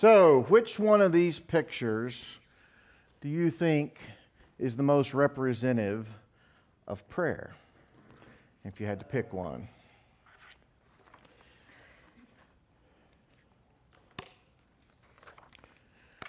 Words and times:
So, 0.00 0.46
which 0.48 0.78
one 0.78 1.02
of 1.02 1.12
these 1.12 1.38
pictures 1.38 2.24
do 3.20 3.28
you 3.28 3.50
think 3.50 3.98
is 4.58 4.74
the 4.74 4.82
most 4.82 5.12
representative 5.12 6.08
of 6.88 7.06
prayer? 7.10 7.52
If 8.64 8.80
you 8.80 8.86
had 8.86 8.98
to 9.00 9.04
pick 9.04 9.30
one. 9.34 9.68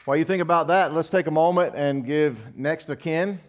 While 0.04 0.18
you 0.18 0.26
think 0.26 0.42
about 0.42 0.68
that, 0.68 0.94
let's 0.94 1.08
take 1.08 1.28
a 1.28 1.32
moment 1.32 1.74
and 1.74 2.06
give 2.06 2.58
next 2.58 2.86
to 2.86 2.98
Ken 2.98 3.40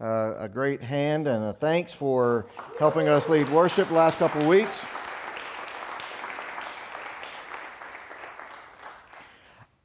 uh, 0.00 0.34
a 0.38 0.48
great 0.48 0.82
hand 0.82 1.26
and 1.26 1.46
a 1.46 1.52
thanks 1.52 1.92
for 1.92 2.46
helping 2.78 3.08
us 3.08 3.28
lead 3.28 3.48
worship 3.48 3.88
the 3.88 3.94
last 3.94 4.18
couple 4.18 4.42
of 4.42 4.46
weeks. 4.46 4.84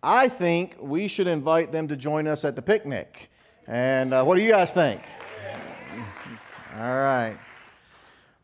I 0.02 0.29
think 0.29 0.77
we 0.79 1.09
should 1.09 1.27
invite 1.27 1.71
them 1.71 1.87
to 1.89 1.97
join 1.97 2.25
us 2.25 2.46
at 2.46 2.55
the 2.55 2.61
picnic. 2.61 3.29
And 3.68 4.14
uh, 4.14 4.24
what 4.24 4.36
do 4.36 4.41
you 4.41 4.51
guys 4.51 4.71
think? 4.71 5.01
All 6.78 6.96
right. 6.96 7.37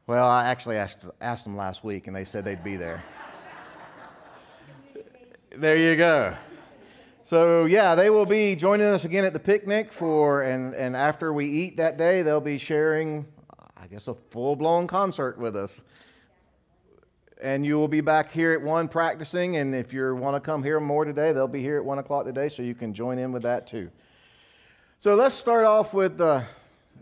Well, 0.06 0.28
I 0.28 0.48
actually 0.48 0.76
asked, 0.76 0.98
asked 1.22 1.46
them 1.46 1.56
last 1.56 1.84
week, 1.84 2.08
and 2.08 2.16
they 2.16 2.26
said 2.26 2.44
they'd 2.44 2.64
be 2.64 2.76
there. 2.76 3.04
there 5.56 5.78
you 5.78 5.96
go. 5.96 6.36
So, 7.24 7.66
yeah, 7.66 7.96
they 7.96 8.10
will 8.10 8.26
be 8.26 8.56
joining 8.56 8.88
us 8.88 9.06
again 9.06 9.24
at 9.24 9.34
the 9.34 9.40
picnic 9.40 9.94
for, 9.94 10.42
and, 10.42 10.76
and 10.76 10.96
after 10.96 11.34
we 11.34 11.46
eat 11.46 11.78
that 11.78 11.98
day, 11.98 12.22
they'll 12.22 12.42
be 12.42 12.58
sharing, 12.58 13.26
I 13.78 13.88
guess, 13.88 14.08
a 14.10 14.14
full 14.30 14.58
blown 14.58 14.88
concert 14.88 15.40
with 15.40 15.56
us. 15.56 15.82
And 17.42 17.66
you 17.66 17.78
will 17.78 17.88
be 17.88 18.02
back 18.02 18.32
here 18.32 18.54
at 18.54 18.62
1 18.62 18.88
practicing, 18.88 19.58
and 19.58 19.76
if 19.76 19.92
you 19.92 20.16
want 20.16 20.36
to 20.36 20.40
come 20.40 20.64
here 20.64 20.80
more 20.80 21.04
today, 21.04 21.34
they'll 21.34 21.48
be 21.48 21.62
here 21.62 21.78
at 21.78 21.86
1 21.86 22.00
o'clock 22.00 22.26
today, 22.26 22.48
so 22.50 22.64
you 22.64 22.76
can 22.76 22.94
join 22.94 23.20
in 23.20 23.32
with 23.32 23.44
that 23.44 23.68
too. 23.68 23.90
So, 25.02 25.16
let's 25.16 25.36
start 25.36 25.66
off 25.66 25.94
with 25.94 26.18
the, 26.18 26.46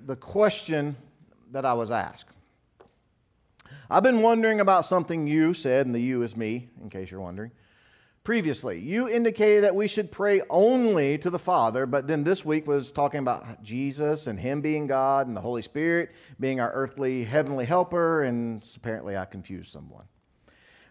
the 0.05 0.15
question 0.15 0.95
that 1.51 1.65
I 1.65 1.73
was 1.73 1.91
asked. 1.91 2.31
I've 3.89 4.03
been 4.03 4.21
wondering 4.21 4.59
about 4.59 4.85
something 4.85 5.27
you 5.27 5.53
said, 5.53 5.85
and 5.85 5.93
the 5.93 5.99
you 5.99 6.23
is 6.23 6.35
me, 6.35 6.69
in 6.81 6.89
case 6.89 7.11
you're 7.11 7.21
wondering 7.21 7.51
previously. 8.23 8.79
You 8.79 9.09
indicated 9.09 9.65
that 9.65 9.75
we 9.75 9.87
should 9.87 10.09
pray 10.09 10.41
only 10.49 11.17
to 11.17 11.29
the 11.29 11.39
Father, 11.39 11.85
but 11.85 12.07
then 12.07 12.23
this 12.23 12.45
week 12.45 12.65
was 12.65 12.91
talking 12.91 13.19
about 13.19 13.61
Jesus 13.61 14.27
and 14.27 14.39
Him 14.39 14.61
being 14.61 14.87
God 14.87 15.27
and 15.27 15.35
the 15.35 15.41
Holy 15.41 15.61
Spirit 15.61 16.11
being 16.39 16.61
our 16.61 16.71
earthly 16.71 17.25
heavenly 17.25 17.65
helper, 17.65 18.23
and 18.23 18.63
apparently 18.75 19.17
I 19.17 19.25
confused 19.25 19.71
someone. 19.71 20.05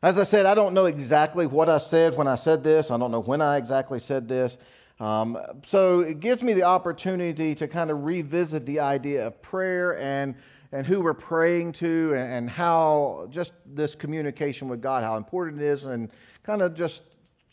As 0.02 0.18
I 0.18 0.24
said, 0.24 0.46
I 0.46 0.56
don't 0.56 0.74
know 0.74 0.86
exactly 0.86 1.46
what 1.46 1.68
I 1.68 1.78
said 1.78 2.16
when 2.16 2.26
I 2.26 2.34
said 2.34 2.64
this. 2.64 2.90
I 2.90 2.98
don't 2.98 3.12
know 3.12 3.22
when 3.22 3.40
I 3.40 3.56
exactly 3.56 4.00
said 4.00 4.26
this. 4.26 4.58
Um, 4.98 5.38
so 5.64 6.00
it 6.00 6.18
gives 6.18 6.42
me 6.42 6.54
the 6.54 6.64
opportunity 6.64 7.54
to 7.54 7.68
kind 7.68 7.88
of 7.88 8.02
revisit 8.02 8.66
the 8.66 8.80
idea 8.80 9.28
of 9.28 9.40
prayer 9.42 9.96
and 9.98 10.34
and 10.72 10.86
who 10.86 11.02
we're 11.02 11.14
praying 11.14 11.70
to 11.70 12.14
and, 12.14 12.32
and 12.32 12.50
how 12.50 13.28
just 13.30 13.52
this 13.64 13.94
communication 13.94 14.68
with 14.68 14.80
God, 14.80 15.04
how 15.04 15.16
important 15.16 15.62
it 15.62 15.66
is, 15.66 15.84
and 15.84 16.10
kind 16.42 16.62
of 16.62 16.74
just 16.74 17.02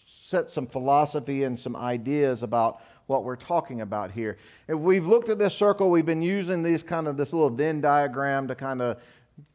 set 0.08 0.50
some 0.50 0.66
philosophy 0.66 1.44
and 1.44 1.60
some 1.60 1.76
ideas 1.76 2.42
about 2.42 2.82
what 3.06 3.24
we're 3.24 3.36
talking 3.36 3.82
about 3.82 4.12
here. 4.12 4.38
If 4.68 4.78
we've 4.80 5.06
looked 5.06 5.30
at 5.30 5.38
this 5.38 5.54
circle, 5.54 5.92
we've 5.92 6.06
been 6.06 6.22
using 6.22 6.64
these 6.64 6.82
kind 6.82 7.08
of 7.08 7.18
this 7.18 7.34
little 7.34 7.50
Venn 7.50 7.82
diagram 7.82 8.48
to 8.48 8.56
kind 8.56 8.82
of 8.82 9.02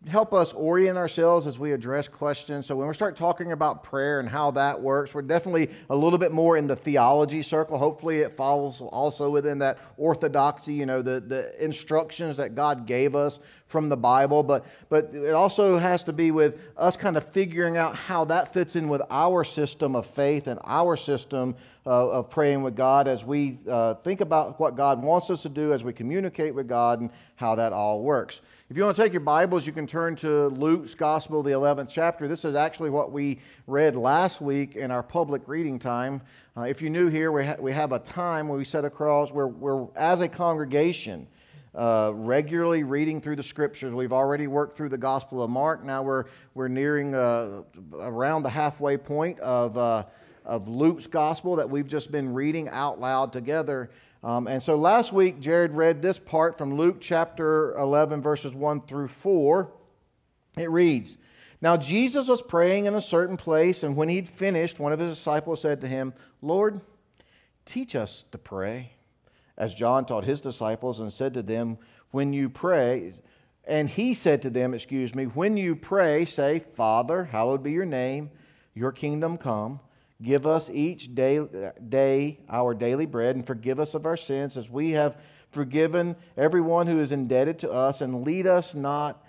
help 0.07 0.35
us 0.35 0.53
orient 0.53 0.99
ourselves 0.99 1.47
as 1.47 1.59
we 1.59 1.73
address 1.73 2.09
questions. 2.09 2.67
So 2.67 2.77
when 2.77 2.87
we 2.87 2.95
start 2.95 3.17
talking 3.17 3.53
about 3.53 3.83
prayer 3.83 4.21
and 4.21 4.29
how 4.29 4.51
that 4.53 4.81
works, 4.81 5.15
we're 5.15 5.23
definitely 5.23 5.71
a 5.91 5.97
little 5.97 6.19
bit 6.19 6.33
more 6.33 6.57
in 6.57 6.67
the 6.67 6.77
theology 6.77 7.43
circle. 7.43 7.79
Hopefully 7.79 8.19
it 8.19 8.37
falls 8.37 8.81
also 8.81 9.31
within 9.31 9.59
that 9.61 9.79
orthodoxy, 9.97 10.75
you 10.75 10.87
know, 10.87 11.03
the, 11.03 11.21
the 11.21 11.65
instructions 11.65 12.37
that 12.37 12.55
God 12.55 12.87
gave 12.87 13.17
us 13.17 13.39
from 13.67 13.89
the 13.89 13.97
Bible, 13.97 14.43
but, 14.43 14.67
but 14.89 15.13
it 15.15 15.33
also 15.33 15.79
has 15.79 16.05
to 16.05 16.13
be 16.13 16.31
with 16.31 16.61
us 16.77 16.97
kind 16.97 17.17
of 17.17 17.25
figuring 17.33 17.77
out 17.77 17.97
how 17.97 18.25
that 18.27 18.53
fits 18.53 18.77
in 18.77 18.89
with 18.89 19.03
our 19.11 19.43
system 19.43 19.97
of 19.97 20.07
faith 20.07 20.47
and 20.47 20.61
our 20.65 20.97
system 20.97 21.57
uh, 21.87 22.11
of 22.11 22.31
praying 22.31 22.63
with 22.63 22.77
God 22.77 23.09
as 23.09 23.25
we 23.25 23.59
uh, 23.69 23.95
think 23.95 24.21
about 24.21 24.61
what 24.61 24.77
God 24.77 25.03
wants 25.03 25.31
us 25.31 25.43
to 25.43 25.49
do 25.49 25.73
as 25.73 25.83
we 25.83 25.93
communicate 25.93 26.55
with 26.55 26.69
God 26.69 27.01
and 27.01 27.11
how 27.37 27.55
that 27.55 27.73
all 27.73 28.03
works. 28.03 28.43
If 28.71 28.79
you 28.79 28.85
want 28.85 28.97
to 28.97 29.03
take 29.03 29.13
your 29.13 29.21
Bibles, 29.21 29.67
you 29.67 29.75
can 29.75 29.87
turn 29.87 30.17
to 30.17 30.47
Luke's 30.49 30.95
Gospel, 30.95 31.43
the 31.43 31.51
11th 31.51 31.89
chapter. 31.91 32.27
This 32.27 32.47
is 32.47 32.55
actually 32.55 32.89
what 32.89 33.13
we 33.13 33.39
read 33.67 33.95
last 33.95 34.41
week 34.41 34.75
in 34.75 34.91
our 34.91 35.03
public 35.03 35.43
reading 35.47 35.79
time. 35.79 36.23
Uh, 36.57 36.63
if 36.63 36.81
you're 36.81 36.91
new 36.91 37.09
here, 37.09 37.31
we, 37.31 37.45
ha- 37.45 37.57
we 37.61 37.73
have 37.73 37.93
a 37.93 37.99
time 37.99 38.49
where 38.49 38.57
we 38.57 38.65
set 38.65 38.87
across 38.87 39.31
where 39.31 39.49
we're, 39.49 39.87
as 39.97 40.23
a 40.23 40.29
congregation, 40.29 41.27
uh, 41.75 42.13
regularly 42.15 42.85
reading 42.85 43.21
through 43.21 43.37
the 43.37 43.43
scriptures. 43.43 43.93
We've 43.93 44.15
already 44.15 44.47
worked 44.47 44.79
through 44.79 44.89
the 44.89 44.97
Gospel 44.97 45.43
of 45.43 45.51
Mark. 45.51 45.85
Now 45.85 46.03
we're, 46.03 46.25
we're 46.55 46.69
nearing 46.69 47.15
uh, 47.15 47.65
around 48.01 48.45
the 48.45 48.51
halfway 48.51 48.97
point 48.97 49.39
of, 49.41 49.77
uh, 49.77 50.05
of 50.47 50.69
Luke's 50.69 51.07
Gospel 51.07 51.55
that 51.57 51.69
we've 51.69 51.87
just 51.87 52.11
been 52.11 52.33
reading 52.33 52.71
out 52.71 52.99
loud 52.99 53.31
together. 53.31 53.91
Um, 54.25 54.47
and 54.47 54.63
so 54.63 54.77
last 54.77 55.13
week, 55.13 55.39
Jared 55.39 55.73
read 55.73 56.01
this 56.01 56.19
part 56.19 56.57
from 56.57 56.79
Luke 56.79 56.97
chapter 56.99 57.77
11, 57.77 58.23
verses 58.23 58.55
1 58.55 58.81
through 58.87 59.09
4. 59.09 59.71
It 60.57 60.71
reads 60.71 61.19
Now 61.61 61.77
Jesus 61.77 62.27
was 62.27 62.41
praying 62.41 62.87
in 62.87 62.95
a 62.95 63.03
certain 63.03 63.37
place, 63.37 63.83
and 63.83 63.95
when 63.95 64.09
he'd 64.09 64.27
finished, 64.27 64.81
one 64.81 64.95
of 64.95 64.99
his 64.99 65.19
disciples 65.19 65.61
said 65.61 65.83
to 65.83 65.89
him, 65.89 66.15
Lord, 66.41 66.81
teach 67.67 67.95
us 67.95 68.25
to 68.33 68.39
pray 68.39 68.93
as 69.59 69.75
John 69.75 70.07
taught 70.07 70.25
his 70.25 70.41
disciples 70.41 71.01
and 71.01 71.13
said 71.13 71.35
to 71.35 71.43
them, 71.43 71.77
When 72.11 72.33
you 72.33 72.49
pray, 72.49 73.13
and 73.67 73.91
he 73.91 74.15
said 74.15 74.41
to 74.43 74.51
them, 74.51 74.73
Excuse 74.73 75.15
me, 75.15 75.25
when 75.25 75.59
you 75.59 75.77
pray, 75.77 76.25
say, 76.25 76.61
Father, 76.61 77.25
hallowed 77.25 77.63
be 77.63 77.73
your 77.73 77.85
name, 77.85 78.31
your 78.73 78.91
kingdom 78.91 79.37
come. 79.37 79.81
Give 80.25 80.47
us 80.47 80.71
each 80.71 81.15
day, 81.15 81.41
day 81.87 82.41
our 82.49 82.73
daily 82.73 83.05
bread, 83.05 83.37
and 83.37 83.47
forgive 83.47 83.79
us 83.79 83.95
of 83.95 84.07
our 84.07 84.17
sins 84.17 84.57
as 84.57 84.71
we 84.71 84.93
have 84.93 85.19
forgiven 85.51 86.17
everyone 86.37 86.87
who 86.87 86.99
is 86.99 87.13
indebted 87.13 87.59
to 87.61 87.71
us, 87.71 88.01
and 88.01 88.25
lead 88.25 88.47
us 88.47 88.75
not 88.75 89.23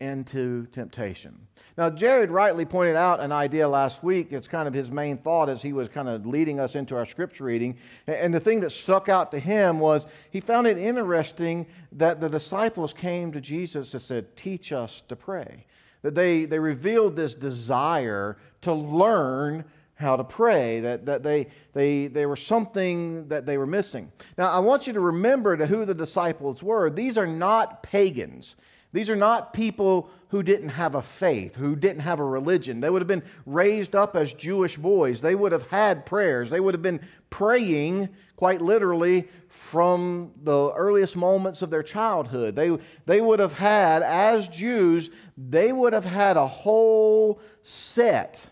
into 0.00 0.66
temptation. 0.66 1.46
Now, 1.78 1.88
Jared 1.88 2.32
rightly 2.32 2.64
pointed 2.64 2.96
out 2.96 3.20
an 3.20 3.30
idea 3.30 3.68
last 3.68 4.02
week. 4.02 4.32
It's 4.32 4.48
kind 4.48 4.66
of 4.66 4.74
his 4.74 4.90
main 4.90 5.16
thought 5.16 5.48
as 5.48 5.62
he 5.62 5.72
was 5.72 5.88
kind 5.88 6.08
of 6.08 6.26
leading 6.26 6.58
us 6.58 6.74
into 6.74 6.96
our 6.96 7.06
scripture 7.06 7.44
reading. 7.44 7.78
And 8.08 8.34
the 8.34 8.40
thing 8.40 8.60
that 8.60 8.70
stuck 8.70 9.08
out 9.08 9.30
to 9.30 9.38
him 9.38 9.78
was 9.78 10.06
he 10.30 10.40
found 10.40 10.66
it 10.66 10.76
interesting 10.76 11.66
that 11.92 12.20
the 12.20 12.28
disciples 12.28 12.92
came 12.92 13.30
to 13.30 13.40
Jesus 13.40 13.94
and 13.94 14.02
said, 14.02 14.36
Teach 14.36 14.72
us 14.72 15.02
to 15.08 15.14
pray. 15.14 15.66
That 16.02 16.16
they, 16.16 16.46
they 16.46 16.58
revealed 16.58 17.14
this 17.14 17.36
desire 17.36 18.36
to 18.62 18.74
learn 18.74 19.64
how 20.02 20.16
to 20.16 20.24
pray, 20.24 20.80
that, 20.80 21.06
that 21.06 21.22
they, 21.22 21.46
they, 21.72 22.08
they 22.08 22.26
were 22.26 22.36
something 22.36 23.28
that 23.28 23.46
they 23.46 23.56
were 23.56 23.66
missing. 23.66 24.12
Now, 24.36 24.50
I 24.50 24.58
want 24.58 24.86
you 24.86 24.92
to 24.92 25.00
remember 25.00 25.56
who 25.56 25.86
the 25.86 25.94
disciples 25.94 26.62
were. 26.62 26.90
These 26.90 27.16
are 27.16 27.26
not 27.26 27.82
pagans. 27.82 28.56
These 28.92 29.08
are 29.08 29.16
not 29.16 29.54
people 29.54 30.10
who 30.28 30.42
didn't 30.42 30.68
have 30.68 30.94
a 30.94 31.02
faith, 31.02 31.56
who 31.56 31.74
didn't 31.76 32.02
have 32.02 32.20
a 32.20 32.24
religion. 32.24 32.80
They 32.80 32.90
would 32.90 33.00
have 33.00 33.08
been 33.08 33.22
raised 33.46 33.96
up 33.96 34.16
as 34.16 34.34
Jewish 34.34 34.76
boys. 34.76 35.22
They 35.22 35.34
would 35.34 35.52
have 35.52 35.66
had 35.68 36.04
prayers. 36.04 36.50
They 36.50 36.60
would 36.60 36.74
have 36.74 36.82
been 36.82 37.00
praying, 37.30 38.10
quite 38.36 38.60
literally, 38.60 39.28
from 39.48 40.32
the 40.42 40.72
earliest 40.74 41.16
moments 41.16 41.62
of 41.62 41.70
their 41.70 41.82
childhood. 41.82 42.54
They, 42.54 42.76
they 43.06 43.22
would 43.22 43.38
have 43.38 43.54
had, 43.54 44.02
as 44.02 44.48
Jews, 44.48 45.08
they 45.38 45.72
would 45.72 45.94
have 45.94 46.04
had 46.04 46.36
a 46.36 46.46
whole 46.46 47.40
set 47.62 48.44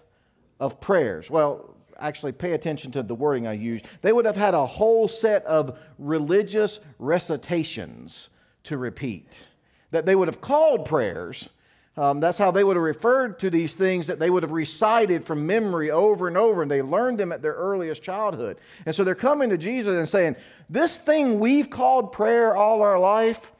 of 0.61 0.81
prayers. 0.81 1.31
Well, 1.31 1.75
actually 1.99 2.33
pay 2.33 2.53
attention 2.53 2.93
to 2.93 3.03
the 3.03 3.15
wording 3.15 3.47
I 3.47 3.53
used. 3.55 3.87
They 4.03 4.13
would 4.13 4.25
have 4.25 4.37
had 4.37 4.55
a 4.55 4.67
whole 4.67 5.09
set 5.09 5.45
of 5.45 5.79
religious 5.99 6.81
recitations 6.99 8.29
to 8.65 8.77
repeat 8.77 9.49
that 9.91 10.07
they 10.07 10.15
would 10.15 10.29
have 10.29 10.41
called 10.41 10.85
prayers. 10.85 11.49
Um, 11.97 12.21
that's 12.21 12.39
how 12.39 12.51
they 12.51 12.65
would 12.65 12.77
have 12.77 12.85
referred 12.85 13.39
to 13.41 13.51
these 13.51 13.75
things 13.75 14.07
that 14.07 14.19
they 14.19 14.31
would 14.31 14.43
have 14.43 14.53
recited 14.53 15.25
from 15.25 15.47
memory 15.47 15.91
over 15.91 16.29
and 16.29 16.37
over, 16.37 16.63
and 16.63 16.71
they 16.71 16.83
learned 16.83 17.19
them 17.19 17.33
at 17.33 17.43
their 17.43 17.55
earliest 17.55 18.03
childhood. 18.03 18.59
And 18.87 18.95
so 18.95 19.03
they're 19.05 19.15
coming 19.15 19.51
to 19.51 19.59
Jesus 19.59 19.99
and 19.99 20.09
saying, 20.09 20.37
This 20.69 20.99
thing 20.99 21.41
we've 21.41 21.69
called 21.69 22.13
prayer 22.13 22.55
all 22.55 22.83
our 22.83 22.99
life, 22.99 23.53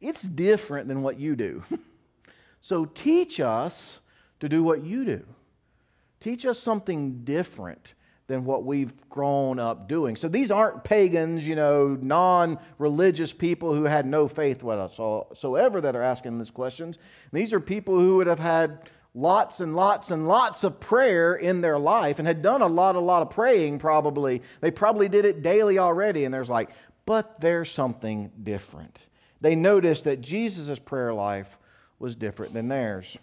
it's 0.00 0.22
different 0.22 0.88
than 0.88 1.02
what 1.02 1.18
you 1.18 1.36
do. 1.36 1.62
so 2.60 2.84
teach 2.84 3.38
us 3.38 4.00
to 4.40 4.48
do 4.48 4.64
what 4.64 4.82
you 4.82 5.04
do. 5.04 5.24
Teach 6.22 6.46
us 6.46 6.60
something 6.60 7.24
different 7.24 7.94
than 8.28 8.44
what 8.44 8.64
we've 8.64 8.94
grown 9.10 9.58
up 9.58 9.88
doing. 9.88 10.14
So 10.14 10.28
these 10.28 10.52
aren't 10.52 10.84
pagans, 10.84 11.44
you 11.44 11.56
know, 11.56 11.98
non 12.00 12.60
religious 12.78 13.32
people 13.32 13.74
who 13.74 13.82
had 13.82 14.06
no 14.06 14.28
faith 14.28 14.62
whatsoever 14.62 15.80
that 15.80 15.96
are 15.96 16.02
asking 16.02 16.38
these 16.38 16.52
questions. 16.52 16.96
These 17.32 17.52
are 17.52 17.58
people 17.58 17.98
who 17.98 18.18
would 18.18 18.28
have 18.28 18.38
had 18.38 18.88
lots 19.14 19.58
and 19.58 19.74
lots 19.74 20.12
and 20.12 20.28
lots 20.28 20.62
of 20.62 20.78
prayer 20.78 21.34
in 21.34 21.60
their 21.60 21.76
life 21.76 22.20
and 22.20 22.28
had 22.28 22.40
done 22.40 22.62
a 22.62 22.68
lot, 22.68 22.94
a 22.94 23.00
lot 23.00 23.22
of 23.22 23.30
praying 23.30 23.80
probably. 23.80 24.42
They 24.60 24.70
probably 24.70 25.08
did 25.08 25.26
it 25.26 25.42
daily 25.42 25.80
already. 25.80 26.24
And 26.24 26.32
there's 26.32 26.48
like, 26.48 26.70
but 27.04 27.40
there's 27.40 27.72
something 27.72 28.30
different. 28.44 28.96
They 29.40 29.56
noticed 29.56 30.04
that 30.04 30.20
Jesus' 30.20 30.78
prayer 30.78 31.12
life 31.12 31.58
was 31.98 32.14
different 32.14 32.54
than 32.54 32.68
theirs. 32.68 33.18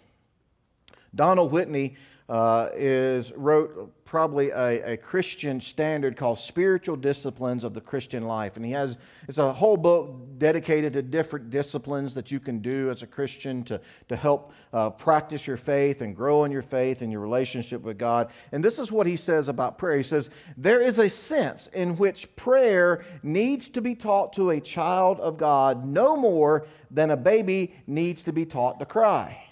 Donald 1.14 1.50
Whitney 1.50 1.96
uh, 2.30 2.68
is 2.74 3.32
wrote 3.32 3.92
probably 4.04 4.50
a, 4.50 4.92
a, 4.92 4.96
Christian 4.96 5.60
standard 5.60 6.16
called 6.16 6.38
Spiritual 6.38 6.94
Disciplines 6.94 7.64
of 7.64 7.74
the 7.74 7.80
Christian 7.80 8.22
Life, 8.22 8.54
and 8.54 8.64
he 8.64 8.70
has 8.70 8.96
it's 9.26 9.38
a 9.38 9.52
whole 9.52 9.76
book 9.76 10.16
dedicated 10.38 10.92
to 10.92 11.02
different 11.02 11.50
disciplines 11.50 12.14
that 12.14 12.30
you 12.30 12.38
can 12.38 12.60
do 12.60 12.88
as 12.88 13.02
a 13.02 13.06
Christian 13.06 13.64
to 13.64 13.80
to 14.08 14.14
help 14.14 14.52
uh, 14.72 14.90
practice 14.90 15.44
your 15.44 15.56
faith 15.56 16.02
and 16.02 16.14
grow 16.14 16.44
in 16.44 16.52
your 16.52 16.62
faith 16.62 17.02
and 17.02 17.10
your 17.10 17.20
relationship 17.20 17.82
with 17.82 17.98
God. 17.98 18.30
And 18.52 18.62
this 18.62 18.78
is 18.78 18.92
what 18.92 19.08
he 19.08 19.16
says 19.16 19.48
about 19.48 19.76
prayer. 19.76 19.96
He 19.96 20.04
says 20.04 20.30
there 20.56 20.80
is 20.80 21.00
a 21.00 21.10
sense 21.10 21.68
in 21.72 21.96
which 21.96 22.34
prayer 22.36 23.04
needs 23.24 23.68
to 23.70 23.80
be 23.80 23.96
taught 23.96 24.32
to 24.34 24.50
a 24.50 24.60
child 24.60 25.18
of 25.18 25.36
God 25.36 25.84
no 25.84 26.16
more 26.16 26.64
than 26.92 27.10
a 27.10 27.16
baby 27.16 27.74
needs 27.88 28.22
to 28.22 28.32
be 28.32 28.46
taught 28.46 28.78
to 28.78 28.86
cry. 28.86 29.46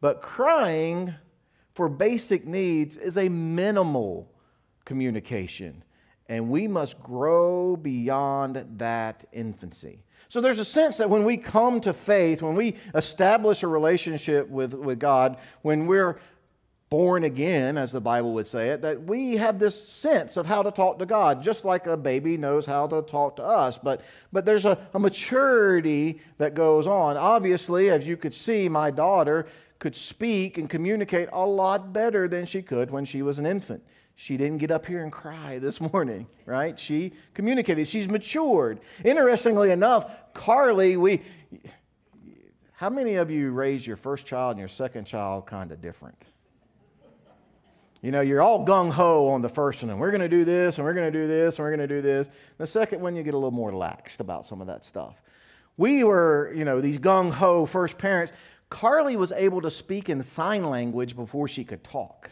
But 0.00 0.22
crying 0.22 1.14
for 1.74 1.88
basic 1.88 2.46
needs 2.46 2.96
is 2.96 3.16
a 3.16 3.28
minimal 3.28 4.30
communication, 4.84 5.82
and 6.28 6.50
we 6.50 6.66
must 6.66 7.00
grow 7.00 7.76
beyond 7.76 8.64
that 8.78 9.24
infancy. 9.32 10.02
So 10.28 10.40
there's 10.40 10.58
a 10.58 10.64
sense 10.64 10.96
that 10.98 11.10
when 11.10 11.24
we 11.24 11.36
come 11.36 11.80
to 11.80 11.92
faith, 11.92 12.40
when 12.40 12.54
we 12.54 12.76
establish 12.94 13.62
a 13.62 13.66
relationship 13.66 14.48
with, 14.48 14.74
with 14.74 15.00
God, 15.00 15.38
when 15.62 15.86
we're 15.86 16.20
born 16.88 17.22
again, 17.22 17.78
as 17.78 17.92
the 17.92 18.00
Bible 18.00 18.32
would 18.34 18.48
say 18.48 18.70
it, 18.70 18.82
that 18.82 19.00
we 19.04 19.36
have 19.36 19.60
this 19.60 19.88
sense 19.88 20.36
of 20.36 20.44
how 20.44 20.60
to 20.62 20.72
talk 20.72 20.98
to 20.98 21.06
God, 21.06 21.40
just 21.40 21.64
like 21.64 21.86
a 21.86 21.96
baby 21.96 22.36
knows 22.36 22.66
how 22.66 22.88
to 22.88 23.00
talk 23.02 23.36
to 23.36 23.44
us. 23.44 23.78
But, 23.78 24.00
but 24.32 24.44
there's 24.44 24.64
a, 24.64 24.76
a 24.92 24.98
maturity 24.98 26.20
that 26.38 26.54
goes 26.54 26.88
on. 26.88 27.16
Obviously, 27.16 27.90
as 27.90 28.06
you 28.06 28.16
could 28.16 28.34
see, 28.34 28.68
my 28.68 28.90
daughter 28.90 29.46
could 29.80 29.96
speak 29.96 30.58
and 30.58 30.70
communicate 30.70 31.28
a 31.32 31.44
lot 31.44 31.92
better 31.92 32.28
than 32.28 32.46
she 32.46 32.62
could 32.62 32.90
when 32.92 33.04
she 33.04 33.22
was 33.22 33.40
an 33.40 33.46
infant. 33.46 33.82
She 34.14 34.36
didn't 34.36 34.58
get 34.58 34.70
up 34.70 34.86
here 34.86 35.02
and 35.02 35.10
cry 35.10 35.58
this 35.58 35.80
morning, 35.92 36.28
right? 36.46 36.78
She 36.78 37.12
communicated. 37.34 37.88
She's 37.88 38.08
matured. 38.08 38.80
Interestingly 39.04 39.72
enough, 39.72 40.08
Carly, 40.34 40.96
we 40.96 41.22
how 42.74 42.88
many 42.88 43.16
of 43.16 43.30
you 43.30 43.50
raised 43.50 43.86
your 43.86 43.98
first 43.98 44.24
child 44.24 44.52
and 44.52 44.58
your 44.58 44.68
second 44.68 45.04
child 45.04 45.44
kind 45.44 45.70
of 45.70 45.82
different? 45.82 46.16
You 48.00 48.10
know, 48.10 48.22
you're 48.22 48.40
all 48.40 48.64
gung 48.64 48.90
ho 48.90 49.28
on 49.28 49.42
the 49.42 49.50
first 49.50 49.82
one, 49.82 49.90
and 49.90 50.00
we're 50.00 50.10
going 50.10 50.22
to 50.22 50.30
do 50.30 50.46
this, 50.46 50.78
and 50.78 50.86
we're 50.86 50.94
going 50.94 51.12
to 51.12 51.18
do 51.18 51.28
this, 51.28 51.58
and 51.58 51.64
we're 51.64 51.76
going 51.76 51.86
to 51.86 51.94
do 51.94 52.00
this. 52.00 52.30
The 52.56 52.66
second 52.66 53.02
one, 53.02 53.14
you 53.14 53.22
get 53.22 53.34
a 53.34 53.36
little 53.36 53.50
more 53.50 53.72
laxed 53.72 54.20
about 54.20 54.46
some 54.46 54.62
of 54.62 54.66
that 54.68 54.86
stuff. 54.86 55.20
We 55.76 56.04
were, 56.04 56.54
you 56.54 56.64
know, 56.64 56.80
these 56.80 56.98
gung 56.98 57.30
ho 57.30 57.66
first 57.66 57.98
parents. 57.98 58.32
Carly 58.70 59.16
was 59.16 59.32
able 59.32 59.60
to 59.60 59.70
speak 59.70 60.08
in 60.08 60.22
sign 60.22 60.64
language 60.64 61.16
before 61.16 61.48
she 61.48 61.64
could 61.64 61.84
talk. 61.84 62.30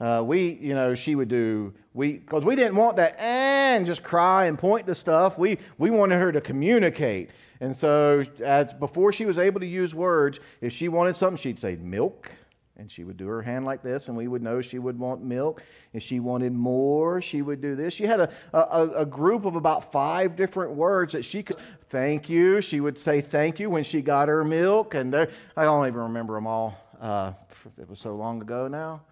Uh, 0.00 0.22
we, 0.24 0.58
you 0.60 0.74
know, 0.74 0.94
she 0.94 1.14
would 1.14 1.28
do, 1.28 1.72
we, 1.92 2.14
because 2.14 2.44
we 2.44 2.56
didn't 2.56 2.76
want 2.76 2.96
that 2.96 3.18
and 3.18 3.86
just 3.86 4.02
cry 4.02 4.46
and 4.46 4.58
point 4.58 4.86
to 4.86 4.94
stuff. 4.94 5.38
We, 5.38 5.58
we 5.78 5.90
wanted 5.90 6.18
her 6.18 6.32
to 6.32 6.40
communicate. 6.40 7.30
And 7.60 7.74
so, 7.74 8.24
as, 8.42 8.72
before 8.74 9.12
she 9.12 9.24
was 9.24 9.38
able 9.38 9.60
to 9.60 9.66
use 9.66 9.94
words, 9.94 10.40
if 10.60 10.72
she 10.72 10.88
wanted 10.88 11.14
something, 11.16 11.36
she'd 11.36 11.60
say 11.60 11.76
milk. 11.76 12.30
And 12.76 12.90
she 12.90 13.04
would 13.04 13.16
do 13.16 13.28
her 13.28 13.40
hand 13.40 13.64
like 13.64 13.82
this, 13.82 14.08
and 14.08 14.16
we 14.16 14.26
would 14.26 14.42
know 14.42 14.60
she 14.60 14.80
would 14.80 14.98
want 14.98 15.22
milk. 15.22 15.62
If 15.92 16.02
she 16.02 16.18
wanted 16.18 16.52
more, 16.52 17.22
she 17.22 17.40
would 17.40 17.60
do 17.60 17.76
this. 17.76 17.94
She 17.94 18.04
had 18.04 18.18
a, 18.18 18.28
a, 18.52 18.90
a 18.96 19.06
group 19.06 19.44
of 19.44 19.54
about 19.54 19.92
five 19.92 20.34
different 20.34 20.72
words 20.72 21.12
that 21.12 21.24
she 21.24 21.44
could 21.44 21.58
thank 21.90 22.28
you. 22.28 22.60
She 22.60 22.80
would 22.80 22.98
say 22.98 23.20
thank 23.20 23.60
you 23.60 23.70
when 23.70 23.84
she 23.84 24.02
got 24.02 24.26
her 24.26 24.42
milk. 24.42 24.94
And 24.94 25.14
there, 25.14 25.30
I 25.56 25.62
don't 25.62 25.86
even 25.86 26.00
remember 26.00 26.34
them 26.34 26.48
all. 26.48 26.76
Uh, 27.00 27.32
it 27.80 27.88
was 27.88 28.00
so 28.00 28.16
long 28.16 28.42
ago 28.42 28.66
now. 28.66 29.02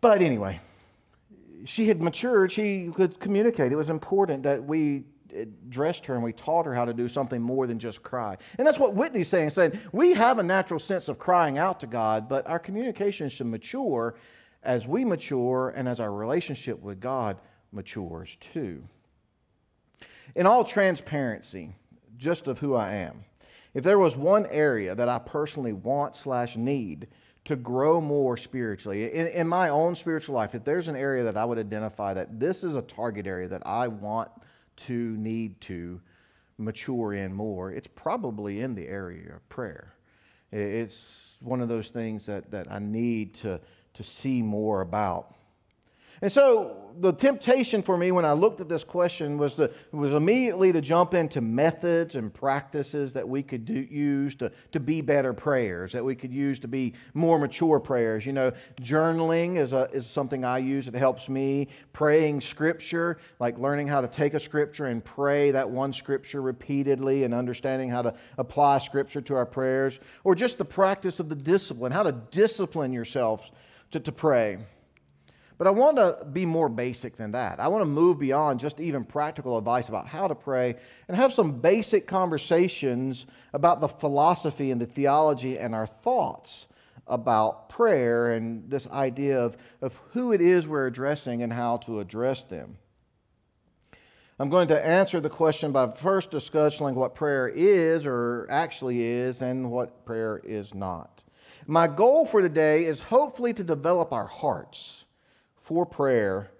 But 0.00 0.20
anyway, 0.20 0.60
she 1.64 1.86
had 1.86 2.02
matured. 2.02 2.50
She 2.50 2.90
could 2.94 3.20
communicate. 3.20 3.70
It 3.70 3.76
was 3.76 3.90
important 3.90 4.42
that 4.42 4.64
we 4.64 5.04
dressed 5.68 6.06
her 6.06 6.14
and 6.14 6.22
we 6.22 6.32
taught 6.32 6.66
her 6.66 6.74
how 6.74 6.84
to 6.84 6.94
do 6.94 7.08
something 7.08 7.40
more 7.40 7.66
than 7.66 7.78
just 7.78 8.02
cry. 8.02 8.36
And 8.58 8.66
that's 8.66 8.78
what 8.78 8.94
Whitney's 8.94 9.28
saying, 9.28 9.50
saying 9.50 9.78
we 9.92 10.14
have 10.14 10.38
a 10.38 10.42
natural 10.42 10.80
sense 10.80 11.08
of 11.08 11.18
crying 11.18 11.58
out 11.58 11.80
to 11.80 11.86
God, 11.86 12.28
but 12.28 12.46
our 12.46 12.58
communication 12.58 13.28
should 13.28 13.46
mature 13.46 14.16
as 14.62 14.86
we 14.86 15.04
mature 15.04 15.72
and 15.76 15.88
as 15.88 16.00
our 16.00 16.12
relationship 16.12 16.80
with 16.80 17.00
God 17.00 17.38
matures 17.72 18.36
too. 18.40 18.82
In 20.34 20.46
all 20.46 20.64
transparency, 20.64 21.74
just 22.16 22.48
of 22.48 22.58
who 22.58 22.74
I 22.74 22.94
am, 22.94 23.24
if 23.74 23.84
there 23.84 23.98
was 23.98 24.16
one 24.16 24.46
area 24.46 24.94
that 24.94 25.08
I 25.08 25.18
personally 25.18 25.72
want 25.72 26.16
slash 26.16 26.56
need 26.56 27.08
to 27.44 27.56
grow 27.56 28.00
more 28.00 28.36
spiritually 28.36 29.12
in, 29.12 29.28
in 29.28 29.46
my 29.46 29.68
own 29.68 29.94
spiritual 29.94 30.34
life, 30.34 30.54
if 30.54 30.64
there's 30.64 30.88
an 30.88 30.96
area 30.96 31.22
that 31.24 31.36
I 31.36 31.44
would 31.44 31.58
identify 31.58 32.12
that 32.14 32.40
this 32.40 32.64
is 32.64 32.74
a 32.74 32.82
target 32.82 33.26
area 33.26 33.48
that 33.48 33.62
I 33.64 33.88
want 33.88 34.30
to 34.76 35.16
need 35.16 35.60
to 35.62 36.00
mature 36.58 37.12
in 37.12 37.32
more, 37.32 37.70
it's 37.70 37.88
probably 37.94 38.60
in 38.60 38.74
the 38.74 38.88
area 38.88 39.34
of 39.34 39.48
prayer. 39.48 39.94
It's 40.52 41.36
one 41.40 41.60
of 41.60 41.68
those 41.68 41.90
things 41.90 42.26
that, 42.26 42.50
that 42.52 42.70
I 42.70 42.78
need 42.78 43.34
to, 43.34 43.60
to 43.94 44.02
see 44.02 44.42
more 44.42 44.80
about. 44.80 45.34
And 46.22 46.32
so 46.32 46.86
the 47.00 47.12
temptation 47.12 47.82
for 47.82 47.96
me 47.96 48.10
when 48.10 48.24
I 48.24 48.32
looked 48.32 48.60
at 48.60 48.68
this 48.68 48.84
question 48.84 49.36
was, 49.36 49.54
to, 49.54 49.70
was 49.92 50.14
immediately 50.14 50.72
to 50.72 50.80
jump 50.80 51.14
into 51.14 51.40
methods 51.40 52.14
and 52.14 52.32
practices 52.32 53.12
that 53.12 53.28
we 53.28 53.42
could 53.42 53.64
do, 53.64 53.74
use 53.74 54.34
to, 54.36 54.50
to 54.72 54.80
be 54.80 55.00
better 55.00 55.32
prayers, 55.32 55.92
that 55.92 56.04
we 56.04 56.14
could 56.14 56.32
use 56.32 56.58
to 56.60 56.68
be 56.68 56.94
more 57.14 57.38
mature 57.38 57.78
prayers. 57.78 58.24
You 58.24 58.32
know, 58.32 58.52
journaling 58.80 59.56
is, 59.56 59.72
a, 59.72 59.90
is 59.92 60.06
something 60.06 60.44
I 60.44 60.58
use. 60.58 60.88
It 60.88 60.94
helps 60.94 61.28
me. 61.28 61.68
Praying 61.92 62.40
scripture, 62.40 63.18
like 63.38 63.58
learning 63.58 63.88
how 63.88 64.00
to 64.00 64.08
take 64.08 64.34
a 64.34 64.40
scripture 64.40 64.86
and 64.86 65.04
pray 65.04 65.50
that 65.50 65.68
one 65.68 65.92
scripture 65.92 66.40
repeatedly 66.40 67.24
and 67.24 67.34
understanding 67.34 67.90
how 67.90 68.02
to 68.02 68.14
apply 68.38 68.78
scripture 68.78 69.20
to 69.20 69.36
our 69.36 69.46
prayers. 69.46 70.00
Or 70.24 70.34
just 70.34 70.58
the 70.58 70.64
practice 70.64 71.20
of 71.20 71.28
the 71.28 71.36
discipline, 71.36 71.92
how 71.92 72.04
to 72.04 72.12
discipline 72.30 72.92
yourself 72.92 73.50
to, 73.90 74.00
to 74.00 74.12
pray. 74.12 74.58
But 75.58 75.66
I 75.66 75.70
want 75.70 75.96
to 75.96 76.26
be 76.32 76.44
more 76.44 76.68
basic 76.68 77.16
than 77.16 77.32
that. 77.32 77.60
I 77.60 77.68
want 77.68 77.80
to 77.80 77.86
move 77.86 78.18
beyond 78.18 78.60
just 78.60 78.78
even 78.78 79.04
practical 79.04 79.56
advice 79.56 79.88
about 79.88 80.06
how 80.06 80.28
to 80.28 80.34
pray 80.34 80.76
and 81.08 81.16
have 81.16 81.32
some 81.32 81.60
basic 81.60 82.06
conversations 82.06 83.26
about 83.54 83.80
the 83.80 83.88
philosophy 83.88 84.70
and 84.70 84.80
the 84.80 84.86
theology 84.86 85.58
and 85.58 85.74
our 85.74 85.86
thoughts 85.86 86.66
about 87.06 87.68
prayer 87.68 88.32
and 88.32 88.68
this 88.68 88.86
idea 88.88 89.38
of, 89.38 89.56
of 89.80 89.96
who 90.12 90.32
it 90.32 90.40
is 90.40 90.66
we're 90.66 90.86
addressing 90.86 91.42
and 91.42 91.52
how 91.52 91.78
to 91.78 92.00
address 92.00 92.44
them. 92.44 92.76
I'm 94.38 94.50
going 94.50 94.68
to 94.68 94.86
answer 94.86 95.18
the 95.20 95.30
question 95.30 95.72
by 95.72 95.90
first 95.92 96.30
discussing 96.30 96.94
what 96.94 97.14
prayer 97.14 97.48
is 97.48 98.04
or 98.04 98.46
actually 98.50 99.02
is 99.02 99.40
and 99.40 99.70
what 99.70 100.04
prayer 100.04 100.42
is 100.44 100.74
not. 100.74 101.22
My 101.66 101.86
goal 101.86 102.26
for 102.26 102.42
today 102.42 102.84
is 102.84 103.00
hopefully 103.00 103.54
to 103.54 103.64
develop 103.64 104.12
our 104.12 104.26
hearts 104.26 105.05
for 105.66 105.84
prayer 105.84 106.52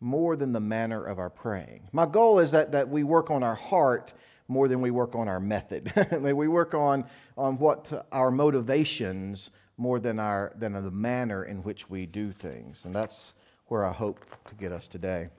more 0.00 0.36
than 0.36 0.52
the 0.52 0.60
manner 0.60 1.04
of 1.04 1.18
our 1.18 1.28
praying. 1.28 1.88
My 1.92 2.06
goal 2.06 2.38
is 2.38 2.52
that, 2.52 2.72
that 2.72 2.88
we 2.88 3.02
work 3.02 3.30
on 3.30 3.42
our 3.42 3.56
heart 3.56 4.12
more 4.46 4.68
than 4.68 4.80
we 4.80 4.90
work 4.90 5.16
on 5.16 5.26
our 5.26 5.40
method. 5.40 5.92
we 6.20 6.46
work 6.46 6.72
on, 6.72 7.04
on 7.36 7.58
what 7.58 8.06
our 8.12 8.30
motivations 8.30 9.50
more 9.76 9.98
than, 9.98 10.20
our, 10.20 10.52
than 10.56 10.72
the 10.72 10.90
manner 10.90 11.44
in 11.44 11.62
which 11.64 11.90
we 11.90 12.06
do 12.06 12.30
things. 12.30 12.84
And 12.84 12.94
that's 12.94 13.34
where 13.66 13.84
I 13.84 13.92
hope 13.92 14.24
to 14.48 14.54
get 14.54 14.70
us 14.70 14.86
today. 14.86 15.30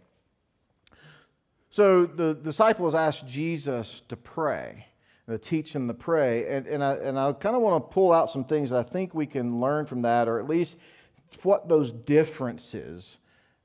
So 1.69 2.05
the 2.05 2.34
disciples 2.34 2.95
asked 2.95 3.27
Jesus 3.27 4.01
to 4.10 4.17
pray, 4.17 4.88
to 5.29 5.38
teach 5.38 5.72
them 5.72 5.88
to 5.88 5.93
pray. 5.93 6.50
And, 6.50 6.67
and 6.67 6.84
I, 6.84 6.93
and 6.95 7.17
I 7.17 7.31
kind 7.34 7.55
of 7.55 7.62
want 7.62 7.81
to 7.81 7.93
pull 7.93 8.12
out 8.12 8.29
some 8.29 8.43
things 8.43 8.72
that 8.72 8.86
I 8.86 8.89
think 8.89 9.13
we 9.13 9.25
can 9.25 9.62
learn 9.62 9.86
from 9.86 10.01
that, 10.01 10.27
or 10.27 10.39
at 10.39 10.48
least 10.48 10.75
what 11.44 11.68
those 11.68 11.92
differences 11.92 13.18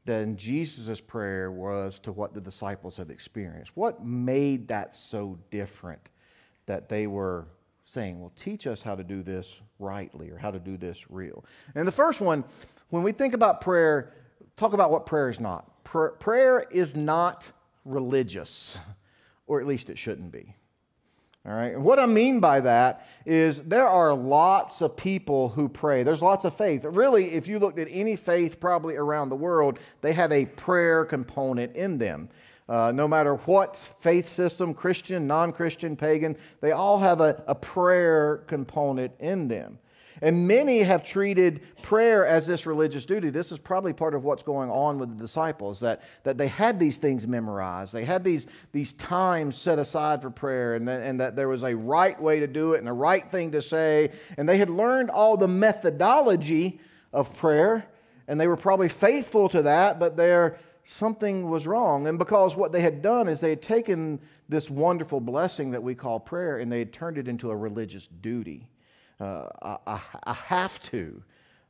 than 0.04 0.36
Jesus' 0.36 1.00
prayer 1.00 1.52
was 1.52 1.98
to 2.00 2.12
what 2.12 2.32
the 2.34 2.40
disciples 2.40 2.96
had 2.96 3.10
experienced. 3.10 3.72
What 3.74 4.04
made 4.04 4.68
that 4.68 4.96
so 4.96 5.38
different 5.50 6.08
that 6.66 6.88
they 6.88 7.06
were 7.06 7.46
saying, 7.84 8.20
Well, 8.20 8.32
teach 8.36 8.66
us 8.66 8.82
how 8.82 8.94
to 8.94 9.04
do 9.04 9.22
this 9.22 9.60
rightly 9.78 10.30
or 10.30 10.38
how 10.38 10.50
to 10.50 10.58
do 10.58 10.76
this 10.76 11.10
real? 11.10 11.44
And 11.74 11.86
the 11.86 11.92
first 11.92 12.20
one, 12.20 12.44
when 12.88 13.02
we 13.02 13.12
think 13.12 13.34
about 13.34 13.60
prayer, 13.60 14.14
talk 14.56 14.72
about 14.72 14.90
what 14.90 15.06
prayer 15.06 15.30
is 15.30 15.40
not. 15.40 15.84
prayer 15.84 16.66
is 16.70 16.96
not 16.96 17.46
religious, 17.84 18.78
or 19.46 19.60
at 19.60 19.66
least 19.66 19.90
it 19.90 19.98
shouldn't 19.98 20.32
be. 20.32 20.54
All 21.46 21.52
right. 21.52 21.72
And 21.72 21.82
what 21.82 21.98
I 21.98 22.04
mean 22.04 22.38
by 22.38 22.60
that 22.60 23.06
is 23.24 23.62
there 23.62 23.88
are 23.88 24.12
lots 24.12 24.82
of 24.82 24.94
people 24.94 25.48
who 25.48 25.70
pray. 25.70 26.02
There's 26.02 26.20
lots 26.20 26.44
of 26.44 26.54
faith. 26.54 26.84
Really, 26.84 27.30
if 27.32 27.48
you 27.48 27.58
looked 27.58 27.78
at 27.78 27.88
any 27.90 28.14
faith 28.16 28.60
probably 28.60 28.96
around 28.96 29.30
the 29.30 29.36
world, 29.36 29.78
they 30.02 30.12
have 30.12 30.32
a 30.32 30.44
prayer 30.44 31.06
component 31.06 31.74
in 31.74 31.96
them. 31.96 32.28
Uh, 32.68 32.92
no 32.92 33.08
matter 33.08 33.36
what 33.36 33.74
faith 33.74 34.30
system, 34.30 34.74
Christian, 34.74 35.26
non 35.26 35.50
Christian, 35.50 35.96
pagan, 35.96 36.36
they 36.60 36.72
all 36.72 36.98
have 36.98 37.20
a, 37.20 37.42
a 37.46 37.54
prayer 37.54 38.44
component 38.46 39.12
in 39.18 39.48
them. 39.48 39.78
And 40.22 40.46
many 40.46 40.80
have 40.80 41.02
treated 41.02 41.62
prayer 41.82 42.26
as 42.26 42.46
this 42.46 42.66
religious 42.66 43.06
duty. 43.06 43.30
This 43.30 43.52
is 43.52 43.58
probably 43.58 43.92
part 43.92 44.14
of 44.14 44.24
what's 44.24 44.42
going 44.42 44.70
on 44.70 44.98
with 44.98 45.08
the 45.08 45.22
disciples, 45.22 45.80
that, 45.80 46.02
that 46.24 46.36
they 46.36 46.48
had 46.48 46.78
these 46.78 46.98
things 46.98 47.26
memorized. 47.26 47.92
They 47.92 48.04
had 48.04 48.22
these, 48.22 48.46
these 48.72 48.92
times 48.92 49.56
set 49.56 49.78
aside 49.78 50.20
for 50.20 50.30
prayer, 50.30 50.74
and, 50.74 50.86
that, 50.88 51.02
and 51.02 51.20
that 51.20 51.36
there 51.36 51.48
was 51.48 51.62
a 51.62 51.74
right 51.74 52.20
way 52.20 52.40
to 52.40 52.46
do 52.46 52.74
it 52.74 52.80
and 52.80 52.88
a 52.88 52.92
right 52.92 53.30
thing 53.30 53.52
to 53.52 53.62
say. 53.62 54.12
And 54.36 54.48
they 54.48 54.58
had 54.58 54.68
learned 54.68 55.10
all 55.10 55.36
the 55.36 55.48
methodology 55.48 56.80
of 57.12 57.34
prayer, 57.36 57.86
and 58.28 58.38
they 58.38 58.46
were 58.46 58.56
probably 58.56 58.88
faithful 58.88 59.48
to 59.48 59.62
that, 59.62 59.98
but 59.98 60.16
there 60.16 60.58
something 60.84 61.48
was 61.48 61.66
wrong. 61.66 62.06
And 62.06 62.18
because 62.18 62.56
what 62.56 62.72
they 62.72 62.80
had 62.80 63.00
done 63.00 63.28
is 63.28 63.40
they 63.40 63.50
had 63.50 63.62
taken 63.62 64.20
this 64.48 64.68
wonderful 64.68 65.20
blessing 65.20 65.70
that 65.70 65.82
we 65.82 65.94
call 65.94 66.18
prayer 66.18 66.58
and 66.58 66.70
they 66.70 66.80
had 66.80 66.92
turned 66.92 67.16
it 67.16 67.28
into 67.28 67.50
a 67.50 67.56
religious 67.56 68.08
duty 68.20 68.66
uh, 69.20 69.76
a, 69.86 70.00
a 70.24 70.32
have 70.32 70.82
to 70.84 71.22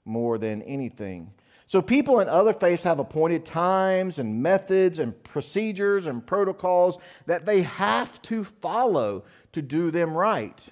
more 0.04 0.38
than 0.38 0.62
anything. 0.62 1.30
So, 1.66 1.80
people 1.80 2.18
in 2.18 2.28
other 2.28 2.52
faiths 2.52 2.82
have 2.82 2.98
appointed 2.98 3.44
times 3.44 4.18
and 4.18 4.42
methods 4.42 4.98
and 4.98 5.22
procedures 5.22 6.06
and 6.08 6.26
protocols 6.26 6.98
that 7.26 7.46
they 7.46 7.62
have 7.62 8.20
to 8.22 8.42
follow 8.42 9.24
to 9.52 9.62
do 9.62 9.92
them 9.92 10.12
right. 10.12 10.68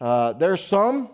Uh, 0.00 0.34
are 0.52 0.56
some 0.56 1.10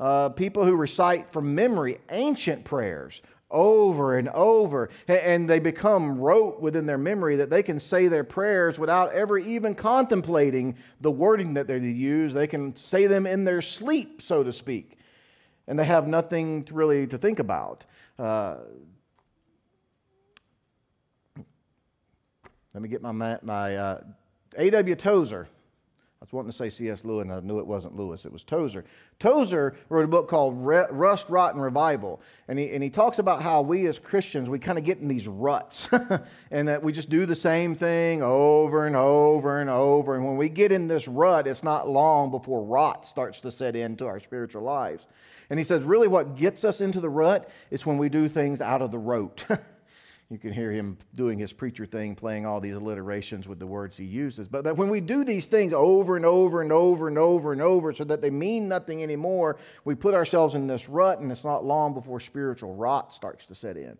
uh, 0.00 0.30
people 0.30 0.64
who 0.64 0.74
recite 0.74 1.30
from 1.30 1.54
memory 1.54 1.98
ancient 2.10 2.64
prayers 2.64 3.22
over 3.54 4.18
and 4.18 4.28
over, 4.30 4.90
and 5.08 5.48
they 5.48 5.60
become 5.60 6.18
rote 6.18 6.60
within 6.60 6.84
their 6.84 6.98
memory 6.98 7.36
that 7.36 7.48
they 7.48 7.62
can 7.62 7.80
say 7.80 8.08
their 8.08 8.24
prayers 8.24 8.78
without 8.78 9.12
ever 9.12 9.38
even 9.38 9.74
contemplating 9.74 10.76
the 11.00 11.10
wording 11.10 11.54
that 11.54 11.68
they 11.68 11.78
use. 11.78 12.34
They 12.34 12.48
can 12.48 12.74
say 12.76 13.06
them 13.06 13.26
in 13.26 13.44
their 13.44 13.62
sleep, 13.62 14.20
so 14.20 14.42
to 14.42 14.52
speak, 14.52 14.98
and 15.68 15.78
they 15.78 15.84
have 15.84 16.06
nothing 16.06 16.64
to 16.64 16.74
really 16.74 17.06
to 17.06 17.16
think 17.16 17.38
about. 17.38 17.86
Uh, 18.18 18.56
let 22.74 22.82
me 22.82 22.88
get 22.88 23.00
my, 23.00 23.38
my 23.40 23.76
uh, 23.76 24.00
A.W. 24.56 24.96
Tozer 24.96 25.48
was 26.24 26.32
wanting 26.32 26.50
to 26.50 26.56
say 26.56 26.70
C.S. 26.70 27.04
Lewis, 27.04 27.24
and 27.24 27.32
I 27.32 27.40
knew 27.40 27.58
it 27.58 27.66
wasn't 27.66 27.96
Lewis. 27.96 28.24
It 28.24 28.32
was 28.32 28.44
Tozer. 28.44 28.84
Tozer 29.18 29.76
wrote 29.90 30.04
a 30.04 30.08
book 30.08 30.26
called 30.26 30.56
Rut, 30.56 30.88
Rot, 30.96 31.54
and 31.54 31.62
Revival. 31.62 32.22
And 32.48 32.58
he, 32.58 32.70
and 32.70 32.82
he 32.82 32.88
talks 32.88 33.18
about 33.18 33.42
how 33.42 33.60
we 33.60 33.86
as 33.86 33.98
Christians, 33.98 34.48
we 34.48 34.58
kind 34.58 34.78
of 34.78 34.84
get 34.84 34.98
in 34.98 35.08
these 35.08 35.28
ruts 35.28 35.88
and 36.50 36.66
that 36.66 36.82
we 36.82 36.92
just 36.92 37.10
do 37.10 37.26
the 37.26 37.34
same 37.36 37.74
thing 37.74 38.22
over 38.22 38.86
and 38.86 38.96
over 38.96 39.60
and 39.60 39.68
over. 39.68 40.14
And 40.14 40.24
when 40.24 40.38
we 40.38 40.48
get 40.48 40.72
in 40.72 40.88
this 40.88 41.06
rut, 41.06 41.46
it's 41.46 41.62
not 41.62 41.88
long 41.88 42.30
before 42.30 42.64
rot 42.64 43.06
starts 43.06 43.40
to 43.40 43.50
set 43.50 43.76
into 43.76 44.06
our 44.06 44.18
spiritual 44.18 44.62
lives. 44.62 45.06
And 45.50 45.58
he 45.58 45.64
says, 45.64 45.84
really, 45.84 46.08
what 46.08 46.36
gets 46.36 46.64
us 46.64 46.80
into 46.80 47.00
the 47.00 47.10
rut 47.10 47.50
is 47.70 47.84
when 47.84 47.98
we 47.98 48.08
do 48.08 48.28
things 48.28 48.62
out 48.62 48.80
of 48.80 48.90
the 48.90 48.98
rote. 48.98 49.44
You 50.30 50.38
can 50.38 50.52
hear 50.52 50.72
him 50.72 50.96
doing 51.14 51.38
his 51.38 51.52
preacher 51.52 51.84
thing, 51.84 52.14
playing 52.14 52.46
all 52.46 52.60
these 52.60 52.74
alliterations 52.74 53.46
with 53.46 53.58
the 53.58 53.66
words 53.66 53.96
he 53.96 54.04
uses. 54.04 54.48
But 54.48 54.64
that 54.64 54.76
when 54.76 54.88
we 54.88 55.00
do 55.00 55.22
these 55.22 55.46
things 55.46 55.72
over 55.72 56.16
and 56.16 56.24
over 56.24 56.62
and 56.62 56.72
over 56.72 57.08
and 57.08 57.18
over 57.18 57.52
and 57.52 57.60
over 57.60 57.92
so 57.92 58.04
that 58.04 58.22
they 58.22 58.30
mean 58.30 58.66
nothing 58.66 59.02
anymore, 59.02 59.58
we 59.84 59.94
put 59.94 60.14
ourselves 60.14 60.54
in 60.54 60.66
this 60.66 60.88
rut, 60.88 61.20
and 61.20 61.30
it's 61.30 61.44
not 61.44 61.64
long 61.64 61.92
before 61.92 62.20
spiritual 62.20 62.74
rot 62.74 63.12
starts 63.14 63.46
to 63.46 63.54
set 63.54 63.76
in. 63.76 63.98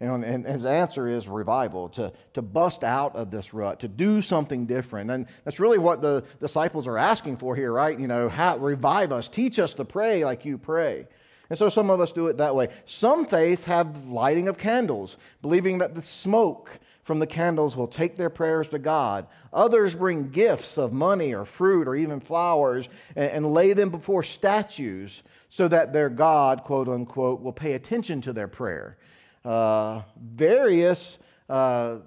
And, 0.00 0.44
his 0.44 0.64
answer 0.64 1.08
is 1.08 1.26
revival, 1.26 1.88
to, 1.90 2.12
to 2.34 2.42
bust 2.42 2.84
out 2.84 3.16
of 3.16 3.30
this 3.30 3.54
rut, 3.54 3.80
to 3.80 3.88
do 3.88 4.22
something 4.22 4.66
different. 4.66 5.10
And 5.10 5.26
that's 5.44 5.60
really 5.60 5.78
what 5.78 6.02
the 6.02 6.24
disciples 6.40 6.86
are 6.86 6.98
asking 6.98 7.38
for 7.38 7.56
here, 7.56 7.72
right? 7.72 7.98
You 7.98 8.08
know, 8.08 8.28
how, 8.28 8.58
revive 8.58 9.12
us, 9.12 9.28
teach 9.28 9.58
us 9.58 9.74
to 9.74 9.84
pray 9.84 10.24
like 10.24 10.44
you 10.44 10.58
pray. 10.58 11.06
And 11.50 11.58
so 11.58 11.68
some 11.68 11.90
of 11.90 12.00
us 12.00 12.12
do 12.12 12.28
it 12.28 12.36
that 12.38 12.54
way. 12.54 12.68
Some 12.86 13.26
faiths 13.26 13.64
have 13.64 14.06
lighting 14.06 14.48
of 14.48 14.58
candles, 14.58 15.18
believing 15.42 15.78
that 15.78 15.94
the 15.94 16.02
smoke 16.02 16.70
from 17.02 17.18
the 17.18 17.26
candles 17.26 17.76
will 17.76 17.86
take 17.86 18.16
their 18.16 18.30
prayers 18.30 18.68
to 18.70 18.78
God. 18.78 19.26
Others 19.52 19.94
bring 19.94 20.30
gifts 20.30 20.78
of 20.78 20.92
money 20.92 21.34
or 21.34 21.44
fruit 21.44 21.86
or 21.86 21.94
even 21.94 22.18
flowers 22.18 22.88
and, 23.14 23.30
and 23.30 23.52
lay 23.52 23.74
them 23.74 23.90
before 23.90 24.22
statues 24.22 25.22
so 25.50 25.68
that 25.68 25.92
their 25.92 26.08
God, 26.08 26.64
quote 26.64 26.88
unquote, 26.88 27.42
will 27.42 27.52
pay 27.52 27.74
attention 27.74 28.20
to 28.22 28.32
their 28.32 28.48
prayer. 28.48 28.96
Uh, 29.44 30.00
various 30.16 31.18
uh, 31.50 31.98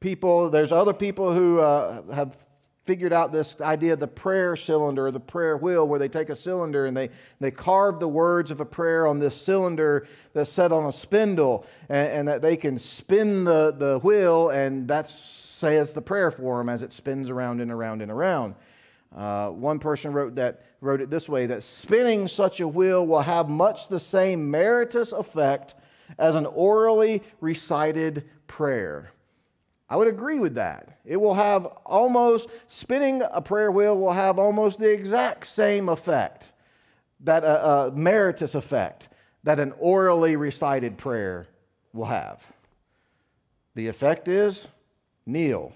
people, 0.00 0.48
there's 0.48 0.72
other 0.72 0.94
people 0.94 1.34
who 1.34 1.60
uh, 1.60 2.02
have 2.12 2.36
figured 2.84 3.12
out 3.12 3.32
this 3.32 3.58
idea 3.60 3.94
of 3.94 4.00
the 4.00 4.06
prayer 4.06 4.56
cylinder 4.56 5.06
or 5.06 5.10
the 5.10 5.20
prayer 5.20 5.56
wheel, 5.56 5.88
where 5.88 5.98
they 5.98 6.08
take 6.08 6.28
a 6.28 6.36
cylinder 6.36 6.86
and 6.86 6.96
they, 6.96 7.08
they 7.40 7.50
carve 7.50 7.98
the 7.98 8.08
words 8.08 8.50
of 8.50 8.60
a 8.60 8.64
prayer 8.64 9.06
on 9.06 9.18
this 9.18 9.34
cylinder 9.34 10.06
that's 10.34 10.52
set 10.52 10.70
on 10.70 10.86
a 10.86 10.92
spindle, 10.92 11.66
and, 11.88 12.08
and 12.08 12.28
that 12.28 12.42
they 12.42 12.56
can 12.56 12.78
spin 12.78 13.44
the, 13.44 13.72
the 13.72 13.98
wheel, 14.00 14.50
and 14.50 14.86
that 14.88 15.08
says 15.08 15.92
the 15.92 16.02
prayer 16.02 16.30
for 16.30 16.58
them 16.58 16.68
as 16.68 16.82
it 16.82 16.92
spins 16.92 17.30
around 17.30 17.60
and 17.60 17.70
around 17.70 18.02
and 18.02 18.10
around. 18.10 18.54
Uh, 19.16 19.48
one 19.48 19.78
person 19.78 20.12
wrote 20.12 20.34
that 20.34 20.62
wrote 20.80 21.00
it 21.00 21.08
this 21.08 21.28
way: 21.28 21.46
that 21.46 21.62
spinning 21.62 22.28
such 22.28 22.60
a 22.60 22.68
wheel 22.68 23.06
will 23.06 23.20
have 23.20 23.48
much 23.48 23.88
the 23.88 24.00
same 24.00 24.50
meritorious 24.50 25.12
effect 25.12 25.76
as 26.18 26.34
an 26.34 26.44
orally 26.46 27.22
recited 27.40 28.28
prayer. 28.46 29.13
I 29.88 29.96
would 29.96 30.08
agree 30.08 30.38
with 30.38 30.54
that. 30.54 30.98
It 31.04 31.18
will 31.18 31.34
have 31.34 31.66
almost, 31.84 32.48
spinning 32.68 33.22
a 33.30 33.42
prayer 33.42 33.70
wheel 33.70 33.96
will 33.96 34.12
have 34.12 34.38
almost 34.38 34.78
the 34.78 34.90
exact 34.90 35.46
same 35.46 35.88
effect, 35.88 36.52
that 37.20 37.44
a, 37.44 37.46
uh, 37.46 37.52
a 37.52 37.88
uh, 37.88 37.90
meritorious 37.94 38.54
effect 38.54 39.08
that 39.44 39.60
an 39.60 39.72
orally 39.78 40.36
recited 40.36 40.96
prayer 40.96 41.46
will 41.92 42.06
have. 42.06 42.52
The 43.74 43.88
effect 43.88 44.26
is 44.26 44.66
kneel, 45.26 45.72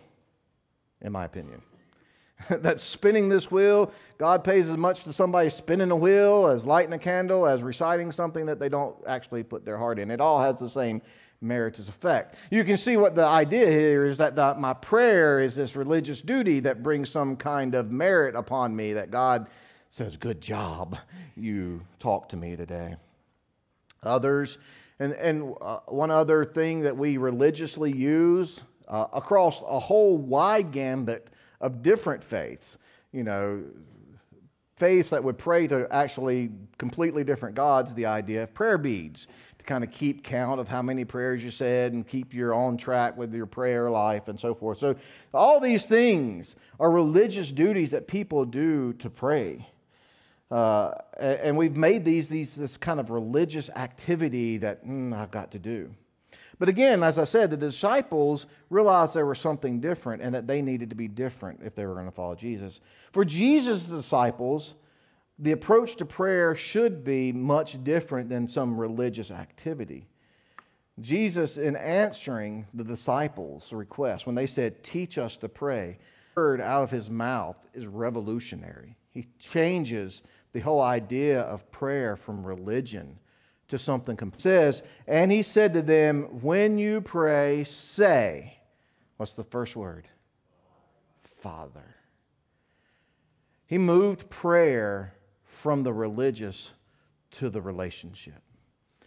in 1.03 1.12
my 1.12 1.25
opinion. 1.25 1.62
that 2.50 2.81
spinning 2.81 3.29
this 3.29 3.50
wheel, 3.50 3.93
God 4.17 4.45
pays 4.45 4.69
as 4.69 4.77
much 4.77 5.05
to 5.05 5.12
somebody 5.12 5.50
spinning 5.50 5.91
a 5.91 5.97
wheel 5.97 6.47
as 6.47 6.65
lighting 6.65 6.93
a 6.93 6.99
candle, 6.99 7.47
as 7.47 7.62
reciting 7.62 8.12
something 8.12 8.47
that 8.47 8.59
they 8.59 8.69
don't 8.69 8.97
actually 9.07 9.43
put 9.43 9.65
their 9.65 9.77
heart 9.77 9.99
in. 9.99 10.11
It 10.11 10.21
all 10.21 10.41
has 10.41 10.59
the 10.59 10.69
same 10.69 11.03
meritorious 11.40 11.88
effect. 11.88 12.35
You 12.50 12.64
can 12.64 12.76
see 12.76 12.97
what 12.97 13.14
the 13.14 13.25
idea 13.25 13.71
here 13.71 14.07
is 14.07 14.18
that 14.18 14.35
the, 14.35 14.54
my 14.54 14.75
prayer 14.75 15.40
is 15.40 15.54
this 15.54 15.76
religious 15.76 16.21
duty 16.21 16.61
that 16.61 16.83
brings 16.83 17.11
some 17.11 17.37
kind 17.37 17.75
of 17.75 17.90
merit 17.90 18.35
upon 18.35 18.75
me, 18.75 18.92
that 18.95 19.11
God 19.11 19.49
says, 19.90 20.16
Good 20.16 20.40
job, 20.40 20.97
you 21.37 21.83
talked 21.99 22.30
to 22.30 22.37
me 22.37 22.57
today. 22.57 22.97
Others, 24.02 24.59
and, 25.00 25.12
and 25.14 25.54
uh, 25.61 25.78
one 25.87 26.11
other 26.11 26.45
thing 26.45 26.83
that 26.83 26.97
we 26.97 27.16
religiously 27.16 27.92
use 27.92 28.61
uh, 28.88 29.07
across 29.12 29.62
a 29.62 29.78
whole 29.78 30.18
wide 30.18 30.73
gambit 30.73 31.28
of 31.61 31.83
different 31.83 32.23
faiths, 32.23 32.78
you 33.12 33.23
know, 33.23 33.62
faiths 34.76 35.11
that 35.11 35.23
would 35.23 35.37
pray 35.38 35.66
to 35.66 35.87
actually 35.90 36.50
completely 36.78 37.25
different 37.25 37.54
gods, 37.54 37.92
the 37.95 38.07
idea 38.07 38.45
of 38.45 38.54
prayer 38.54 38.78
beads 38.78 39.26
kind 39.69 39.85
of 39.85 39.91
keep 39.91 40.25
count 40.25 40.59
of 40.59 40.67
how 40.67 40.81
many 40.81 41.05
prayers 41.05 41.45
you 41.45 41.51
said 41.51 41.93
and 41.93 42.09
keep 42.09 42.33
your 42.33 42.55
on 42.55 42.79
track 42.79 43.17
with 43.19 43.35
your 43.35 43.45
prayer 43.45 43.91
life 43.91 44.27
and 44.29 44.41
so 44.41 44.55
forth. 44.55 44.79
So, 44.79 44.97
all 45.35 45.61
these 45.61 45.85
things 45.85 46.57
are 46.81 46.91
religious 46.91 47.53
duties 47.53 47.91
that 47.91 48.09
people 48.09 48.47
do 48.47 48.95
to 48.95 49.11
pray. 49.11 49.69
Uh, 50.51 50.93
and 51.21 51.59
we've 51.59 51.77
made 51.77 52.07
these, 52.07 52.31
these 52.31 52.57
this 52.57 52.79
kind 52.79 52.99
of 52.99 53.11
religious 53.11 53.69
activity 53.77 54.57
that 54.57 54.87
mm, 54.87 55.15
I've 55.15 55.31
got 55.31 55.53
to 55.53 55.59
do. 55.59 55.95
But 56.59 56.71
again, 56.71 57.03
as 57.03 57.19
I 57.19 57.25
said, 57.25 57.51
the 57.51 57.57
disciples 57.57 58.47
realized 58.71 59.13
there 59.13 59.27
was 59.27 59.39
something 59.39 59.81
different 59.81 60.23
and 60.23 60.35
that 60.35 60.47
they 60.47 60.63
needed 60.63 60.89
to 60.89 60.97
be 60.97 61.07
different 61.07 61.61
if 61.63 61.75
they 61.75 61.85
were 61.85 61.93
going 61.93 62.07
to 62.07 62.11
follow 62.11 62.35
Jesus. 62.35 62.81
For 63.13 63.25
Jesus' 63.25 63.85
disciples, 63.85 64.75
the 65.38 65.52
approach 65.52 65.97
to 65.97 66.04
prayer 66.04 66.57
should 66.57 67.04
be 67.04 67.33
much 67.33 67.83
different 67.85 68.28
than 68.28 68.49
some 68.49 68.78
religious 68.78 69.30
activity. 69.30 70.09
Jesus, 71.00 71.57
in 71.57 71.76
answering 71.76 72.66
the 72.75 72.83
disciples' 72.83 73.73
request, 73.73 74.26
when 74.26 74.35
they 74.35 74.49
said, 74.49 74.83
Teach 74.83 75.16
us 75.16 75.37
to 75.37 75.49
pray, 75.49 75.99
word 76.37 76.61
out 76.61 76.83
of 76.83 76.90
his 76.90 77.09
mouth 77.09 77.57
is 77.73 77.87
revolutionary. 77.87 78.97
He 79.11 79.28
changes 79.38 80.23
the 80.52 80.61
whole 80.61 80.80
idea 80.80 81.42
of 81.42 81.71
prayer 81.71 82.16
from 82.16 82.45
religion 82.45 83.18
to 83.68 83.78
something 83.78 84.16
complete. 84.16 84.42
says, 84.42 84.83
and 85.07 85.30
he 85.30 85.42
said 85.42 85.75
to 85.75 85.83
them, 85.83 86.23
When 86.42 86.78
you 86.78 87.00
pray, 87.00 87.64
say, 87.64 88.59
what's 89.16 89.35
the 89.35 89.45
first 89.45 89.76
word? 89.76 90.09
Father. 91.23 91.95
He 93.66 93.78
moved 93.78 94.30
prayer 94.30 95.14
from 95.49 95.83
the 95.83 95.93
religious 95.93 96.71
to 97.33 97.50
the 97.50 97.61
relationship. 97.61 98.40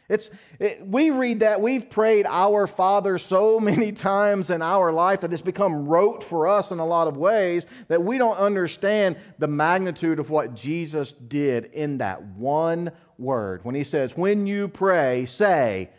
It's, 0.09 0.29
it, 0.59 0.85
we 0.85 1.09
read 1.09 1.39
that 1.39 1.61
we've 1.61 1.89
prayed 1.89 2.25
our 2.27 2.67
Father 2.67 3.17
so 3.17 3.59
many 3.61 3.93
times 3.93 4.49
in 4.49 4.61
our 4.61 4.91
life 4.91 5.21
that 5.21 5.31
it's 5.31 5.41
become 5.41 5.87
rote 5.87 6.21
for 6.21 6.47
us 6.47 6.71
in 6.71 6.79
a 6.79 6.85
lot 6.85 7.07
of 7.07 7.15
ways 7.15 7.65
that 7.87 8.03
we 8.03 8.17
don't 8.17 8.37
understand 8.37 9.15
the 9.39 9.47
magnitude 9.47 10.19
of 10.19 10.29
what 10.29 10.53
Jesus 10.53 11.13
did 11.13 11.65
in 11.67 11.99
that 11.99 12.21
one 12.21 12.91
word. 13.17 13.63
When 13.63 13.73
he 13.73 13.85
says, 13.85 14.17
When 14.17 14.45
you 14.45 14.67
pray, 14.67 15.25
say, 15.27 15.89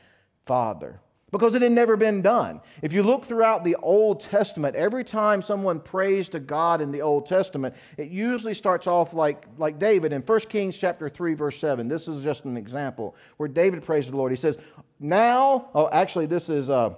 Father 0.44 1.00
because 1.32 1.54
it 1.54 1.62
had 1.62 1.72
never 1.72 1.96
been 1.96 2.20
done. 2.20 2.60
If 2.82 2.92
you 2.92 3.02
look 3.02 3.24
throughout 3.24 3.64
the 3.64 3.74
Old 3.76 4.20
Testament, 4.20 4.76
every 4.76 5.02
time 5.02 5.42
someone 5.42 5.80
prays 5.80 6.28
to 6.28 6.38
God 6.38 6.82
in 6.82 6.92
the 6.92 7.00
Old 7.00 7.26
Testament, 7.26 7.74
it 7.96 8.10
usually 8.10 8.54
starts 8.54 8.86
off 8.86 9.14
like, 9.14 9.46
like 9.56 9.78
David 9.78 10.12
in 10.12 10.20
1 10.20 10.40
Kings 10.40 10.76
chapter 10.76 11.08
3, 11.08 11.32
verse 11.34 11.58
7. 11.58 11.88
This 11.88 12.06
is 12.06 12.22
just 12.22 12.44
an 12.44 12.58
example 12.58 13.16
where 13.38 13.48
David 13.48 13.82
prays 13.82 14.04
to 14.04 14.10
the 14.10 14.16
Lord. 14.18 14.30
He 14.30 14.36
says, 14.36 14.58
Now, 15.00 15.70
oh, 15.74 15.88
actually, 15.90 16.26
this 16.26 16.48
is. 16.48 16.70
Uh, 16.70 16.94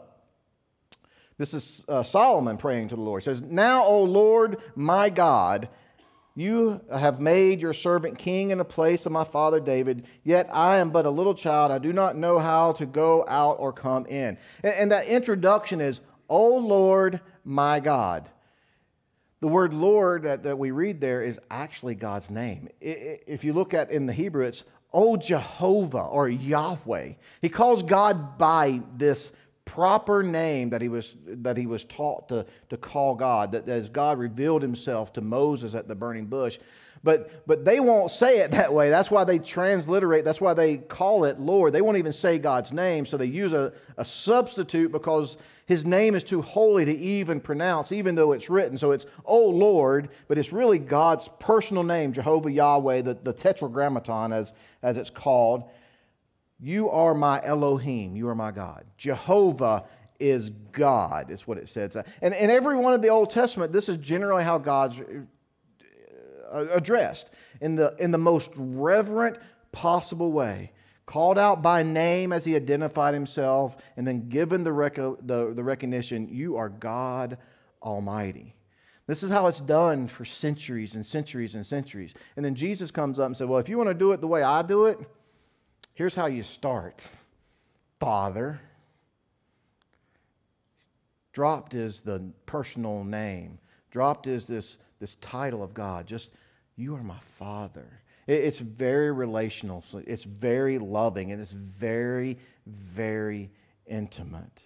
this 1.36 1.52
is 1.52 1.82
uh, 1.88 2.04
Solomon 2.04 2.56
praying 2.56 2.90
to 2.90 2.94
the 2.94 3.00
Lord. 3.00 3.20
He 3.20 3.24
says, 3.24 3.40
Now, 3.40 3.84
O 3.84 4.04
Lord 4.04 4.58
my 4.76 5.10
God, 5.10 5.68
you 6.36 6.80
have 6.92 7.20
made 7.20 7.60
your 7.60 7.72
servant 7.72 8.18
king 8.18 8.50
in 8.50 8.58
the 8.58 8.64
place 8.64 9.06
of 9.06 9.12
my 9.12 9.22
father 9.22 9.60
David, 9.60 10.06
yet 10.24 10.48
I 10.52 10.78
am 10.78 10.90
but 10.90 11.06
a 11.06 11.10
little 11.10 11.34
child. 11.34 11.70
I 11.70 11.78
do 11.78 11.92
not 11.92 12.16
know 12.16 12.40
how 12.40 12.72
to 12.72 12.86
go 12.86 13.24
out 13.28 13.56
or 13.60 13.72
come 13.72 14.06
in. 14.06 14.36
And, 14.64 14.74
and 14.74 14.92
that 14.92 15.06
introduction 15.06 15.80
is, 15.80 16.00
O 16.28 16.56
Lord, 16.56 17.20
my 17.44 17.78
God. 17.78 18.28
The 19.40 19.48
word 19.48 19.72
Lord 19.74 20.24
that, 20.24 20.42
that 20.42 20.58
we 20.58 20.72
read 20.72 21.00
there 21.00 21.22
is 21.22 21.38
actually 21.50 21.94
God's 21.94 22.30
name. 22.30 22.68
If 22.80 23.44
you 23.44 23.52
look 23.52 23.74
at 23.74 23.90
in 23.90 24.06
the 24.06 24.12
Hebrew, 24.12 24.44
it's 24.44 24.64
O 24.92 25.16
Jehovah 25.16 25.98
or 26.04 26.28
Yahweh. 26.28 27.12
He 27.42 27.48
calls 27.48 27.82
God 27.82 28.38
by 28.38 28.80
this 28.96 29.30
proper 29.64 30.22
name 30.22 30.70
that 30.70 30.82
he 30.82 30.88
was, 30.88 31.16
that 31.26 31.56
he 31.56 31.66
was 31.66 31.84
taught 31.84 32.28
to, 32.28 32.46
to 32.70 32.76
call 32.76 33.14
God, 33.14 33.52
that 33.52 33.68
as 33.68 33.88
God 33.88 34.18
revealed 34.18 34.62
himself 34.62 35.12
to 35.14 35.20
Moses 35.20 35.74
at 35.74 35.88
the 35.88 35.94
burning 35.94 36.26
bush. 36.26 36.58
But, 37.02 37.46
but 37.46 37.66
they 37.66 37.80
won't 37.80 38.10
say 38.10 38.38
it 38.38 38.50
that 38.52 38.72
way. 38.72 38.88
That's 38.88 39.10
why 39.10 39.24
they 39.24 39.38
transliterate, 39.38 40.24
that's 40.24 40.40
why 40.40 40.54
they 40.54 40.78
call 40.78 41.24
it 41.24 41.38
Lord. 41.38 41.72
They 41.72 41.82
won't 41.82 41.98
even 41.98 42.14
say 42.14 42.38
God's 42.38 42.72
name, 42.72 43.04
so 43.04 43.16
they 43.16 43.26
use 43.26 43.52
a, 43.52 43.72
a 43.98 44.04
substitute 44.04 44.90
because 44.90 45.36
his 45.66 45.84
name 45.84 46.14
is 46.14 46.24
too 46.24 46.42
holy 46.42 46.84
to 46.84 46.94
even 46.96 47.40
pronounce, 47.40 47.92
even 47.92 48.14
though 48.14 48.32
it's 48.32 48.48
written. 48.48 48.78
So 48.78 48.92
it's, 48.92 49.06
Oh 49.26 49.46
Lord, 49.48 50.08
but 50.28 50.38
it's 50.38 50.52
really 50.52 50.78
God's 50.78 51.28
personal 51.38 51.82
name, 51.82 52.12
Jehovah 52.12 52.50
Yahweh, 52.50 53.02
the, 53.02 53.14
the 53.14 53.32
tetragrammaton 53.32 54.32
as, 54.32 54.54
as 54.82 54.96
it's 54.96 55.10
called. 55.10 55.64
You 56.60 56.90
are 56.90 57.14
my 57.14 57.40
Elohim. 57.42 58.16
You 58.16 58.28
are 58.28 58.34
my 58.34 58.50
God. 58.50 58.84
Jehovah 58.96 59.84
is 60.20 60.50
God, 60.72 61.30
is 61.30 61.46
what 61.46 61.58
it 61.58 61.68
says. 61.68 61.96
And 62.22 62.34
in 62.34 62.50
every 62.50 62.76
one 62.76 62.94
of 62.94 63.02
the 63.02 63.08
Old 63.08 63.30
Testament, 63.30 63.72
this 63.72 63.88
is 63.88 63.96
generally 63.98 64.44
how 64.44 64.58
God's 64.58 65.00
uh, 66.52 66.66
addressed 66.70 67.30
in 67.60 67.74
the, 67.76 67.94
in 67.98 68.10
the 68.10 68.18
most 68.18 68.50
reverent 68.56 69.38
possible 69.72 70.32
way. 70.32 70.72
Called 71.06 71.36
out 71.36 71.62
by 71.62 71.82
name 71.82 72.32
as 72.32 72.46
he 72.46 72.56
identified 72.56 73.12
himself, 73.12 73.76
and 73.96 74.06
then 74.06 74.30
given 74.30 74.64
the, 74.64 74.72
rec- 74.72 74.94
the, 74.94 75.52
the 75.54 75.62
recognition, 75.62 76.28
you 76.30 76.56
are 76.56 76.70
God 76.70 77.36
Almighty. 77.82 78.54
This 79.06 79.22
is 79.22 79.30
how 79.30 79.48
it's 79.48 79.60
done 79.60 80.08
for 80.08 80.24
centuries 80.24 80.94
and 80.94 81.04
centuries 81.04 81.54
and 81.54 81.66
centuries. 81.66 82.14
And 82.36 82.44
then 82.44 82.54
Jesus 82.54 82.90
comes 82.90 83.18
up 83.18 83.26
and 83.26 83.36
said, 83.36 83.48
Well, 83.48 83.58
if 83.58 83.68
you 83.68 83.76
want 83.76 83.90
to 83.90 83.94
do 83.94 84.12
it 84.12 84.22
the 84.22 84.26
way 84.26 84.42
I 84.42 84.62
do 84.62 84.86
it, 84.86 84.98
Here's 85.94 86.14
how 86.14 86.26
you 86.26 86.42
start 86.42 87.02
Father. 88.00 88.60
Dropped 91.32 91.74
is 91.74 92.02
the 92.02 92.32
personal 92.46 93.02
name. 93.02 93.58
Dropped 93.90 94.26
is 94.26 94.46
this, 94.46 94.76
this 95.00 95.14
title 95.16 95.62
of 95.62 95.72
God. 95.74 96.06
Just, 96.06 96.30
you 96.76 96.94
are 96.96 97.02
my 97.02 97.18
Father. 97.20 97.86
it's 98.26 98.58
very 98.58 99.10
relational. 99.10 99.82
So 99.82 100.02
it's 100.06 100.24
very 100.24 100.78
loving, 100.78 101.32
and 101.32 101.40
it's 101.40 101.52
very, 101.52 102.38
very 102.66 103.50
intimate. 103.86 104.62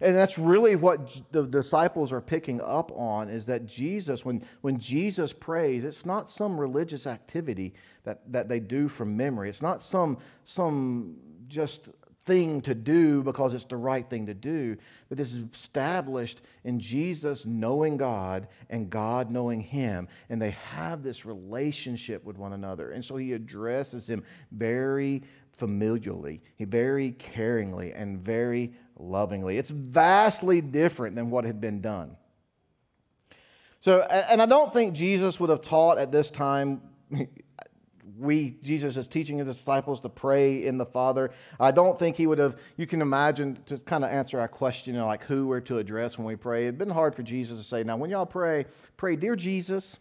And 0.00 0.14
that's 0.14 0.38
really 0.38 0.76
what 0.76 1.20
the 1.32 1.44
disciples 1.44 2.12
are 2.12 2.20
picking 2.20 2.60
up 2.60 2.92
on 2.94 3.28
is 3.28 3.46
that 3.46 3.66
Jesus, 3.66 4.24
when, 4.24 4.44
when 4.60 4.78
Jesus 4.78 5.32
prays, 5.32 5.84
it's 5.84 6.06
not 6.06 6.30
some 6.30 6.58
religious 6.58 7.06
activity 7.06 7.74
that, 8.04 8.20
that 8.30 8.48
they 8.48 8.60
do 8.60 8.88
from 8.88 9.16
memory. 9.16 9.48
It's 9.48 9.62
not 9.62 9.82
some, 9.82 10.18
some 10.44 11.16
just 11.48 11.88
thing 12.28 12.60
to 12.60 12.74
do 12.74 13.22
because 13.22 13.54
it's 13.54 13.64
the 13.64 13.76
right 13.76 14.08
thing 14.08 14.26
to 14.26 14.34
do. 14.34 14.76
That 15.08 15.18
is 15.18 15.40
established 15.52 16.42
in 16.62 16.78
Jesus 16.78 17.46
knowing 17.46 17.96
God 17.96 18.48
and 18.68 18.90
God 18.90 19.30
knowing 19.30 19.62
Him. 19.62 20.06
And 20.28 20.40
they 20.40 20.50
have 20.50 21.02
this 21.02 21.24
relationship 21.24 22.22
with 22.24 22.36
one 22.36 22.52
another. 22.52 22.90
And 22.90 23.02
so 23.02 23.16
He 23.16 23.32
addresses 23.32 24.08
Him 24.08 24.22
very 24.52 25.22
familiarly, 25.52 26.42
very 26.60 27.12
caringly, 27.12 27.92
and 28.00 28.20
very 28.20 28.72
lovingly. 28.98 29.58
It's 29.58 29.70
vastly 29.70 30.60
different 30.60 31.16
than 31.16 31.30
what 31.30 31.44
had 31.44 31.60
been 31.60 31.80
done. 31.80 32.16
So, 33.80 34.02
and 34.02 34.42
I 34.42 34.46
don't 34.46 34.72
think 34.72 34.94
Jesus 34.94 35.38
would 35.38 35.50
have 35.50 35.62
taught 35.62 35.98
at 35.98 36.12
this 36.12 36.30
time. 36.30 36.82
We, 38.16 38.56
Jesus 38.64 38.96
is 38.96 39.06
teaching 39.06 39.38
his 39.38 39.46
disciples 39.46 40.00
to 40.00 40.08
pray 40.08 40.64
in 40.64 40.76
the 40.76 40.86
Father. 40.86 41.30
I 41.60 41.70
don't 41.70 41.96
think 41.96 42.16
he 42.16 42.26
would 42.26 42.38
have, 42.38 42.56
you 42.76 42.84
can 42.84 43.00
imagine, 43.00 43.56
to 43.66 43.78
kind 43.78 44.02
of 44.02 44.10
answer 44.10 44.40
our 44.40 44.48
question, 44.48 44.94
you 44.94 45.00
know, 45.00 45.06
like 45.06 45.22
who 45.22 45.46
we're 45.46 45.60
to 45.60 45.78
address 45.78 46.18
when 46.18 46.26
we 46.26 46.34
pray. 46.34 46.64
It'd 46.64 46.78
been 46.78 46.90
hard 46.90 47.14
for 47.14 47.22
Jesus 47.22 47.60
to 47.60 47.64
say, 47.64 47.84
now, 47.84 47.96
when 47.96 48.10
y'all 48.10 48.26
pray, 48.26 48.66
pray, 48.96 49.14
Dear 49.14 49.36
Jesus. 49.36 49.98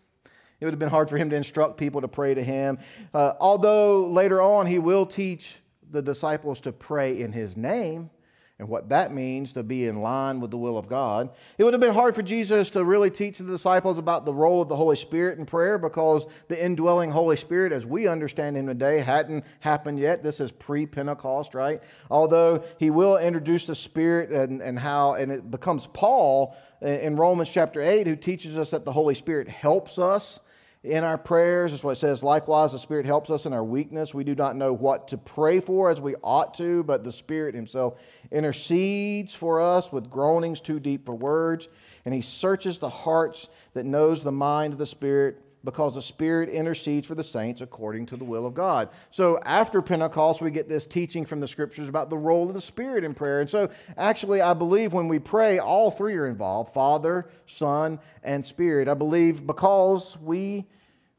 It 0.60 0.66
would 0.66 0.72
have 0.72 0.80
been 0.80 0.90
hard 0.90 1.08
for 1.12 1.18
him 1.18 1.30
to 1.30 1.36
instruct 1.36 1.78
people 1.78 2.02
to 2.02 2.08
pray 2.08 2.34
to 2.34 2.44
him. 2.44 2.80
Uh, 3.14 3.34
although 3.40 4.08
later 4.08 4.42
on 4.42 4.66
he 4.66 4.80
will 4.80 5.06
teach 5.06 5.56
the 5.92 6.02
disciples 6.02 6.60
to 6.62 6.72
pray 6.72 7.22
in 7.22 7.32
his 7.32 7.56
name 7.56 8.10
and 8.60 8.68
what 8.68 8.90
that 8.90 9.14
means 9.14 9.54
to 9.54 9.62
be 9.62 9.86
in 9.86 10.02
line 10.02 10.40
with 10.40 10.50
the 10.50 10.58
will 10.58 10.80
of 10.80 10.90
God. 10.90 11.30
It 11.60 11.64
would 11.64 11.76
have 11.76 11.82
been 11.82 11.94
hard 11.94 12.16
for 12.16 12.24
Jesus 12.24 12.72
to 12.72 12.84
really 12.84 13.12
teach 13.12 13.38
the 13.38 13.44
disciples 13.44 14.00
about 14.00 14.26
the 14.26 14.34
role 14.34 14.64
of 14.64 14.68
the 14.68 14.76
Holy 14.76 14.96
Spirit 14.96 15.38
in 15.38 15.46
prayer 15.46 15.78
because 15.78 16.26
the 16.48 16.64
indwelling 16.64 17.12
Holy 17.12 17.38
Spirit, 17.38 17.72
as 17.72 17.86
we 17.86 18.08
understand 18.08 18.58
him 18.58 18.66
today, 18.66 19.00
hadn't 19.00 19.46
happened 19.60 20.00
yet. 20.00 20.24
This 20.24 20.40
is 20.40 20.52
pre 20.52 20.88
Pentecost, 20.88 21.54
right? 21.54 21.82
Although 22.10 22.64
he 22.80 22.90
will 22.90 23.18
introduce 23.18 23.66
the 23.66 23.76
Spirit 23.76 24.32
and, 24.32 24.62
and 24.62 24.80
how, 24.80 25.14
and 25.14 25.32
it 25.32 25.52
becomes 25.52 25.86
Paul 25.94 26.58
in 26.82 27.16
Romans 27.16 27.50
chapter 27.50 27.80
8 27.80 28.08
who 28.08 28.16
teaches 28.16 28.58
us 28.58 28.72
that 28.72 28.86
the 28.86 28.92
Holy 28.92 29.16
Spirit 29.16 29.48
helps 29.48 30.00
us 30.00 30.40
in 30.88 31.04
our 31.04 31.18
prayers. 31.18 31.72
That's 31.72 31.84
what 31.84 31.92
it 31.92 32.00
says. 32.00 32.24
Likewise, 32.24 32.72
the 32.72 32.80
Spirit 32.80 33.06
helps 33.06 33.30
us 33.30 33.46
in 33.46 33.54
our 33.54 33.64
weakness. 33.64 34.14
We 34.14 34.24
do 34.24 34.36
not 34.36 34.56
know 34.56 34.74
what 34.74 35.08
to 35.10 35.18
pray 35.18 35.60
for 35.60 35.90
as 35.90 36.02
we 36.02 36.16
ought 36.24 36.54
to, 36.56 36.84
but 36.84 37.04
the 37.04 37.12
Spirit 37.12 37.56
Himself 37.56 38.00
intercedes 38.32 39.34
for 39.34 39.62
us 39.62 39.92
with 39.92 40.10
groanings 40.10 40.62
too 40.62 40.80
deep 40.80 41.06
for 41.06 41.16
words. 41.16 41.70
And 42.06 42.14
He 42.14 42.22
searches 42.22 42.78
the 42.78 42.90
hearts 42.90 43.48
that 43.74 43.86
knows 43.86 44.24
the 44.24 44.32
mind 44.32 44.74
of 44.74 44.80
the 44.80 44.88
Spirit 44.88 45.42
because 45.68 45.96
the 45.96 46.02
Spirit 46.02 46.48
intercedes 46.48 47.06
for 47.06 47.16
the 47.16 47.24
saints 47.24 47.60
according 47.60 48.06
to 48.06 48.16
the 48.16 48.24
will 48.24 48.46
of 48.46 48.54
God. 48.54 48.88
So 49.12 49.38
after 49.44 49.82
Pentecost, 49.82 50.40
we 50.40 50.50
get 50.50 50.70
this 50.70 50.86
teaching 50.86 51.26
from 51.26 51.42
the 51.42 51.48
Scriptures 51.48 51.90
about 51.90 52.10
the 52.10 52.18
role 52.18 52.48
of 52.48 52.54
the 52.54 52.62
Spirit 52.62 53.04
in 53.04 53.14
prayer. 53.14 53.42
And 53.42 53.50
so 53.50 53.70
actually, 53.98 54.42
I 54.42 54.54
believe 54.54 54.94
when 54.94 55.10
we 55.10 55.20
pray, 55.20 55.60
all 55.60 55.92
three 55.92 56.16
are 56.16 56.28
involved 56.28 56.74
Father, 56.74 57.28
Son, 57.48 58.00
and 58.24 58.46
Spirit. 58.46 58.88
I 58.88 58.94
believe 58.94 59.46
because 59.46 60.18
we 60.22 60.66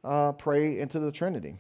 uh, 0.09 0.33
pray 0.33 0.79
into 0.79 0.99
the 0.99 1.13
Trinity. 1.13 1.59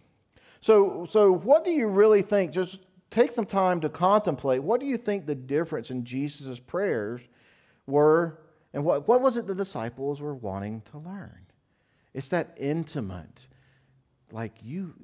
So, 0.61 1.06
so, 1.08 1.32
what 1.32 1.64
do 1.64 1.70
you 1.70 1.87
really 1.87 2.22
think? 2.22 2.50
Just 2.50 2.80
take 3.11 3.32
some 3.32 3.46
time 3.46 3.80
to 3.82 3.88
contemplate. 3.88 4.62
What 4.62 4.80
do 4.80 4.87
you 4.87 4.96
think 4.96 5.26
the 5.26 5.34
difference 5.34 5.90
in 5.90 6.04
Jesus' 6.04 6.58
prayers 6.58 7.20
were, 7.87 8.40
and 8.72 8.84
what, 8.84 9.06
what 9.06 9.20
was 9.20 9.37
it 9.37 9.46
the 9.46 9.54
disciples 9.54 10.20
were 10.20 10.34
wanting 10.34 10.82
to 10.90 10.98
learn? 10.98 11.46
It's 12.14 12.28
that 12.30 12.56
intimate, 12.58 13.46
like 14.32 14.54
you, 14.62 14.94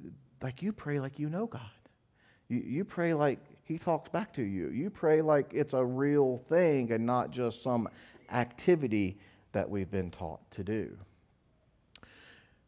like 0.41 0.61
you 0.61 0.73
pray 0.73 0.99
like 0.99 1.19
you 1.19 1.29
know 1.29 1.45
God. 1.45 1.61
You, 2.49 2.57
you 2.57 2.83
pray 2.83 3.13
like 3.13 3.39
He 3.63 3.77
talks 3.77 4.09
back 4.09 4.33
to 4.33 4.41
you. 4.41 4.69
You 4.69 4.89
pray 4.89 5.21
like 5.21 5.53
it's 5.53 5.73
a 5.73 5.85
real 5.85 6.41
thing 6.49 6.91
and 6.91 7.05
not 7.05 7.31
just 7.31 7.61
some 7.61 7.87
activity 8.31 9.17
that 9.51 9.69
we've 9.69 9.89
been 9.89 10.11
taught 10.11 10.41
to 10.51 10.63
do. 10.63 10.97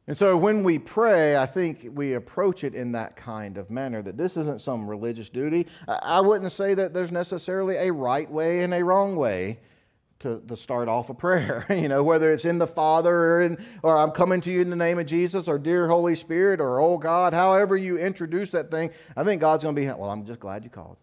And 0.08 0.18
so 0.18 0.38
when 0.38 0.64
we 0.64 0.80
pray, 0.80 1.36
I 1.36 1.46
think 1.46 1.90
we 1.92 2.14
approach 2.14 2.64
it 2.64 2.74
in 2.74 2.94
that 2.94 3.18
kind 3.18 3.58
of 3.58 3.70
manner 3.70 4.02
that 4.02 4.18
this 4.18 4.38
isn't 4.38 4.62
some 4.62 4.90
religious 4.90 5.30
duty. 5.30 5.68
I 5.88 6.22
wouldn't 6.22 6.54
say 6.54 6.74
that 6.76 6.94
there's 6.94 7.12
necessarily 7.12 7.76
a 7.76 7.92
right 7.92 8.30
way 8.32 8.64
and 8.64 8.74
a 8.74 8.84
wrong 8.84 9.18
way 9.18 9.60
to, 10.20 10.42
to 10.48 10.56
start 10.56 10.88
off 10.88 11.10
a 11.10 11.14
prayer. 11.14 11.66
you 11.70 11.90
know, 11.90 12.04
whether 12.04 12.32
it's 12.32 12.46
in 12.46 12.58
the 12.58 12.68
Father 12.68 13.14
or, 13.14 13.42
in, 13.42 13.66
or 13.84 13.98
I'm 13.98 14.12
coming 14.12 14.40
to 14.42 14.52
you 14.52 14.62
in 14.62 14.70
the 14.70 14.78
name 14.78 14.98
of 14.98 15.06
Jesus 15.08 15.46
or 15.46 15.60
dear 15.60 15.90
Holy 15.90 16.16
Spirit 16.16 16.62
or 16.62 16.80
oh 16.80 16.98
God, 16.98 17.34
however 17.34 17.76
you 17.76 17.98
introduce 17.98 18.50
that 18.52 18.72
thing, 18.72 18.92
I 19.18 19.26
think 19.26 19.42
God's 19.42 19.64
going 19.64 19.76
to 19.76 19.82
be, 19.82 19.88
well, 19.88 20.10
I'm 20.10 20.26
just 20.26 20.40
glad 20.40 20.64
you 20.64 20.70
called. 20.70 20.98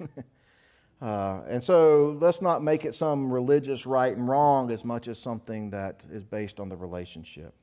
uh, 1.02 1.40
and 1.46 1.62
so 1.62 2.16
let's 2.18 2.40
not 2.40 2.62
make 2.62 2.86
it 2.86 2.94
some 2.94 3.30
religious 3.30 3.84
right 3.84 4.16
and 4.16 4.26
wrong 4.26 4.70
as 4.70 4.82
much 4.82 5.08
as 5.08 5.18
something 5.18 5.68
that 5.70 6.02
is 6.10 6.24
based 6.24 6.58
on 6.58 6.70
the 6.70 6.76
relationship. 6.76 7.54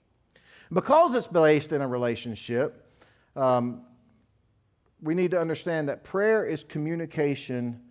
Because 0.71 1.15
it's 1.15 1.27
based 1.27 1.71
in 1.71 1.81
a 1.81 1.87
relationship, 1.87 3.01
um, 3.35 3.81
we 5.01 5.13
need 5.15 5.31
to 5.31 5.39
understand 5.39 5.89
that 5.89 6.03
prayer 6.03 6.45
is 6.45 6.63
communication 6.63 7.81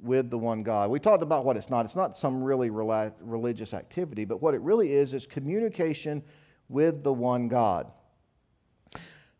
with 0.00 0.30
the 0.30 0.38
one 0.38 0.62
God. 0.62 0.90
We 0.90 0.98
talked 0.98 1.22
about 1.22 1.44
what 1.44 1.56
it's 1.56 1.70
not. 1.70 1.84
It's 1.84 1.96
not 1.96 2.16
some 2.16 2.42
really 2.42 2.70
religious 2.70 3.74
activity, 3.74 4.24
but 4.24 4.42
what 4.42 4.54
it 4.54 4.60
really 4.60 4.92
is 4.92 5.14
is 5.14 5.26
communication 5.26 6.22
with 6.68 7.02
the 7.02 7.12
one 7.12 7.48
God. 7.48 7.90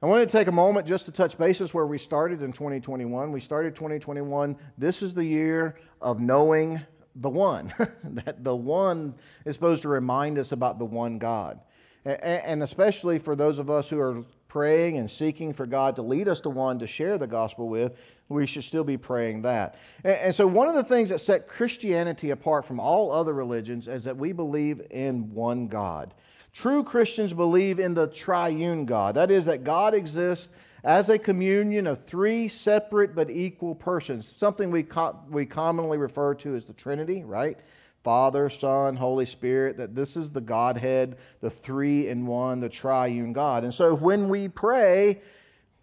I 0.03 0.07
wanted 0.07 0.29
to 0.29 0.33
take 0.33 0.49
a 0.49 0.53
moment 0.53 0.87
just 0.87 1.07
to 1.07 1.13
touch 1.13 1.39
bases 1.39 1.73
where 1.73 1.87
we 1.87 1.99
started 1.99 2.43
in 2.43 2.53
2021. 2.53 3.33
We 3.33 3.41
started 3.41 3.75
2021. 3.75 4.57
This 4.77 5.03
is 5.03 5.15
the 5.15 5.25
year 5.25 5.77
of 6.03 6.21
knowing 6.21 6.81
the 7.17 7.31
one. 7.31 7.73
that 8.05 8.45
the 8.45 8.55
one 8.55 9.15
is 9.47 9.55
supposed 9.55 9.83
to 9.83 9.89
remind 9.89 10.39
us 10.39 10.53
about 10.53 10.79
the 10.79 10.85
one 10.85 11.19
God. 11.19 11.61
And 12.07 12.63
especially 12.63 13.19
for 13.19 13.35
those 13.35 13.59
of 13.59 13.69
us 13.69 13.89
who 13.89 13.99
are 13.99 14.25
praying 14.49 14.97
and 14.97 15.11
seeking 15.11 15.53
for 15.53 15.67
God 15.67 15.97
to 15.97 16.03
lead 16.03 16.29
us 16.29 16.41
to 16.41 16.51
one 16.51 16.79
to 16.79 16.87
share 16.87 17.19
the 17.19 17.27
gospel 17.27 17.69
with, 17.69 17.97
we 18.29 18.47
should 18.47 18.65
still 18.65 18.85
be 18.85 18.97
praying 18.97 19.43
that. 19.43 19.77
And, 20.05 20.35
so, 20.35 20.47
one 20.47 20.69
of 20.69 20.75
the 20.75 20.85
things 20.85 21.11
that 21.11 21.21
set 21.21 21.49
Christianity 21.49 22.31
apart 22.31 22.65
from 22.65 22.81
all 22.81 23.11
other 23.11 23.35
religions 23.35 23.89
is 23.89 24.05
that 24.05 24.17
we 24.17 24.33
believe 24.33 24.81
in 24.91 25.33
one 25.35 25.67
God. 25.67 26.15
True 26.53 26.83
Christians 26.83 27.35
believe 27.35 27.79
in 27.79 27.93
the 27.93 28.07
triune 28.07 28.87
God. 28.87 29.17
That 29.17 29.31
is, 29.31 29.45
that 29.45 29.63
God 29.63 29.93
exists 29.93 30.49
as 30.85 31.09
a 31.09 31.19
communion 31.19 31.87
of 31.87 32.05
three 32.05 32.49
separate 32.49 33.15
but 33.15 33.29
equal 33.29 33.75
persons, 33.75 34.27
something 34.27 34.71
we, 34.71 34.85
co- 34.85 35.19
we 35.29 35.45
commonly 35.45 35.99
refer 35.99 36.35
to 36.35 36.55
as 36.55 36.65
the 36.65 36.73
Trinity, 36.73 37.25
right? 37.25 37.59
Father, 38.07 38.49
Son, 38.49 38.95
Holy 38.95 39.27
Spirit, 39.27 39.79
that 39.79 39.97
this 39.97 40.17
is 40.17 40.31
the 40.31 40.41
Godhead, 40.41 41.17
the 41.41 41.51
three 41.51 42.07
in 42.07 42.25
one, 42.25 42.61
the 42.61 42.69
triune 42.69 43.33
God. 43.33 43.65
And 43.65 43.75
so 43.75 43.97
when 43.97 44.29
we 44.29 44.47
pray, 44.47 45.23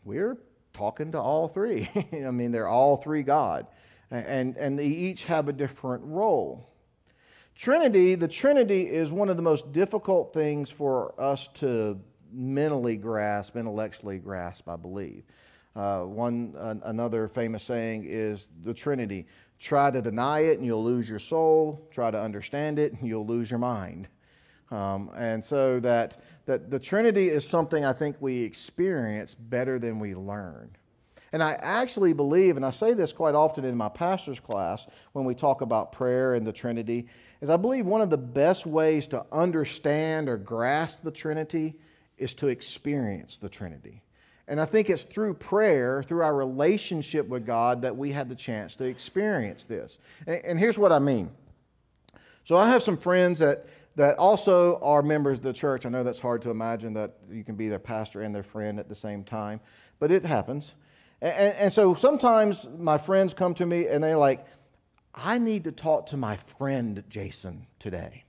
we're 0.06 0.38
talking 0.72 1.12
to 1.12 1.20
all 1.20 1.50
three. 1.50 1.90
I 2.14 2.32
mean, 2.32 2.54
they're 2.54 2.70
all 2.70 2.96
three 2.96 3.24
God. 3.24 3.68
And, 4.10 4.56
and 4.56 4.80
they 4.80 4.86
each 4.86 5.26
have 5.26 5.50
a 5.50 5.52
different 5.52 6.06
role. 6.06 6.70
Trinity, 7.56 8.16
the 8.16 8.30
Trinity 8.30 8.84
is 8.84 9.12
one 9.12 9.28
of 9.28 9.36
the 9.36 9.44
most 9.44 9.74
difficult 9.74 10.34
things 10.34 10.72
for 10.72 11.20
us 11.20 11.50
to 11.56 12.00
mentally 12.32 12.96
grasp, 12.96 13.58
intellectually 13.58 14.20
grasp, 14.20 14.70
I 14.70 14.78
believe. 14.78 15.24
Uh, 15.76 16.02
one 16.02 16.54
uh, 16.58 16.76
another 16.86 17.28
famous 17.28 17.64
saying 17.64 18.06
is 18.08 18.50
the 18.64 18.74
Trinity: 18.74 19.26
try 19.60 19.92
to 19.92 20.02
deny 20.02 20.42
it 20.42 20.58
and 20.58 20.66
you'll 20.66 20.84
lose 20.84 21.10
your 21.10 21.20
soul. 21.20 21.88
Try 21.92 22.12
to 22.12 22.20
understand 22.20 22.80
it 22.80 22.94
and 22.94 23.08
you'll 23.08 23.26
lose 23.26 23.50
your 23.50 23.60
mind. 23.60 24.08
Um, 24.72 25.12
and 25.16 25.44
so 25.44 25.80
that, 25.82 26.22
that 26.46 26.72
the 26.72 26.80
Trinity 26.80 27.30
is 27.30 27.48
something 27.48 27.86
I 27.86 27.94
think 27.94 28.16
we 28.20 28.42
experience 28.42 29.36
better 29.36 29.78
than 29.78 30.00
we 30.00 30.16
learn. 30.16 30.76
And 31.32 31.42
I 31.42 31.54
actually 31.54 32.14
believe, 32.14 32.58
and 32.58 32.66
I 32.66 32.72
say 32.72 32.94
this 32.94 33.12
quite 33.12 33.34
often 33.34 33.66
in 33.66 33.76
my 33.76 33.90
pastor's 33.90 34.40
class 34.40 34.86
when 35.14 35.26
we 35.26 35.34
talk 35.34 35.62
about 35.62 35.92
prayer 35.92 36.36
and 36.36 36.46
the 36.46 36.54
Trinity, 36.54 37.08
is 37.42 37.50
I 37.50 37.58
believe 37.58 37.86
one 37.88 38.02
of 38.02 38.12
the 38.12 38.18
best 38.18 38.68
ways 38.68 39.08
to 39.08 39.26
understand 39.32 40.30
or 40.30 40.38
grasp 40.38 41.04
the 41.04 41.12
Trinity 41.12 41.76
is 42.18 42.36
to 42.36 42.48
experience 42.48 43.38
the 43.38 43.50
Trinity. 43.50 44.04
And 44.48 44.60
I 44.60 44.66
think 44.66 44.90
it's 44.90 45.04
through 45.04 45.36
prayer, 45.36 46.04
through 46.04 46.22
our 46.22 46.36
relationship 46.36 47.28
with 47.28 47.46
God, 47.46 47.82
that 47.82 47.96
we 47.96 48.12
have 48.12 48.28
the 48.28 48.36
chance 48.36 48.76
to 48.76 48.86
experience 48.86 49.64
this. 49.64 50.00
And, 50.28 50.44
and 50.44 50.60
here's 50.60 50.78
what 50.78 50.92
I 50.92 51.00
mean. 51.00 51.32
So 52.44 52.58
I 52.58 52.68
have 52.70 52.84
some 52.84 52.98
friends 52.98 53.40
that 53.40 53.68
that 53.96 54.18
also 54.18 54.80
are 54.82 55.02
members 55.02 55.40
of 55.40 55.44
the 55.44 55.54
church. 55.54 55.86
I 55.86 55.90
know 55.90 56.04
that's 56.04 56.20
hard 56.20 56.42
to 56.44 56.50
imagine 56.50 56.94
that 56.94 57.14
you 57.32 57.44
can 57.44 57.56
be 57.56 57.70
their 57.70 57.80
pastor 57.80 58.22
and 58.22 58.34
their 58.34 58.44
friend 58.44 58.80
at 58.80 58.90
the 58.90 58.96
same 58.96 59.24
time, 59.24 59.60
but 60.00 60.12
it 60.12 60.26
happens. 60.26 60.74
And, 61.22 61.56
and, 61.56 61.74
so 61.74 61.94
sometimes 61.94 62.68
my 62.78 62.98
friends 62.98 63.34
come 63.34 63.54
to 63.56 63.66
me 63.66 63.88
and 63.88 64.04
they're 64.04 64.18
like, 64.18 64.46
I 65.16 65.38
need 65.38 65.64
to 65.66 65.72
talk 65.72 66.08
to 66.08 66.18
my 66.18 66.38
friend 66.38 67.04
Jason 67.08 67.68
today. 67.80 68.23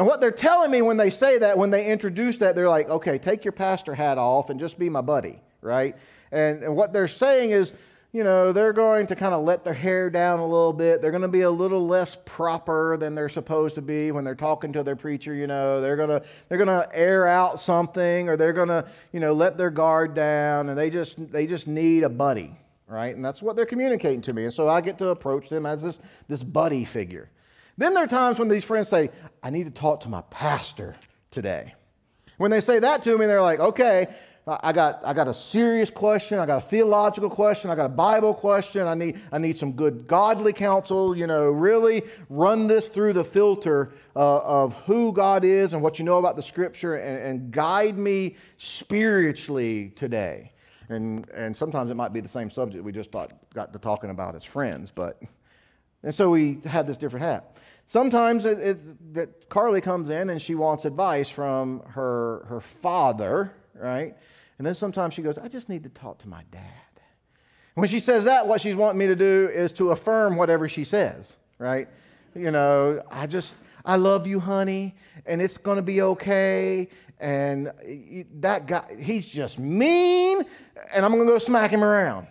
Now, 0.00 0.06
what 0.06 0.22
they're 0.22 0.30
telling 0.30 0.70
me 0.70 0.80
when 0.80 0.96
they 0.96 1.10
say 1.10 1.36
that, 1.36 1.58
when 1.58 1.70
they 1.70 1.84
introduce 1.84 2.38
that, 2.38 2.56
they're 2.56 2.70
like, 2.70 2.88
okay, 2.88 3.18
take 3.18 3.44
your 3.44 3.52
pastor 3.52 3.94
hat 3.94 4.16
off 4.16 4.48
and 4.48 4.58
just 4.58 4.78
be 4.78 4.88
my 4.88 5.02
buddy, 5.02 5.42
right? 5.60 5.94
And, 6.32 6.62
and 6.62 6.74
what 6.74 6.94
they're 6.94 7.06
saying 7.06 7.50
is, 7.50 7.74
you 8.10 8.24
know, 8.24 8.50
they're 8.50 8.72
going 8.72 9.08
to 9.08 9.14
kind 9.14 9.34
of 9.34 9.44
let 9.44 9.62
their 9.62 9.74
hair 9.74 10.08
down 10.08 10.38
a 10.38 10.46
little 10.46 10.72
bit. 10.72 11.02
They're 11.02 11.10
going 11.10 11.20
to 11.20 11.28
be 11.28 11.42
a 11.42 11.50
little 11.50 11.86
less 11.86 12.16
proper 12.24 12.96
than 12.96 13.14
they're 13.14 13.28
supposed 13.28 13.74
to 13.74 13.82
be 13.82 14.10
when 14.10 14.24
they're 14.24 14.34
talking 14.34 14.72
to 14.72 14.82
their 14.82 14.96
preacher, 14.96 15.34
you 15.34 15.46
know. 15.46 15.82
They're 15.82 15.96
going 15.96 16.08
to 16.08 16.22
they're 16.48 16.56
going 16.56 16.68
to 16.68 16.88
air 16.94 17.26
out 17.26 17.60
something 17.60 18.30
or 18.30 18.38
they're 18.38 18.54
going 18.54 18.68
to, 18.68 18.88
you 19.12 19.20
know, 19.20 19.34
let 19.34 19.58
their 19.58 19.70
guard 19.70 20.14
down 20.14 20.70
and 20.70 20.78
they 20.78 20.88
just 20.88 21.30
they 21.30 21.46
just 21.46 21.66
need 21.68 22.04
a 22.04 22.08
buddy, 22.08 22.56
right? 22.88 23.14
And 23.14 23.22
that's 23.22 23.42
what 23.42 23.54
they're 23.54 23.66
communicating 23.66 24.22
to 24.22 24.32
me. 24.32 24.44
And 24.44 24.54
so 24.54 24.66
I 24.66 24.80
get 24.80 24.96
to 24.96 25.08
approach 25.08 25.50
them 25.50 25.66
as 25.66 25.82
this 25.82 25.98
this 26.26 26.42
buddy 26.42 26.86
figure. 26.86 27.28
Then 27.80 27.94
there 27.94 28.04
are 28.04 28.06
times 28.06 28.38
when 28.38 28.48
these 28.48 28.62
friends 28.62 28.88
say, 28.88 29.10
"I 29.42 29.48
need 29.48 29.64
to 29.64 29.70
talk 29.70 30.00
to 30.00 30.08
my 30.08 30.20
pastor 30.30 30.96
today." 31.30 31.74
When 32.36 32.50
they 32.50 32.60
say 32.60 32.78
that 32.78 33.02
to 33.04 33.16
me, 33.16 33.24
they're 33.26 33.40
like, 33.40 33.58
"Okay, 33.58 34.08
I 34.46 34.72
got, 34.72 35.00
I 35.04 35.14
got 35.14 35.28
a 35.28 35.34
serious 35.34 35.88
question. 35.90 36.38
I 36.38 36.46
got 36.46 36.64
a 36.64 36.66
theological 36.66 37.30
question. 37.30 37.70
I 37.70 37.74
got 37.74 37.86
a 37.86 37.90
Bible 37.90 38.34
question. 38.34 38.86
I 38.86 38.94
need, 38.94 39.20
I 39.30 39.38
need 39.38 39.56
some 39.56 39.72
good 39.72 40.06
godly 40.06 40.52
counsel. 40.52 41.16
You 41.16 41.26
know, 41.26 41.50
really 41.50 42.02
run 42.28 42.66
this 42.66 42.88
through 42.88 43.12
the 43.12 43.24
filter 43.24 43.92
uh, 44.16 44.38
of 44.38 44.74
who 44.84 45.12
God 45.12 45.44
is 45.44 45.72
and 45.72 45.82
what 45.82 45.98
you 45.98 46.04
know 46.04 46.18
about 46.18 46.36
the 46.36 46.42
Scripture 46.42 46.96
and, 46.96 47.18
and 47.22 47.50
guide 47.50 47.96
me 47.96 48.36
spiritually 48.58 49.90
today. 49.90 50.52
And, 50.88 51.28
and 51.30 51.56
sometimes 51.56 51.90
it 51.90 51.94
might 51.94 52.12
be 52.12 52.20
the 52.20 52.28
same 52.28 52.50
subject 52.50 52.82
we 52.82 52.92
just 52.92 53.12
thought, 53.12 53.32
got 53.54 53.72
to 53.72 53.78
talking 53.78 54.10
about 54.10 54.34
as 54.34 54.44
friends. 54.44 54.90
But, 54.90 55.22
and 56.02 56.14
so 56.14 56.30
we 56.30 56.58
had 56.64 56.86
this 56.86 56.96
different 56.96 57.24
hat. 57.24 57.56
Sometimes 57.90 58.44
it, 58.44 58.60
it, 58.60 59.14
that 59.14 59.48
Carly 59.48 59.80
comes 59.80 60.10
in 60.10 60.30
and 60.30 60.40
she 60.40 60.54
wants 60.54 60.84
advice 60.84 61.28
from 61.28 61.80
her, 61.88 62.44
her 62.46 62.60
father, 62.60 63.52
right? 63.74 64.14
And 64.58 64.64
then 64.64 64.76
sometimes 64.76 65.12
she 65.12 65.22
goes, 65.22 65.38
I 65.38 65.48
just 65.48 65.68
need 65.68 65.82
to 65.82 65.88
talk 65.88 66.18
to 66.18 66.28
my 66.28 66.44
dad. 66.52 67.02
when 67.74 67.88
she 67.88 67.98
says 67.98 68.22
that, 68.26 68.46
what 68.46 68.60
she's 68.60 68.76
wanting 68.76 69.00
me 69.00 69.08
to 69.08 69.16
do 69.16 69.50
is 69.52 69.72
to 69.72 69.90
affirm 69.90 70.36
whatever 70.36 70.68
she 70.68 70.84
says, 70.84 71.34
right? 71.58 71.88
You 72.36 72.52
know, 72.52 73.02
I 73.10 73.26
just, 73.26 73.56
I 73.84 73.96
love 73.96 74.24
you, 74.24 74.38
honey, 74.38 74.94
and 75.26 75.42
it's 75.42 75.58
going 75.58 75.74
to 75.74 75.82
be 75.82 76.00
okay. 76.00 76.90
And 77.18 77.72
eh, 77.84 78.22
that 78.38 78.68
guy, 78.68 78.84
he's 79.00 79.26
just 79.26 79.58
mean, 79.58 80.44
and 80.94 81.04
I'm 81.04 81.10
going 81.10 81.26
to 81.26 81.32
go 81.32 81.40
smack 81.40 81.72
him 81.72 81.82
around. 81.82 82.28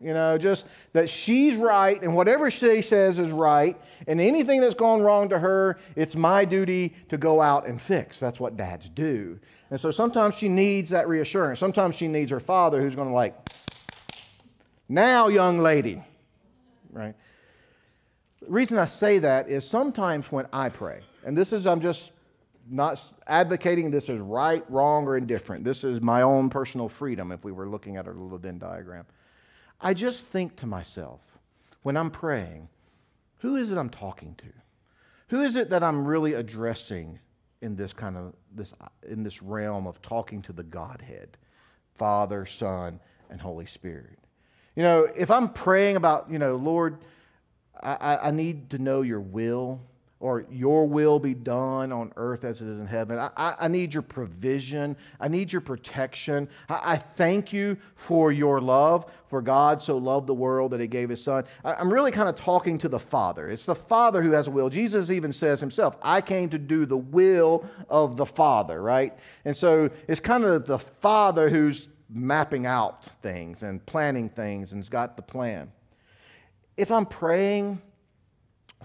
You 0.00 0.12
know, 0.12 0.36
just 0.36 0.66
that 0.92 1.08
she's 1.08 1.56
right 1.56 2.00
and 2.02 2.14
whatever 2.14 2.50
she 2.50 2.82
says 2.82 3.18
is 3.18 3.30
right, 3.30 3.80
and 4.06 4.20
anything 4.20 4.60
that's 4.60 4.74
gone 4.74 5.00
wrong 5.00 5.30
to 5.30 5.38
her, 5.38 5.78
it's 5.94 6.14
my 6.14 6.44
duty 6.44 6.94
to 7.08 7.16
go 7.16 7.40
out 7.40 7.66
and 7.66 7.80
fix. 7.80 8.20
That's 8.20 8.38
what 8.38 8.58
dads 8.58 8.90
do. 8.90 9.40
And 9.70 9.80
so 9.80 9.90
sometimes 9.90 10.34
she 10.34 10.48
needs 10.48 10.90
that 10.90 11.08
reassurance. 11.08 11.58
Sometimes 11.58 11.96
she 11.96 12.08
needs 12.08 12.30
her 12.30 12.40
father 12.40 12.82
who's 12.82 12.94
going 12.94 13.08
to, 13.08 13.14
like, 13.14 13.34
now, 14.88 15.28
young 15.28 15.58
lady, 15.58 16.02
right? 16.92 17.14
The 18.42 18.50
reason 18.50 18.78
I 18.78 18.86
say 18.86 19.18
that 19.18 19.48
is 19.48 19.66
sometimes 19.66 20.30
when 20.30 20.46
I 20.52 20.68
pray, 20.68 21.00
and 21.24 21.36
this 21.36 21.52
is, 21.52 21.66
I'm 21.66 21.80
just 21.80 22.12
not 22.70 23.02
advocating 23.26 23.90
this 23.90 24.08
is 24.08 24.20
right, 24.20 24.62
wrong, 24.70 25.06
or 25.06 25.16
indifferent. 25.16 25.64
This 25.64 25.84
is 25.84 26.00
my 26.00 26.22
own 26.22 26.50
personal 26.50 26.88
freedom 26.88 27.32
if 27.32 27.44
we 27.44 27.50
were 27.50 27.68
looking 27.68 27.96
at 27.96 28.06
a 28.06 28.10
little 28.10 28.38
Venn 28.38 28.58
diagram. 28.58 29.06
I 29.80 29.94
just 29.94 30.26
think 30.26 30.56
to 30.56 30.66
myself 30.66 31.20
when 31.82 31.96
I'm 31.96 32.10
praying, 32.10 32.68
who 33.38 33.56
is 33.56 33.70
it 33.70 33.78
I'm 33.78 33.90
talking 33.90 34.34
to? 34.38 34.46
Who 35.28 35.42
is 35.42 35.56
it 35.56 35.70
that 35.70 35.82
I'm 35.82 36.06
really 36.06 36.34
addressing 36.34 37.18
in 37.60 37.76
this 37.76 37.92
kind 37.92 38.16
of 38.16 38.34
this 38.54 38.72
in 39.08 39.22
this 39.22 39.42
realm 39.42 39.86
of 39.86 40.00
talking 40.02 40.42
to 40.42 40.52
the 40.52 40.62
Godhead, 40.62 41.36
Father, 41.94 42.46
Son, 42.46 43.00
and 43.30 43.40
Holy 43.40 43.66
Spirit? 43.66 44.18
You 44.74 44.82
know, 44.82 45.08
if 45.16 45.30
I'm 45.30 45.48
praying 45.48 45.96
about, 45.96 46.30
you 46.30 46.38
know, 46.38 46.56
Lord, 46.56 46.98
I, 47.82 48.18
I 48.24 48.30
need 48.30 48.70
to 48.70 48.78
know 48.78 49.02
your 49.02 49.20
will. 49.20 49.80
Or 50.18 50.46
your 50.50 50.86
will 50.86 51.18
be 51.18 51.34
done 51.34 51.92
on 51.92 52.10
earth 52.16 52.44
as 52.44 52.62
it 52.62 52.68
is 52.68 52.80
in 52.80 52.86
heaven. 52.86 53.18
I, 53.18 53.30
I, 53.36 53.54
I 53.60 53.68
need 53.68 53.92
your 53.92 54.02
provision. 54.02 54.96
I 55.20 55.28
need 55.28 55.52
your 55.52 55.60
protection. 55.60 56.48
I, 56.70 56.94
I, 56.94 56.96
thank 56.96 57.52
you 57.52 57.76
for 57.96 58.32
your 58.32 58.60
love, 58.60 59.10
for 59.28 59.42
God 59.42 59.82
so 59.82 59.98
loved 59.98 60.26
the 60.26 60.34
world 60.34 60.70
that 60.70 60.80
he 60.80 60.86
gave 60.86 61.10
his 61.10 61.22
son. 61.22 61.44
I, 61.64 61.78
am 61.78 61.92
really 61.92 62.12
kind 62.12 62.30
of 62.30 62.34
talking 62.34 62.78
to 62.78 62.88
the 62.88 62.98
Father. 62.98 63.50
It's 63.50 63.66
the 63.66 63.74
Father 63.74 64.22
who 64.22 64.30
has 64.32 64.46
a 64.46 64.50
will. 64.50 64.70
Jesus 64.70 65.10
even 65.10 65.34
says 65.34 65.60
himself, 65.60 65.96
I 66.00 66.22
came 66.22 66.48
to 66.48 66.58
do 66.58 66.86
the 66.86 66.96
will 66.96 67.68
of 67.90 68.16
the 68.16 68.26
Father, 68.26 68.80
right? 68.80 69.14
And 69.44 69.54
so 69.54 69.90
it's 70.08 70.20
kind 70.20 70.44
of 70.44 70.66
the 70.66 70.78
Father 70.78 71.50
who's 71.50 71.88
mapping 72.08 72.64
out 72.64 73.08
things 73.20 73.62
and 73.62 73.84
planning 73.84 74.30
things 74.30 74.72
and's 74.72 74.88
got 74.88 75.16
the 75.16 75.22
plan. 75.22 75.70
If 76.76 76.90
I'm 76.90 77.06
praying, 77.06 77.82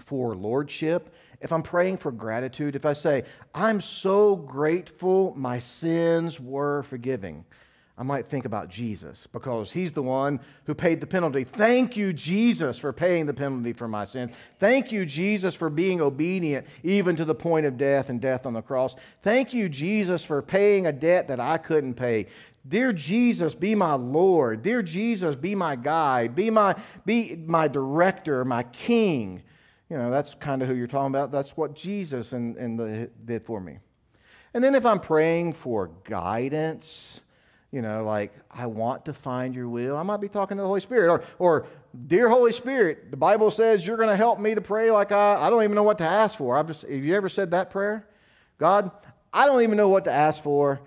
for 0.00 0.34
lordship, 0.34 1.14
if 1.40 1.52
I'm 1.52 1.62
praying 1.62 1.98
for 1.98 2.12
gratitude, 2.12 2.76
if 2.76 2.86
I 2.86 2.92
say, 2.92 3.24
I'm 3.54 3.80
so 3.80 4.36
grateful 4.36 5.34
my 5.36 5.58
sins 5.58 6.38
were 6.38 6.82
forgiving, 6.84 7.44
I 7.98 8.04
might 8.04 8.26
think 8.26 8.46
about 8.46 8.68
Jesus 8.68 9.28
because 9.32 9.70
he's 9.70 9.92
the 9.92 10.02
one 10.02 10.40
who 10.64 10.74
paid 10.74 11.00
the 11.00 11.06
penalty. 11.06 11.44
Thank 11.44 11.96
you, 11.96 12.12
Jesus, 12.12 12.78
for 12.78 12.92
paying 12.92 13.26
the 13.26 13.34
penalty 13.34 13.72
for 13.72 13.86
my 13.86 14.06
sins. 14.06 14.32
Thank 14.58 14.92
you, 14.92 15.04
Jesus, 15.04 15.54
for 15.54 15.68
being 15.68 16.00
obedient 16.00 16.66
even 16.82 17.16
to 17.16 17.24
the 17.24 17.34
point 17.34 17.66
of 17.66 17.76
death 17.76 18.08
and 18.08 18.20
death 18.20 18.46
on 18.46 18.54
the 18.54 18.62
cross. 18.62 18.96
Thank 19.22 19.52
you, 19.52 19.68
Jesus, 19.68 20.24
for 20.24 20.40
paying 20.40 20.86
a 20.86 20.92
debt 20.92 21.28
that 21.28 21.38
I 21.38 21.58
couldn't 21.58 21.94
pay. 21.94 22.28
Dear 22.66 22.92
Jesus, 22.92 23.54
be 23.54 23.74
my 23.74 23.94
Lord. 23.94 24.62
Dear 24.62 24.82
Jesus, 24.82 25.34
be 25.34 25.54
my 25.54 25.76
guide. 25.76 26.34
Be 26.34 26.48
my, 26.48 26.76
be 27.04 27.36
my 27.46 27.68
director, 27.68 28.44
my 28.44 28.62
king 28.62 29.42
you 29.92 29.98
know, 29.98 30.10
that's 30.10 30.34
kind 30.34 30.62
of 30.62 30.68
who 30.68 30.74
you're 30.74 30.86
talking 30.86 31.14
about. 31.14 31.30
That's 31.30 31.54
what 31.54 31.74
Jesus 31.74 32.32
and, 32.32 32.56
and 32.56 32.78
the, 32.78 33.10
did 33.26 33.44
for 33.44 33.60
me. 33.60 33.78
And 34.54 34.64
then 34.64 34.74
if 34.74 34.86
I'm 34.86 35.00
praying 35.00 35.52
for 35.52 35.90
guidance, 36.04 37.20
you 37.70 37.82
know, 37.82 38.02
like, 38.02 38.32
I 38.50 38.68
want 38.68 39.04
to 39.04 39.12
find 39.12 39.54
your 39.54 39.68
will, 39.68 39.94
I 39.98 40.02
might 40.02 40.22
be 40.22 40.30
talking 40.30 40.56
to 40.56 40.62
the 40.62 40.66
Holy 40.66 40.80
Spirit. 40.80 41.10
Or, 41.10 41.24
or 41.38 41.66
Dear 42.06 42.30
Holy 42.30 42.52
Spirit, 42.52 43.10
the 43.10 43.18
Bible 43.18 43.50
says 43.50 43.86
you're 43.86 43.98
going 43.98 44.08
to 44.08 44.16
help 44.16 44.40
me 44.40 44.54
to 44.54 44.62
pray 44.62 44.90
like 44.90 45.12
I, 45.12 45.34
I 45.38 45.50
don't 45.50 45.62
even 45.62 45.74
know 45.74 45.82
what 45.82 45.98
to 45.98 46.04
ask 46.04 46.38
for. 46.38 46.56
I've 46.56 46.68
just, 46.68 46.82
have 46.88 46.90
you 47.04 47.14
ever 47.14 47.28
said 47.28 47.50
that 47.50 47.68
prayer? 47.68 48.06
God, 48.56 48.90
I 49.30 49.44
don't 49.44 49.60
even 49.60 49.76
know 49.76 49.90
what 49.90 50.04
to 50.04 50.10
ask 50.10 50.42
for. 50.42 50.80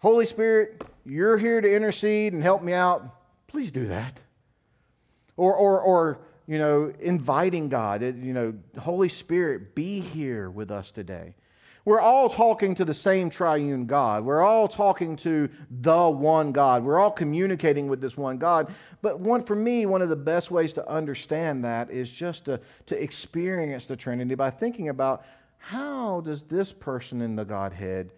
Holy 0.00 0.26
Spirit, 0.26 0.82
you're 1.06 1.38
here 1.38 1.60
to 1.60 1.72
intercede 1.72 2.32
and 2.32 2.42
help 2.42 2.64
me 2.64 2.72
out. 2.72 3.14
Please 3.46 3.70
do 3.70 3.86
that. 3.86 4.18
Or, 5.36 5.54
or, 5.54 5.80
or 5.80 6.18
you 6.50 6.58
know, 6.58 6.92
inviting 6.98 7.68
God, 7.68 8.02
you 8.02 8.32
know, 8.32 8.52
Holy 8.76 9.08
Spirit, 9.08 9.72
be 9.76 10.00
here 10.00 10.50
with 10.50 10.72
us 10.72 10.90
today. 10.90 11.36
We're 11.84 12.00
all 12.00 12.28
talking 12.28 12.74
to 12.74 12.84
the 12.84 12.92
same 12.92 13.30
triune 13.30 13.86
God. 13.86 14.24
We're 14.24 14.42
all 14.42 14.66
talking 14.66 15.14
to 15.18 15.48
the 15.70 16.08
one 16.08 16.50
God. 16.50 16.82
We're 16.82 16.98
all 16.98 17.12
communicating 17.12 17.86
with 17.86 18.00
this 18.00 18.16
one 18.16 18.38
God. 18.38 18.74
But 19.00 19.20
one 19.20 19.44
for 19.44 19.54
me, 19.54 19.86
one 19.86 20.02
of 20.02 20.08
the 20.08 20.16
best 20.16 20.50
ways 20.50 20.72
to 20.72 20.90
understand 20.90 21.64
that 21.64 21.88
is 21.88 22.10
just 22.10 22.46
to, 22.46 22.58
to 22.86 23.00
experience 23.00 23.86
the 23.86 23.94
Trinity 23.94 24.34
by 24.34 24.50
thinking 24.50 24.88
about 24.88 25.24
how 25.58 26.20
does 26.22 26.42
this 26.42 26.72
person 26.72 27.22
in 27.22 27.36
the 27.36 27.44
Godhead 27.44 28.10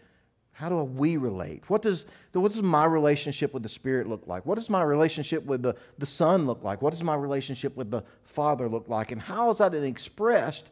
how 0.63 0.69
do 0.69 0.77
we 0.77 1.17
relate? 1.17 1.65
What 1.67 1.83
does, 1.83 2.07
what 2.31 2.53
does 2.53 2.63
my 2.63 2.85
relationship 2.85 3.53
with 3.53 3.65
the 3.65 3.69
Spirit 3.69 4.09
look 4.09 4.29
like? 4.29 4.47
What 4.47 4.55
does 4.55 4.71
my 4.71 4.85
relationship 4.85 5.45
with 5.45 5.61
the, 5.61 5.75
the 5.99 6.07
Son 6.07 6.47
look 6.47 6.63
like? 6.63 6.81
What 6.81 6.93
does 6.93 7.03
my 7.03 7.17
relationship 7.17 7.77
with 7.77 7.91
the 7.91 8.05
Father 8.23 8.69
look 8.69 8.89
like? 8.89 9.11
And 9.11 9.21
how 9.21 9.51
is 9.51 9.59
that 9.59 9.75
expressed 9.75 10.71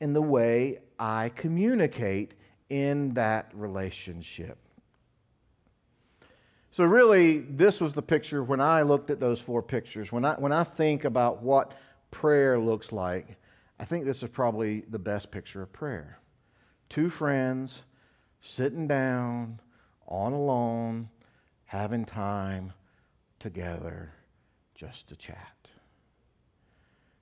in 0.00 0.14
the 0.14 0.22
way 0.22 0.78
I 0.98 1.32
communicate 1.36 2.32
in 2.70 3.12
that 3.12 3.50
relationship? 3.52 4.56
So, 6.70 6.84
really, 6.84 7.40
this 7.40 7.78
was 7.78 7.92
the 7.92 8.00
picture 8.00 8.42
when 8.42 8.62
I 8.62 8.80
looked 8.80 9.10
at 9.10 9.20
those 9.20 9.38
four 9.38 9.62
pictures. 9.62 10.10
When 10.10 10.24
I, 10.24 10.32
when 10.36 10.52
I 10.52 10.64
think 10.64 11.04
about 11.04 11.42
what 11.42 11.72
prayer 12.10 12.58
looks 12.58 12.90
like, 12.90 13.36
I 13.78 13.84
think 13.84 14.06
this 14.06 14.22
is 14.22 14.30
probably 14.30 14.80
the 14.88 14.98
best 14.98 15.30
picture 15.30 15.60
of 15.60 15.70
prayer. 15.74 16.20
Two 16.88 17.10
friends 17.10 17.82
sitting 18.40 18.86
down 18.86 19.60
on 20.06 20.32
a 20.32 20.40
lawn, 20.40 21.08
having 21.64 22.04
time 22.04 22.72
together 23.38 24.12
just 24.74 25.08
to 25.08 25.16
chat. 25.16 25.56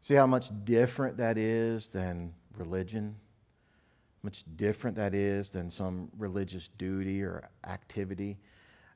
See 0.00 0.14
how 0.14 0.26
much 0.26 0.50
different 0.64 1.16
that 1.18 1.37
is 1.37 1.88
than 1.88 2.33
religion? 2.57 3.16
Much 4.22 4.44
different 4.57 4.96
that 4.96 5.14
is 5.14 5.50
than 5.50 5.70
some 5.70 6.09
religious 6.16 6.68
duty 6.78 7.22
or 7.22 7.48
activity. 7.66 8.38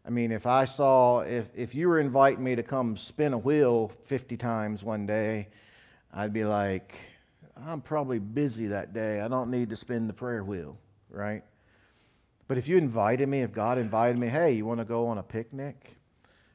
I 0.07 0.11
mean, 0.11 0.33
if 0.33 0.47
I 0.47 0.65
saw, 0.65 1.21
if, 1.21 1.47
if 1.55 1.75
you 1.75 1.89
were 1.89 2.01
inviting 2.01 2.43
me 2.43 2.57
to 2.57 2.63
come 2.63 2.97
spin 2.97 3.33
a 3.33 3.39
wheel 3.39 3.89
50 4.07 4.37
times 4.37 4.83
one 4.83 5.07
day, 5.07 5.49
I'd 6.13 6.33
be 6.33 6.45
like, 6.45 6.97
I'm 7.67 7.81
probably 7.81 8.19
busy 8.19 8.69
that 8.69 8.93
day. 8.93 9.21
I 9.21 9.29
don't 9.29 9.51
need 9.51 9.71
to 9.71 9.77
spin 9.77 10.07
the 10.07 10.13
prayer 10.13 10.43
wheel, 10.43 10.79
right? 11.11 11.45
But 12.53 12.59
if 12.59 12.69
you 12.69 12.77
invited 12.77 13.31
me, 13.31 13.41
if 13.41 13.51
God 13.51 13.79
invited 13.79 14.19
me, 14.19 14.29
hey, 14.29 14.53
you 14.53 14.67
want 14.67 14.79
to 14.79 14.85
go 14.85 15.07
on 15.07 15.17
a 15.17 15.23
picnic? 15.23 15.97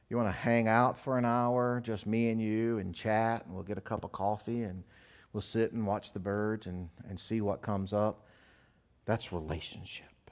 You 0.08 0.16
want 0.16 0.28
to 0.28 0.32
hang 0.32 0.68
out 0.68 0.96
for 0.96 1.18
an 1.18 1.24
hour, 1.24 1.82
just 1.84 2.06
me 2.06 2.30
and 2.30 2.40
you, 2.40 2.78
and 2.78 2.94
chat, 2.94 3.44
and 3.44 3.52
we'll 3.52 3.64
get 3.64 3.78
a 3.78 3.80
cup 3.80 4.04
of 4.04 4.12
coffee 4.12 4.62
and 4.62 4.84
we'll 5.32 5.40
sit 5.40 5.72
and 5.72 5.84
watch 5.84 6.12
the 6.12 6.20
birds 6.20 6.68
and, 6.68 6.88
and 7.08 7.18
see 7.18 7.40
what 7.40 7.62
comes 7.62 7.92
up. 7.92 8.28
That's 9.06 9.32
relationship. 9.32 10.30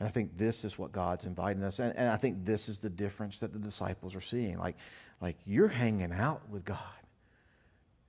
And 0.00 0.08
I 0.08 0.10
think 0.10 0.36
this 0.36 0.64
is 0.64 0.76
what 0.76 0.90
God's 0.90 1.24
inviting 1.24 1.62
us. 1.62 1.78
And, 1.78 1.94
and 1.94 2.10
I 2.10 2.16
think 2.16 2.44
this 2.44 2.68
is 2.68 2.80
the 2.80 2.90
difference 2.90 3.38
that 3.38 3.52
the 3.52 3.60
disciples 3.60 4.16
are 4.16 4.20
seeing. 4.20 4.58
Like, 4.58 4.76
like 5.20 5.36
you're 5.46 5.68
hanging 5.68 6.10
out 6.10 6.42
with 6.50 6.64
God. 6.64 6.78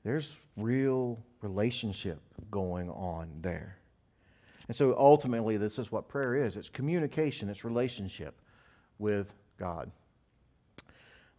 There's 0.03 0.39
real 0.57 1.23
relationship 1.43 2.19
going 2.49 2.89
on 2.89 3.29
there. 3.39 3.78
And 4.69 4.77
so 4.77 4.95
ultimately, 4.95 5.57
this 5.57 5.79
is 5.79 5.91
what 5.91 6.07
prayer 6.07 6.35
is 6.45 6.55
it's 6.55 6.69
communication, 6.69 7.49
it's 7.49 7.65
relationship 7.65 8.39
with 8.99 9.33
God. 9.57 9.91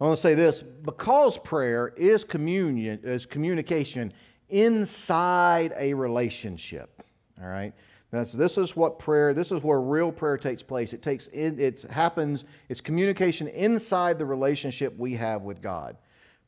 I 0.01 0.05
want 0.05 0.17
to 0.17 0.21
say 0.21 0.35
this 0.35 0.63
because 0.63 1.39
prayer 1.39 1.95
is 1.97 2.25
communion, 2.25 2.99
is 3.05 3.27
communication 3.27 4.13
inside 4.49 5.73
a 5.79 5.95
relationship. 5.95 7.03
All 7.41 7.49
right? 7.49 7.73
That's, 8.11 8.33
this 8.33 8.59
is 8.59 8.75
what 8.75 8.99
prayer, 8.99 9.33
this 9.33 9.53
is 9.53 9.63
where 9.63 9.81
real 9.81 10.11
prayer 10.11 10.37
takes 10.37 10.65
place. 10.65 10.93
It 10.93 11.01
takes 11.01 11.29
in, 11.29 11.61
it 11.61 11.83
happens, 11.83 12.45
it's 12.69 12.81
communication 12.81 13.47
inside 13.47 14.19
the 14.19 14.27
relationship 14.27 14.99
we 14.99 15.15
have 15.15 15.43
with 15.43 15.63
God. 15.63 15.97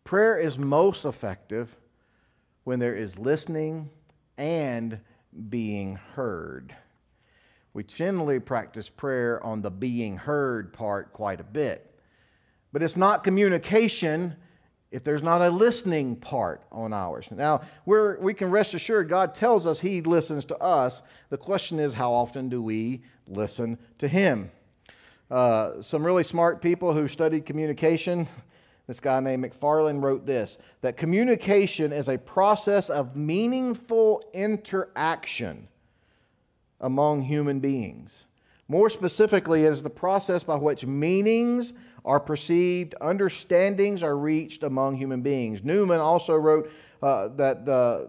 Prayer 0.03 0.37
is 0.37 0.59
most 0.59 1.05
effective 1.05 1.77
when 2.65 2.81
there 2.81 2.97
is 2.97 3.17
listening 3.19 3.89
and 4.37 4.99
being 5.49 5.97
heard. 6.15 6.75
We 7.75 7.85
generally 7.85 8.39
practice 8.39 8.89
prayer 8.89 9.43
on 9.45 9.63
the 9.63 9.71
being 9.71 10.17
heard 10.17 10.73
part 10.73 11.13
quite 11.13 11.41
a 11.41 11.45
bit. 11.45 11.89
But 12.73 12.83
it's 12.83 12.97
not 12.97 13.25
communication 13.25 14.37
if 14.91 15.05
there's 15.05 15.23
not 15.23 15.41
a 15.41 15.49
listening 15.49 16.17
part 16.17 16.63
on 16.71 16.93
ours. 16.93 17.27
Now, 17.31 17.63
we're, 17.87 18.19
we 18.21 18.35
can 18.35 18.51
rest 18.51 18.75
assured 18.75 19.09
God 19.09 19.35
tells 19.35 19.67
us 19.67 19.81
He 19.81 20.03
listens 20.03 20.45
to 20.47 20.59
us. 20.59 21.03
The 21.31 21.39
question 21.39 21.79
is, 21.79 21.95
how 21.95 22.13
often 22.13 22.51
do 22.51 22.63
we 22.63 23.03
listen 23.27 23.79
to 23.99 24.07
Him? 24.07 24.51
Uh, 25.31 25.81
some 25.81 26.05
really 26.05 26.25
smart 26.25 26.61
people 26.61 26.93
who 26.93 27.09
studied 27.09 27.47
communication, 27.47 28.29
this 28.87 29.01
guy 29.01 29.21
named 29.21 29.43
Macfarlane 29.43 30.01
wrote 30.01 30.27
this 30.27 30.59
that 30.81 30.97
communication 30.97 31.93
is 31.93 32.09
a 32.09 32.19
process 32.19 32.91
of 32.91 33.17
meaningful 33.17 34.25
interaction 34.33 35.69
among 36.81 37.23
human 37.23 37.61
beings. 37.61 38.27
More 38.69 38.91
specifically, 38.91 39.65
it 39.65 39.71
is 39.71 39.83
the 39.83 39.91
process 39.91 40.43
by 40.45 40.57
which 40.57 40.87
meanings 40.87 41.73
are 42.05 42.19
perceived, 42.19 42.95
understandings 43.01 44.03
are 44.03 44.17
reached 44.17 44.63
among 44.63 44.97
human 44.97 45.23
beings. 45.23 45.63
Newman 45.63 46.01
also 46.01 46.35
wrote 46.35 46.71
uh, 47.03 47.29
that 47.37 47.65
the, 47.65 48.09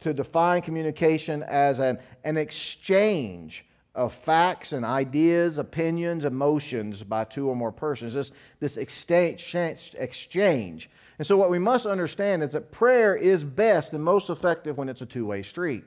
to 0.00 0.12
define 0.12 0.62
communication 0.62 1.42
as 1.44 1.78
an, 1.78 1.98
an 2.24 2.36
exchange 2.36 3.64
of 4.00 4.14
facts 4.14 4.72
and 4.72 4.82
ideas, 4.82 5.58
opinions, 5.58 6.24
emotions 6.24 7.02
by 7.02 7.22
two 7.22 7.50
or 7.50 7.54
more 7.54 7.70
persons. 7.70 8.14
This, 8.14 8.32
this 8.58 8.78
exchange, 8.78 9.94
exchange. 9.98 10.88
And 11.18 11.26
so, 11.26 11.36
what 11.36 11.50
we 11.50 11.58
must 11.58 11.84
understand 11.84 12.42
is 12.42 12.52
that 12.52 12.72
prayer 12.72 13.14
is 13.14 13.44
best 13.44 13.92
and 13.92 14.02
most 14.02 14.30
effective 14.30 14.78
when 14.78 14.88
it's 14.88 15.02
a 15.02 15.06
two 15.06 15.26
way 15.26 15.42
street. 15.42 15.84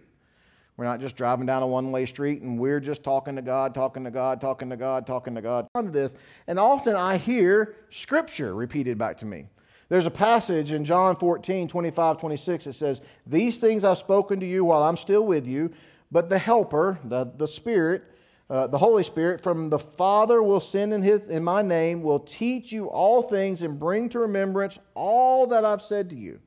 We're 0.78 0.86
not 0.86 1.00
just 1.00 1.16
driving 1.16 1.48
down 1.48 1.64
a 1.64 1.68
one 1.68 1.92
way 1.92 2.06
street 2.06 2.44
and 2.44 2.60
we're 2.60 2.80
just 2.80 3.04
talking 3.04 3.36
to 3.36 3.42
God, 3.42 3.74
talking 3.74 4.04
to 4.04 4.12
God, 4.12 4.40
talking 4.40 4.70
to 4.70 4.78
God, 4.78 5.08
talking 5.08 5.34
to 5.34 5.42
God. 5.42 5.68
On 5.74 5.92
this, 5.92 6.16
and 6.46 6.60
often 6.60 6.96
I 6.96 7.18
hear 7.18 7.76
scripture 7.90 8.54
repeated 8.54 9.00
back 9.00 9.18
to 9.20 9.26
me. 9.26 9.48
There's 9.90 10.06
a 10.06 10.12
passage 10.12 10.72
in 10.72 10.86
John 10.86 11.16
14, 11.16 11.68
25, 11.68 12.18
26 12.18 12.66
that 12.66 12.74
says, 12.74 13.02
These 13.28 13.58
things 13.58 13.84
I've 13.84 13.98
spoken 13.98 14.40
to 14.40 14.46
you 14.46 14.66
while 14.66 14.84
I'm 14.84 14.98
still 14.98 15.26
with 15.26 15.46
you, 15.46 15.72
but 16.14 16.30
the 16.30 16.38
Helper, 16.38 17.00
the, 17.06 17.26
the 17.38 17.48
Spirit, 17.48 18.04
uh, 18.48 18.68
the 18.68 18.78
Holy 18.78 19.04
Spirit 19.04 19.42
from 19.42 19.70
the 19.70 19.80
Father 19.80 20.44
will 20.44 20.60
send 20.60 20.94
in, 20.94 21.02
his, 21.02 21.26
in 21.26 21.44
my 21.44 21.64
name, 21.64 22.04
will 22.04 22.20
teach 22.20 22.72
you 22.72 22.86
all 22.86 23.24
things 23.24 23.64
and 23.64 23.80
bring 23.80 24.08
to 24.10 24.20
remembrance 24.20 24.78
all 24.94 25.48
that 25.48 25.66
I've 25.66 25.82
said 25.82 26.12
to 26.12 26.16
you. 26.16 26.40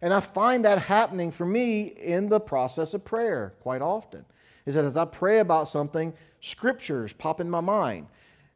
And 0.00 0.14
I 0.14 0.20
find 0.20 0.64
that 0.64 0.78
happening 0.78 1.32
for 1.32 1.44
me 1.44 1.82
in 1.82 2.28
the 2.28 2.38
process 2.38 2.94
of 2.94 3.04
prayer 3.04 3.54
quite 3.60 3.82
often. 3.82 4.24
Is 4.66 4.76
that 4.76 4.84
as 4.84 4.96
I 4.96 5.04
pray 5.04 5.40
about 5.40 5.68
something, 5.68 6.14
scriptures 6.40 7.12
pop 7.12 7.40
in 7.40 7.50
my 7.50 7.60
mind. 7.60 8.06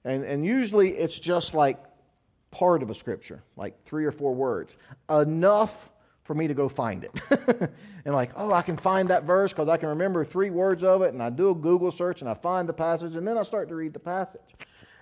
And, 0.05 0.22
and 0.22 0.46
usually 0.46 0.90
it's 0.90 1.18
just 1.18 1.55
like 1.55 1.79
part 2.53 2.85
of 2.85 2.90
a 2.90 2.94
scripture, 2.94 3.42
like 3.57 3.83
three 3.85 4.05
or 4.05 4.12
four 4.12 4.33
words, 4.33 4.77
enough 5.11 5.90
for 6.33 6.38
me 6.38 6.49
to 6.49 6.55
go 6.55 6.66
find 6.66 7.05
it. 7.05 7.12
and 8.07 8.14
like, 8.14 8.31
oh, 8.37 8.55
I 8.55 8.62
can 8.62 8.79
find 8.79 9.11
that 9.11 9.25
verse 9.25 9.53
because 9.53 9.68
I 9.68 9.77
can 9.77 9.90
remember 9.90 10.25
three 10.25 10.49
words 10.49 10.83
of 10.83 11.03
it, 11.03 11.12
and 11.12 11.23
I 11.23 11.29
do 11.29 11.51
a 11.51 11.55
Google 11.55 11.90
search 11.90 12.23
and 12.23 12.31
I 12.31 12.33
find 12.33 12.66
the 12.66 12.73
passage, 12.73 13.16
and 13.16 13.29
then 13.29 13.37
I 13.37 13.42
start 13.42 13.68
to 13.68 13.75
read 13.75 13.92
the 13.92 14.01
passage. 14.01 14.40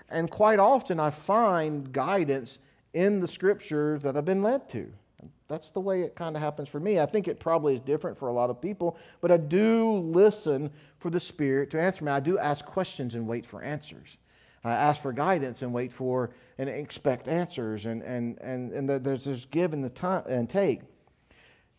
And 0.08 0.28
quite 0.28 0.58
often 0.58 0.98
I 0.98 1.10
find 1.10 1.92
guidance 1.92 2.58
in 2.94 3.20
the 3.20 3.28
scriptures 3.28 4.02
that 4.02 4.16
I've 4.16 4.24
been 4.24 4.42
led 4.42 4.68
to. 4.70 4.92
That's 5.46 5.70
the 5.70 5.78
way 5.78 6.02
it 6.02 6.16
kind 6.16 6.34
of 6.34 6.42
happens 6.42 6.68
for 6.68 6.80
me. 6.80 6.98
I 6.98 7.06
think 7.06 7.28
it 7.28 7.38
probably 7.38 7.74
is 7.74 7.80
different 7.80 8.18
for 8.18 8.26
a 8.26 8.32
lot 8.32 8.50
of 8.50 8.60
people, 8.60 8.98
but 9.20 9.30
I 9.30 9.36
do 9.36 9.98
listen 9.98 10.68
for 10.98 11.10
the 11.10 11.20
Spirit 11.20 11.70
to 11.70 11.80
answer 11.80 12.04
me. 12.04 12.10
I 12.10 12.18
do 12.18 12.40
ask 12.40 12.64
questions 12.64 13.14
and 13.14 13.28
wait 13.28 13.46
for 13.46 13.62
answers. 13.62 14.16
I 14.64 14.72
ask 14.72 15.00
for 15.00 15.12
guidance 15.12 15.62
and 15.62 15.72
wait 15.72 15.92
for 15.92 16.30
and 16.58 16.68
expect 16.68 17.28
answers, 17.28 17.86
and, 17.86 18.02
and, 18.02 18.36
and, 18.40 18.72
and 18.72 18.90
there's 18.90 19.24
this 19.24 19.44
give 19.44 19.72
and, 19.72 19.84
the 19.84 19.90
time, 19.90 20.24
and 20.28 20.50
take. 20.50 20.80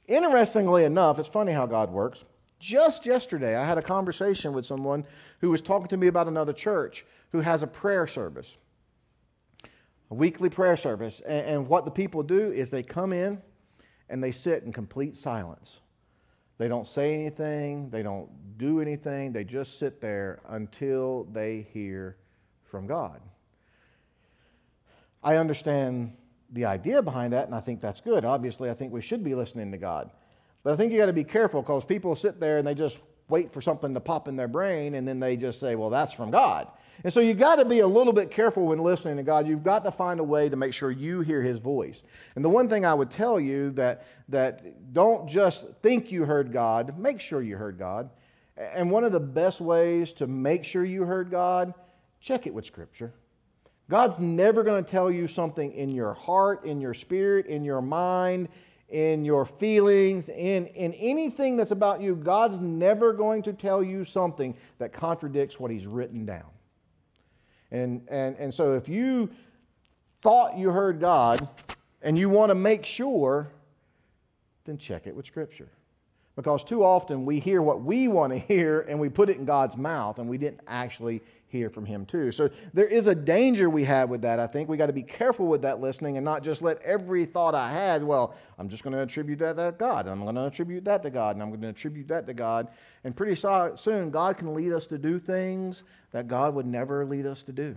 Interestingly 0.07 0.83
enough, 0.83 1.19
it's 1.19 1.27
funny 1.27 1.51
how 1.51 1.65
God 1.65 1.91
works. 1.91 2.25
Just 2.59 3.05
yesterday, 3.05 3.55
I 3.55 3.65
had 3.65 3.77
a 3.77 3.81
conversation 3.81 4.53
with 4.53 4.65
someone 4.65 5.05
who 5.39 5.49
was 5.49 5.61
talking 5.61 5.87
to 5.87 5.97
me 5.97 6.07
about 6.07 6.27
another 6.27 6.53
church 6.53 7.05
who 7.31 7.41
has 7.41 7.63
a 7.63 7.67
prayer 7.67 8.05
service, 8.05 8.57
a 10.11 10.13
weekly 10.13 10.49
prayer 10.49 10.77
service. 10.77 11.21
And, 11.25 11.45
and 11.47 11.67
what 11.67 11.85
the 11.85 11.91
people 11.91 12.21
do 12.21 12.51
is 12.51 12.69
they 12.69 12.83
come 12.83 13.13
in 13.13 13.41
and 14.09 14.23
they 14.23 14.31
sit 14.31 14.63
in 14.63 14.71
complete 14.71 15.15
silence. 15.15 15.79
They 16.57 16.67
don't 16.67 16.85
say 16.85 17.15
anything, 17.15 17.89
they 17.89 18.03
don't 18.03 18.29
do 18.59 18.81
anything, 18.81 19.31
they 19.31 19.43
just 19.43 19.79
sit 19.79 19.99
there 19.99 20.41
until 20.49 21.23
they 21.31 21.65
hear 21.73 22.17
from 22.69 22.85
God. 22.85 23.19
I 25.23 25.37
understand 25.37 26.13
the 26.51 26.65
idea 26.65 27.01
behind 27.01 27.33
that, 27.33 27.45
and 27.45 27.55
I 27.55 27.59
think 27.59 27.81
that's 27.81 28.01
good. 28.01 28.25
Obviously, 28.25 28.69
I 28.69 28.73
think 28.73 28.91
we 28.91 29.01
should 29.01 29.23
be 29.23 29.35
listening 29.35 29.71
to 29.71 29.77
God. 29.77 30.11
But 30.63 30.73
I 30.73 30.75
think 30.75 30.91
you 30.91 30.97
got 30.97 31.07
to 31.07 31.13
be 31.13 31.23
careful 31.23 31.61
because 31.61 31.85
people 31.85 32.15
sit 32.15 32.39
there 32.39 32.57
and 32.57 32.67
they 32.67 32.75
just 32.75 32.99
wait 33.29 33.51
for 33.51 33.61
something 33.61 33.93
to 33.93 33.99
pop 33.99 34.27
in 34.27 34.35
their 34.35 34.47
brain 34.47 34.95
and 34.95 35.07
then 35.07 35.19
they 35.19 35.37
just 35.37 35.59
say, 35.59 35.75
well, 35.75 35.89
that's 35.89 36.13
from 36.13 36.29
God. 36.29 36.67
And 37.03 37.11
so 37.11 37.19
you 37.19 37.33
got 37.33 37.55
to 37.55 37.65
be 37.65 37.79
a 37.79 37.87
little 37.87 38.13
bit 38.13 38.29
careful 38.29 38.67
when 38.67 38.79
listening 38.79 39.17
to 39.17 39.23
God. 39.23 39.47
You've 39.47 39.63
got 39.63 39.83
to 39.85 39.91
find 39.91 40.19
a 40.19 40.23
way 40.23 40.49
to 40.49 40.55
make 40.55 40.73
sure 40.73 40.91
you 40.91 41.21
hear 41.21 41.41
his 41.41 41.57
voice. 41.57 42.03
And 42.35 42.45
the 42.45 42.49
one 42.49 42.69
thing 42.69 42.85
I 42.85 42.93
would 42.93 43.09
tell 43.09 43.39
you 43.39 43.71
that 43.71 44.05
that 44.29 44.93
don't 44.93 45.27
just 45.27 45.65
think 45.81 46.11
you 46.11 46.25
heard 46.25 46.51
God, 46.51 46.99
make 46.99 47.19
sure 47.19 47.41
you 47.41 47.57
heard 47.57 47.79
God. 47.79 48.09
And 48.55 48.91
one 48.91 49.03
of 49.03 49.11
the 49.11 49.19
best 49.19 49.61
ways 49.61 50.13
to 50.13 50.27
make 50.27 50.63
sure 50.63 50.85
you 50.85 51.03
heard 51.03 51.31
God, 51.31 51.73
check 52.19 52.45
it 52.45 52.53
with 52.53 52.65
scripture. 52.65 53.13
God's 53.91 54.19
never 54.19 54.63
going 54.63 54.81
to 54.81 54.89
tell 54.89 55.11
you 55.11 55.27
something 55.27 55.73
in 55.73 55.89
your 55.89 56.13
heart, 56.13 56.63
in 56.63 56.79
your 56.79 56.93
spirit, 56.93 57.47
in 57.47 57.65
your 57.65 57.81
mind, 57.81 58.47
in 58.87 59.25
your 59.25 59.43
feelings, 59.43 60.29
in, 60.29 60.67
in 60.67 60.93
anything 60.93 61.57
that's 61.57 61.71
about 61.71 61.99
you. 61.99 62.15
God's 62.15 62.61
never 62.61 63.11
going 63.11 63.41
to 63.41 63.51
tell 63.51 63.83
you 63.83 64.05
something 64.05 64.55
that 64.77 64.93
contradicts 64.93 65.59
what 65.59 65.71
He's 65.71 65.85
written 65.85 66.25
down. 66.25 66.45
And, 67.69 68.07
and, 68.07 68.37
and 68.37 68.53
so 68.53 68.75
if 68.75 68.87
you 68.87 69.29
thought 70.21 70.57
you 70.57 70.69
heard 70.69 71.01
God 71.01 71.45
and 72.01 72.17
you 72.17 72.29
want 72.29 72.49
to 72.49 72.55
make 72.55 72.85
sure, 72.85 73.49
then 74.63 74.77
check 74.77 75.05
it 75.05 75.13
with 75.13 75.25
Scripture. 75.25 75.67
Because 76.35 76.63
too 76.63 76.83
often 76.83 77.25
we 77.25 77.39
hear 77.39 77.61
what 77.61 77.81
we 77.81 78.07
want 78.07 78.33
to 78.33 78.39
hear 78.53 78.81
and 78.81 78.99
we 78.99 79.09
put 79.09 79.29
it 79.29 79.37
in 79.37 79.45
God's 79.45 79.77
mouth 79.77 80.19
and 80.19 80.29
we 80.29 80.37
didn't 80.37 80.61
actually 80.67 81.21
hear 81.51 81.69
from 81.69 81.85
him 81.85 82.05
too. 82.05 82.31
So 82.31 82.49
there 82.73 82.87
is 82.87 83.07
a 83.07 83.15
danger 83.15 83.69
we 83.69 83.83
have 83.83 84.09
with 84.09 84.21
that, 84.21 84.39
I 84.39 84.47
think. 84.47 84.69
We 84.69 84.77
got 84.77 84.87
to 84.87 84.93
be 84.93 85.03
careful 85.03 85.47
with 85.47 85.61
that 85.63 85.81
listening 85.81 86.15
and 86.15 86.23
not 86.23 86.43
just 86.43 86.61
let 86.61 86.81
every 86.81 87.25
thought 87.25 87.53
I 87.53 87.71
had, 87.71 88.03
well, 88.03 88.35
I'm 88.57 88.69
just 88.69 88.83
going 88.83 88.93
to 88.93 89.01
attribute 89.01 89.39
that 89.39 89.57
to 89.57 89.75
God. 89.77 90.05
and 90.05 90.11
I'm 90.11 90.21
going 90.21 90.35
to 90.35 90.45
attribute 90.45 90.85
that 90.85 91.03
to 91.03 91.09
God, 91.09 91.35
and 91.35 91.43
I'm 91.43 91.49
going 91.49 91.61
to 91.61 91.67
attribute 91.67 92.07
that 92.07 92.25
to 92.27 92.33
God. 92.33 92.69
And 93.03 93.15
pretty 93.15 93.35
soon, 93.35 94.11
God 94.11 94.37
can 94.37 94.53
lead 94.53 94.71
us 94.71 94.87
to 94.87 94.97
do 94.97 95.19
things 95.19 95.83
that 96.11 96.29
God 96.29 96.55
would 96.55 96.65
never 96.65 97.05
lead 97.05 97.25
us 97.25 97.43
to 97.43 97.51
do. 97.51 97.75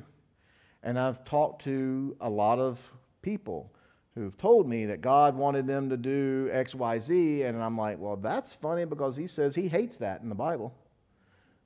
And 0.85 0.99
I've 0.99 1.25
talked 1.25 1.65
to 1.65 2.17
a 2.21 2.31
lot 2.31 2.61
of 2.61 2.79
people 3.23 3.74
who've 4.15 4.37
told 4.37 4.69
me 4.69 4.87
that 4.87 5.01
God 5.01 5.37
wanted 5.37 5.67
them 5.67 5.91
to 5.91 5.97
do 5.97 6.49
X, 6.53 6.75
Y, 6.75 6.99
Z, 6.99 7.43
and 7.43 7.63
I'm 7.63 7.77
like, 7.77 7.99
well, 7.99 8.17
that's 8.17 8.53
funny 8.53 8.85
because 8.85 9.17
he 9.17 9.27
says 9.27 9.55
he 9.55 9.69
hates 9.69 9.99
that 9.99 10.21
in 10.23 10.29
the 10.29 10.35
Bible 10.35 10.75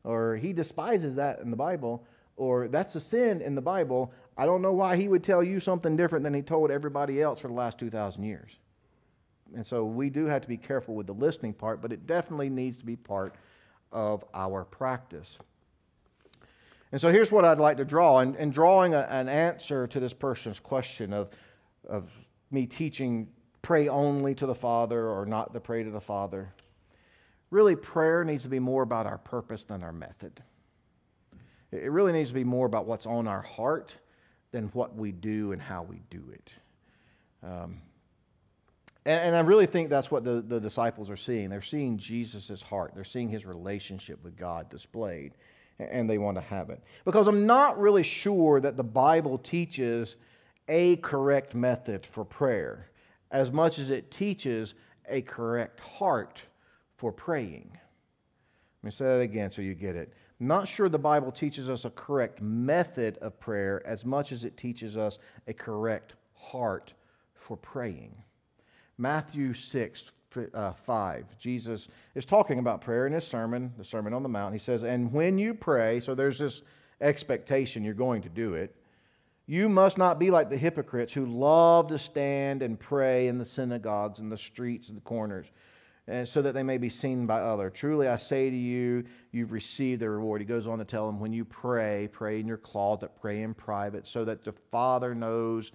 or 0.04 0.36
he 0.36 0.52
despises 0.52 1.16
that 1.16 1.40
in 1.40 1.50
the 1.50 1.56
Bible, 1.56 2.02
or 2.36 2.68
that's 2.68 2.94
a 2.94 3.00
sin 3.00 3.42
in 3.42 3.54
the 3.54 3.60
Bible, 3.60 4.12
I 4.36 4.46
don't 4.46 4.62
know 4.62 4.72
why 4.72 4.96
he 4.96 5.06
would 5.06 5.24
tell 5.24 5.42
you 5.42 5.60
something 5.60 5.96
different 5.96 6.22
than 6.24 6.34
he 6.34 6.42
told 6.42 6.70
everybody 6.70 7.20
else 7.20 7.40
for 7.40 7.48
the 7.48 7.54
last 7.54 7.78
2,000 7.78 8.22
years. 8.22 8.52
And 9.54 9.66
so 9.66 9.84
we 9.84 10.08
do 10.08 10.26
have 10.26 10.42
to 10.42 10.48
be 10.48 10.56
careful 10.56 10.94
with 10.94 11.06
the 11.06 11.12
listening 11.12 11.52
part, 11.52 11.82
but 11.82 11.92
it 11.92 12.06
definitely 12.06 12.48
needs 12.48 12.78
to 12.78 12.86
be 12.86 12.96
part 12.96 13.34
of 13.92 14.24
our 14.34 14.64
practice. 14.64 15.38
And 16.92 17.00
so 17.00 17.10
here's 17.10 17.30
what 17.30 17.44
I'd 17.44 17.58
like 17.58 17.76
to 17.78 17.84
draw. 17.84 18.20
And, 18.20 18.34
and 18.36 18.52
drawing 18.52 18.94
a, 18.94 19.06
an 19.10 19.28
answer 19.28 19.86
to 19.88 20.00
this 20.00 20.12
person's 20.12 20.60
question 20.60 21.12
of, 21.12 21.28
of 21.88 22.08
me 22.50 22.66
teaching 22.66 23.28
pray 23.62 23.88
only 23.88 24.34
to 24.34 24.46
the 24.46 24.54
Father 24.54 25.08
or 25.08 25.26
not 25.26 25.52
to 25.52 25.60
pray 25.60 25.82
to 25.82 25.90
the 25.90 26.00
Father. 26.00 26.52
Really, 27.50 27.76
prayer 27.76 28.24
needs 28.24 28.42
to 28.44 28.48
be 28.48 28.58
more 28.58 28.82
about 28.82 29.06
our 29.06 29.18
purpose 29.18 29.64
than 29.64 29.82
our 29.82 29.92
method. 29.92 30.42
It 31.70 31.90
really 31.90 32.12
needs 32.12 32.30
to 32.30 32.34
be 32.34 32.44
more 32.44 32.66
about 32.66 32.86
what's 32.86 33.06
on 33.06 33.26
our 33.26 33.42
heart 33.42 33.96
than 34.52 34.68
what 34.68 34.94
we 34.96 35.12
do 35.12 35.52
and 35.52 35.60
how 35.60 35.82
we 35.82 36.00
do 36.10 36.22
it. 36.32 36.52
Um, 37.42 37.80
and, 39.04 39.20
and, 39.20 39.36
I 39.36 39.40
really 39.40 39.66
think 39.66 39.90
that's 39.90 40.10
what 40.10 40.24
the, 40.24 40.40
the 40.40 40.60
disciples 40.60 41.08
are 41.08 41.16
seeing. 41.16 41.50
They're 41.50 41.62
seeing 41.62 41.98
Jesus' 41.98 42.62
heart, 42.62 42.92
they're 42.94 43.04
seeing 43.04 43.28
his 43.28 43.44
relationship 43.44 44.22
with 44.24 44.36
God 44.36 44.68
displayed, 44.70 45.34
and 45.78 46.08
they 46.08 46.18
want 46.18 46.36
to 46.36 46.42
have 46.42 46.70
it. 46.70 46.82
Because 47.04 47.28
I'm 47.28 47.46
not 47.46 47.78
really 47.78 48.02
sure 48.02 48.60
that 48.60 48.76
the 48.76 48.84
Bible 48.84 49.38
teaches 49.38 50.16
a 50.68 50.96
correct 50.96 51.54
method 51.54 52.06
for 52.06 52.24
prayer 52.24 52.90
as 53.30 53.50
much 53.50 53.78
as 53.78 53.90
it 53.90 54.10
teaches 54.10 54.74
a 55.08 55.22
correct 55.22 55.80
heart 55.80 56.42
for 56.96 57.12
praying. 57.12 57.70
Let 58.82 58.86
me 58.86 58.90
say 58.90 59.04
that 59.06 59.20
again 59.20 59.50
so 59.50 59.62
you 59.62 59.74
get 59.74 59.96
it. 59.96 60.12
Not 60.40 60.68
sure 60.68 60.88
the 60.88 60.98
Bible 60.98 61.32
teaches 61.32 61.68
us 61.68 61.84
a 61.84 61.90
correct 61.90 62.40
method 62.40 63.18
of 63.18 63.40
prayer 63.40 63.84
as 63.84 64.04
much 64.04 64.30
as 64.30 64.44
it 64.44 64.56
teaches 64.56 64.96
us 64.96 65.18
a 65.48 65.52
correct 65.52 66.14
heart 66.34 66.92
for 67.34 67.56
praying. 67.56 68.14
Matthew 68.98 69.52
6, 69.54 70.02
uh, 70.54 70.72
5, 70.72 71.38
Jesus 71.38 71.88
is 72.14 72.24
talking 72.24 72.58
about 72.58 72.80
prayer 72.80 73.06
in 73.06 73.12
his 73.12 73.26
sermon, 73.26 73.72
the 73.78 73.84
Sermon 73.84 74.14
on 74.14 74.22
the 74.22 74.28
Mount. 74.28 74.52
He 74.52 74.58
says, 74.58 74.84
And 74.84 75.12
when 75.12 75.38
you 75.38 75.54
pray, 75.54 76.00
so 76.00 76.14
there's 76.14 76.38
this 76.38 76.62
expectation 77.00 77.84
you're 77.84 77.94
going 77.94 78.22
to 78.22 78.28
do 78.28 78.54
it, 78.54 78.74
you 79.48 79.68
must 79.68 79.98
not 79.98 80.20
be 80.20 80.30
like 80.30 80.50
the 80.50 80.56
hypocrites 80.56 81.12
who 81.12 81.26
love 81.26 81.88
to 81.88 81.98
stand 81.98 82.62
and 82.62 82.78
pray 82.78 83.26
in 83.26 83.38
the 83.38 83.44
synagogues 83.44 84.20
and 84.20 84.30
the 84.30 84.38
streets 84.38 84.88
and 84.88 84.96
the 84.96 85.02
corners 85.02 85.46
and 86.08 86.26
so 86.26 86.40
that 86.40 86.54
they 86.54 86.62
may 86.62 86.78
be 86.78 86.88
seen 86.88 87.26
by 87.26 87.40
others. 87.40 87.72
Truly 87.74 88.08
I 88.08 88.16
say 88.16 88.48
to 88.48 88.56
you, 88.56 89.04
you've 89.30 89.52
received 89.52 90.00
the 90.00 90.08
reward. 90.08 90.40
He 90.40 90.46
goes 90.46 90.66
on 90.66 90.78
to 90.78 90.84
tell 90.84 91.06
them, 91.06 91.20
when 91.20 91.34
you 91.34 91.44
pray, 91.44 92.08
pray 92.10 92.40
in 92.40 92.46
your 92.46 92.56
closet, 92.56 93.10
pray 93.20 93.42
in 93.42 93.52
private, 93.52 94.06
so 94.06 94.24
that 94.24 94.42
the 94.42 94.52
Father 94.52 95.14
knows 95.14 95.70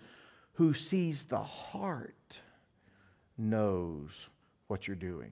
who 0.53 0.73
sees 0.73 1.23
the 1.23 1.41
heart 1.41 2.39
knows 3.37 4.27
what 4.67 4.87
you're 4.87 4.95
doing. 4.95 5.31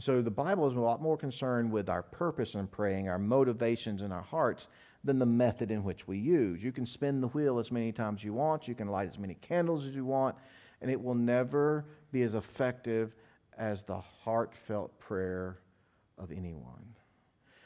So 0.00 0.22
the 0.22 0.30
Bible 0.30 0.70
is 0.70 0.76
a 0.76 0.80
lot 0.80 1.02
more 1.02 1.16
concerned 1.16 1.70
with 1.70 1.88
our 1.88 2.02
purpose 2.02 2.54
in 2.54 2.66
praying, 2.68 3.08
our 3.08 3.18
motivations 3.18 4.02
in 4.02 4.10
our 4.10 4.22
hearts, 4.22 4.68
than 5.04 5.18
the 5.18 5.26
method 5.26 5.70
in 5.70 5.82
which 5.82 6.06
we 6.06 6.18
use. 6.18 6.62
You 6.62 6.72
can 6.72 6.86
spin 6.86 7.20
the 7.20 7.28
wheel 7.28 7.58
as 7.58 7.70
many 7.72 7.92
times 7.92 8.20
as 8.20 8.24
you 8.24 8.34
want, 8.34 8.68
you 8.68 8.74
can 8.74 8.88
light 8.88 9.08
as 9.08 9.18
many 9.18 9.34
candles 9.34 9.86
as 9.86 9.94
you 9.94 10.04
want, 10.04 10.36
and 10.80 10.90
it 10.90 11.00
will 11.00 11.14
never 11.14 11.84
be 12.12 12.22
as 12.22 12.34
effective 12.34 13.14
as 13.58 13.82
the 13.82 13.98
heartfelt 14.24 14.98
prayer 14.98 15.58
of 16.18 16.30
anyone. 16.30 16.94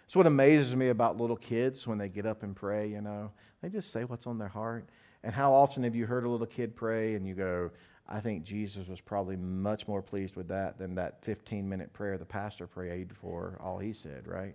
It's 0.07 0.17
what 0.17 0.27
amazes 0.27 0.77
me 0.77 0.89
about 0.89 1.17
little 1.17 1.37
kids 1.37 1.87
when 1.87 1.99
they 1.99 2.09
get 2.09 2.27
up 2.27 2.43
and 2.43 2.55
pray, 2.55 2.89
you 2.89 3.01
know. 3.01 3.33
They 3.61 3.69
just 3.69 3.91
say 3.91 4.05
what's 4.05 4.27
on 4.27 4.39
their 4.39 4.49
heart. 4.49 4.89
And 5.25 5.35
how 5.35 5.53
often 5.53 5.83
have 5.83 5.97
you 5.97 6.07
heard 6.07 6.25
a 6.25 6.29
little 6.29 6.47
kid 6.47 6.77
pray 6.77 7.15
and 7.15 7.27
you 7.27 7.35
go, 7.35 7.71
I 8.09 8.21
think 8.21 8.45
Jesus 8.45 8.87
was 8.87 9.01
probably 9.01 9.37
much 9.37 9.89
more 9.89 10.01
pleased 10.01 10.37
with 10.37 10.47
that 10.49 10.79
than 10.79 10.95
that 10.95 11.25
15 11.25 11.69
minute 11.69 11.93
prayer 11.93 12.17
the 12.19 12.25
pastor 12.25 12.69
prayed 12.69 13.11
for 13.21 13.59
all 13.61 13.79
he 13.79 13.93
said, 13.93 14.29
right? 14.29 14.55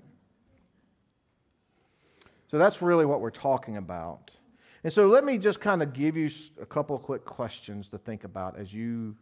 So 2.51 2.57
that's 2.57 2.81
really 2.81 3.05
what 3.05 3.21
we're 3.21 3.29
talking 3.29 3.77
about. 3.77 4.29
And 4.83 4.91
so 4.91 5.07
let 5.07 5.23
me 5.23 5.37
just 5.37 5.61
kind 5.61 5.81
of 5.81 5.93
give 5.93 6.17
you 6.17 6.29
a 6.61 6.65
couple 6.65 6.97
of 6.97 7.01
quick 7.01 7.23
questions 7.23 7.87
to 7.87 7.97
think 7.97 8.25
about 8.25 8.59
as 8.59 8.73
you 8.73 9.15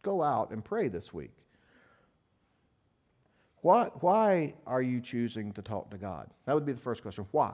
go 0.00 0.22
out 0.22 0.50
and 0.50 0.64
pray 0.64 0.88
this 0.88 1.12
week. 1.12 1.34
What, 3.60 4.02
why 4.02 4.54
are 4.66 4.80
you 4.80 5.02
choosing 5.02 5.52
to 5.52 5.60
talk 5.60 5.90
to 5.90 5.98
God? 5.98 6.30
That 6.46 6.54
would 6.54 6.64
be 6.64 6.72
the 6.72 6.80
first 6.80 7.02
question. 7.02 7.26
Why? 7.32 7.52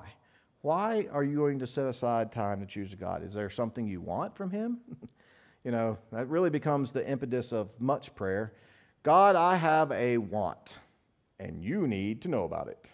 Why 0.60 1.08
are 1.10 1.24
you 1.24 1.38
going 1.38 1.58
to 1.58 1.66
set 1.66 1.86
aside 1.86 2.30
time 2.30 2.60
to 2.60 2.66
choose 2.66 2.94
God? 2.94 3.24
Is 3.24 3.34
there 3.34 3.50
something 3.50 3.88
you 3.88 4.00
want 4.00 4.36
from 4.36 4.52
Him? 4.52 4.78
you 5.64 5.72
know, 5.72 5.98
that 6.12 6.28
really 6.28 6.50
becomes 6.50 6.92
the 6.92 7.04
impetus 7.04 7.52
of 7.52 7.70
much 7.80 8.14
prayer. 8.14 8.52
God, 9.02 9.34
I 9.34 9.56
have 9.56 9.90
a 9.90 10.18
want, 10.18 10.78
and 11.40 11.60
you 11.60 11.88
need 11.88 12.22
to 12.22 12.28
know 12.28 12.44
about 12.44 12.68
it. 12.68 12.92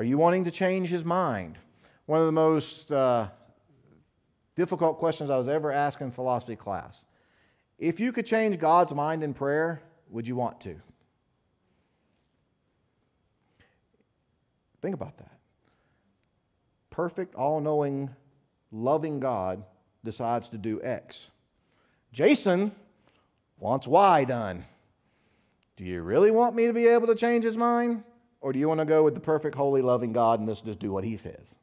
Are 0.00 0.02
you 0.02 0.16
wanting 0.16 0.44
to 0.44 0.50
change 0.50 0.88
His 0.88 1.04
mind? 1.04 1.58
One 2.06 2.20
of 2.20 2.24
the 2.24 2.32
most 2.32 2.90
uh, 2.90 3.28
difficult 4.56 4.98
questions 4.98 5.28
I 5.28 5.36
was 5.36 5.46
ever 5.46 5.70
asked 5.70 6.00
in 6.00 6.10
philosophy 6.10 6.56
class. 6.56 7.04
If 7.78 8.00
you 8.00 8.10
could 8.10 8.24
change 8.24 8.58
God's 8.58 8.94
mind 8.94 9.22
in 9.22 9.34
prayer, 9.34 9.82
would 10.08 10.26
you 10.26 10.36
want 10.36 10.58
to? 10.62 10.80
Think 14.80 14.94
about 14.94 15.18
that. 15.18 15.36
Perfect, 16.88 17.34
all 17.34 17.60
knowing, 17.60 18.08
loving 18.72 19.20
God 19.20 19.62
decides 20.02 20.48
to 20.48 20.56
do 20.56 20.80
X. 20.82 21.26
Jason 22.10 22.72
wants 23.58 23.86
Y 23.86 24.24
done. 24.24 24.64
Do 25.76 25.84
you 25.84 26.00
really 26.00 26.30
want 26.30 26.56
me 26.56 26.68
to 26.68 26.72
be 26.72 26.86
able 26.86 27.08
to 27.08 27.14
change 27.14 27.44
his 27.44 27.58
mind? 27.58 28.02
Or 28.40 28.52
do 28.52 28.58
you 28.58 28.68
want 28.68 28.80
to 28.80 28.86
go 28.86 29.04
with 29.04 29.14
the 29.14 29.20
perfect, 29.20 29.54
holy, 29.54 29.82
loving 29.82 30.12
God 30.12 30.40
and 30.40 30.48
just, 30.48 30.64
just 30.64 30.78
do 30.78 30.92
what 30.92 31.04
he 31.04 31.16
says? 31.16 31.56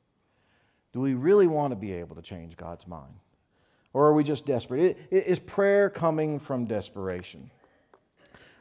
Do 0.93 1.01
we 1.01 1.13
really 1.15 1.47
want 1.47 1.71
to 1.71 1.75
be 1.75 1.93
able 1.93 2.15
to 2.15 2.21
change 2.21 2.55
God's 2.55 2.87
mind? 2.87 3.13
Or 3.93 4.05
are 4.05 4.13
we 4.13 4.23
just 4.23 4.45
desperate? 4.45 4.97
Is 5.09 5.39
prayer 5.39 5.89
coming 5.89 6.39
from 6.39 6.65
desperation? 6.65 7.49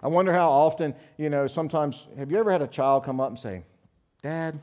I 0.02 0.08
wonder 0.08 0.32
how 0.32 0.48
often, 0.50 0.94
you 1.18 1.30
know, 1.30 1.46
sometimes, 1.46 2.06
have 2.18 2.30
you 2.30 2.38
ever 2.38 2.50
had 2.50 2.62
a 2.62 2.66
child 2.66 3.04
come 3.04 3.20
up 3.20 3.30
and 3.30 3.38
say, 3.38 3.62
Dad, 4.22 4.60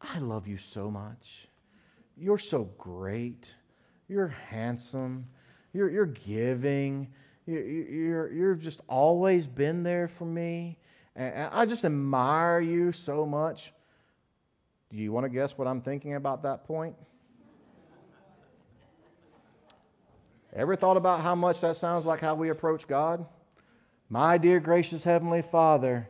I 0.00 0.18
love 0.18 0.46
you 0.46 0.58
so 0.58 0.90
much. 0.90 1.48
You're 2.16 2.38
so 2.38 2.68
great. 2.78 3.52
You're 4.08 4.28
handsome. 4.28 5.26
You're, 5.72 5.90
you're 5.90 6.06
giving. 6.06 7.08
You're, 7.46 7.66
you're, 7.66 8.32
you're 8.32 8.54
just 8.54 8.80
always 8.88 9.46
been 9.46 9.82
there 9.82 10.08
for 10.08 10.24
me. 10.24 10.78
And 11.14 11.50
I 11.52 11.66
just 11.66 11.84
admire 11.84 12.60
you 12.60 12.92
so 12.92 13.26
much. 13.26 13.72
Do 14.90 14.96
you 14.96 15.12
want 15.12 15.24
to 15.24 15.30
guess 15.30 15.56
what 15.56 15.66
I'm 15.68 15.80
thinking 15.80 16.14
about 16.14 16.42
that 16.42 16.64
point? 16.64 16.94
Ever 20.54 20.76
thought 20.76 20.96
about 20.98 21.22
how 21.22 21.34
much 21.34 21.62
that 21.62 21.76
sounds 21.76 22.04
like 22.04 22.20
how 22.20 22.34
we 22.34 22.50
approach 22.50 22.86
God? 22.86 23.24
My 24.10 24.36
dear 24.36 24.60
gracious 24.60 25.02
Heavenly 25.02 25.40
Father, 25.40 26.08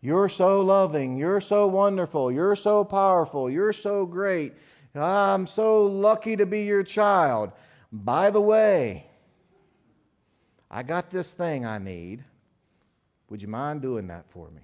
you're 0.00 0.28
so 0.28 0.60
loving. 0.60 1.16
You're 1.16 1.40
so 1.40 1.66
wonderful. 1.66 2.30
You're 2.30 2.54
so 2.54 2.84
powerful. 2.84 3.50
You're 3.50 3.72
so 3.72 4.06
great. 4.06 4.54
I'm 4.94 5.46
so 5.46 5.84
lucky 5.84 6.36
to 6.36 6.46
be 6.46 6.62
your 6.62 6.84
child. 6.84 7.50
By 7.92 8.30
the 8.30 8.40
way, 8.40 9.06
I 10.70 10.84
got 10.84 11.10
this 11.10 11.32
thing 11.32 11.66
I 11.66 11.78
need. 11.78 12.24
Would 13.30 13.40
you 13.40 13.48
mind 13.48 13.80
doing 13.80 14.08
that 14.08 14.26
for 14.28 14.50
me? 14.50 14.62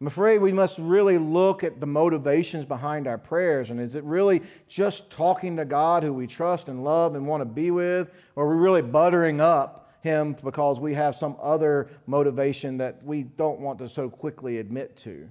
I'm 0.00 0.06
afraid 0.06 0.38
we 0.38 0.52
must 0.52 0.78
really 0.78 1.18
look 1.18 1.64
at 1.64 1.80
the 1.80 1.86
motivations 1.86 2.64
behind 2.64 3.08
our 3.08 3.18
prayers. 3.18 3.70
And 3.70 3.80
is 3.80 3.96
it 3.96 4.04
really 4.04 4.42
just 4.68 5.10
talking 5.10 5.56
to 5.56 5.64
God 5.64 6.04
who 6.04 6.12
we 6.12 6.28
trust 6.28 6.68
and 6.68 6.84
love 6.84 7.16
and 7.16 7.26
want 7.26 7.40
to 7.40 7.46
be 7.46 7.72
with? 7.72 8.12
Or 8.36 8.44
are 8.44 8.56
we 8.56 8.62
really 8.62 8.82
buttering 8.82 9.40
up 9.40 9.88
him 10.00 10.36
because 10.42 10.80
we 10.80 10.94
have 10.94 11.16
some 11.16 11.36
other 11.40 11.88
motivation 12.06 12.78
that 12.78 13.02
we 13.04 13.22
don't 13.24 13.60
want 13.60 13.78
to 13.78 13.88
so 13.88 14.08
quickly 14.08 14.58
admit 14.58 14.96
to. 14.96 15.28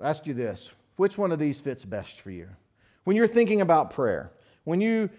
I'll 0.00 0.06
ask 0.06 0.26
you 0.26 0.34
this 0.34 0.70
which 0.96 1.18
one 1.18 1.32
of 1.32 1.38
these 1.38 1.60
fits 1.60 1.84
best 1.84 2.20
for 2.20 2.30
you? 2.30 2.48
When 3.04 3.16
you're 3.16 3.28
thinking 3.28 3.60
about 3.60 3.90
prayer, 3.90 4.32
when 4.64 4.80
you 4.80 5.10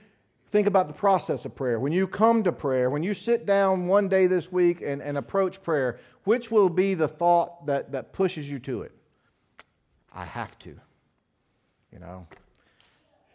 think 0.51 0.67
about 0.67 0.87
the 0.87 0.93
process 0.93 1.45
of 1.45 1.55
prayer, 1.55 1.79
when 1.79 1.91
you 1.91 2.07
come 2.07 2.43
to 2.43 2.51
prayer, 2.51 2.89
when 2.89 3.03
you 3.03 3.13
sit 3.13 3.45
down 3.45 3.87
one 3.87 4.07
day 4.07 4.27
this 4.27 4.51
week 4.51 4.81
and, 4.81 5.01
and 5.01 5.17
approach 5.17 5.61
prayer, 5.61 5.99
which 6.23 6.51
will 6.51 6.69
be 6.69 6.93
the 6.93 7.07
thought 7.07 7.65
that, 7.65 7.91
that 7.91 8.13
pushes 8.13 8.49
you 8.49 8.59
to 8.59 8.81
it? 8.83 8.91
I 10.13 10.25
have 10.25 10.57
to. 10.59 10.79
You 11.91 11.99
know, 11.99 12.27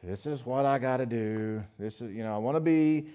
this 0.03 0.27
is 0.27 0.45
what 0.45 0.65
I 0.65 0.79
got 0.79 0.99
to 0.99 1.07
do. 1.07 1.63
This 1.79 2.01
is, 2.01 2.13
you 2.13 2.23
know, 2.23 2.35
I 2.35 2.39
want 2.39 2.57
to 2.57 2.61
be, 2.61 3.07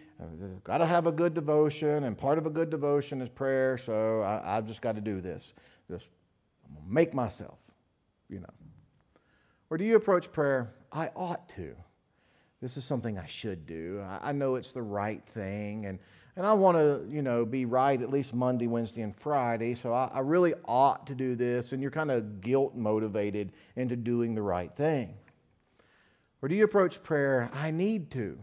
got 0.63 0.77
to 0.77 0.85
have 0.85 1.05
a 1.05 1.11
good 1.11 1.33
devotion, 1.33 2.05
and 2.05 2.17
part 2.17 2.37
of 2.37 2.45
a 2.45 2.49
good 2.49 2.69
devotion 2.69 3.21
is 3.21 3.29
prayer, 3.29 3.77
so 3.77 4.21
I, 4.23 4.55
have 4.55 4.67
just 4.67 4.81
got 4.81 4.95
to 4.95 5.01
do 5.01 5.21
this. 5.21 5.53
Just 5.89 6.09
make 6.87 7.13
myself, 7.13 7.57
you 8.29 8.39
know. 8.39 8.53
Or 9.69 9.77
do 9.77 9.83
you 9.83 9.95
approach 9.95 10.31
prayer, 10.31 10.73
I 10.91 11.09
ought 11.15 11.47
to? 11.49 11.75
This 12.61 12.75
is 12.75 12.83
something 12.83 13.19
I 13.19 13.27
should 13.27 13.67
do. 13.67 14.03
I, 14.21 14.31
know 14.31 14.55
it's 14.55 14.71
the 14.71 14.81
right 14.81 15.23
thing, 15.35 15.85
and, 15.85 15.99
and 16.35 16.43
I 16.43 16.53
want 16.53 16.75
to, 16.77 17.05
you 17.07 17.21
know, 17.21 17.45
be 17.45 17.65
right 17.65 18.01
at 18.01 18.09
least 18.09 18.33
Monday, 18.33 18.65
Wednesday, 18.65 19.01
and 19.01 19.15
Friday, 19.15 19.75
so 19.75 19.93
I, 19.93 20.09
I 20.11 20.19
really 20.21 20.55
ought 20.65 21.05
to 21.07 21.13
do 21.13 21.35
this, 21.35 21.71
and 21.71 21.83
you're 21.83 21.91
kind 21.91 22.09
of 22.09 22.41
guilt 22.41 22.75
motivated 22.75 23.51
into 23.75 23.95
doing 23.95 24.33
the 24.33 24.41
right 24.41 24.75
thing. 24.75 25.13
Or 26.41 26.49
do 26.49 26.55
you 26.55 26.63
approach 26.63 27.03
prayer, 27.03 27.51
I 27.53 27.69
need 27.69 28.09
to? 28.11 28.39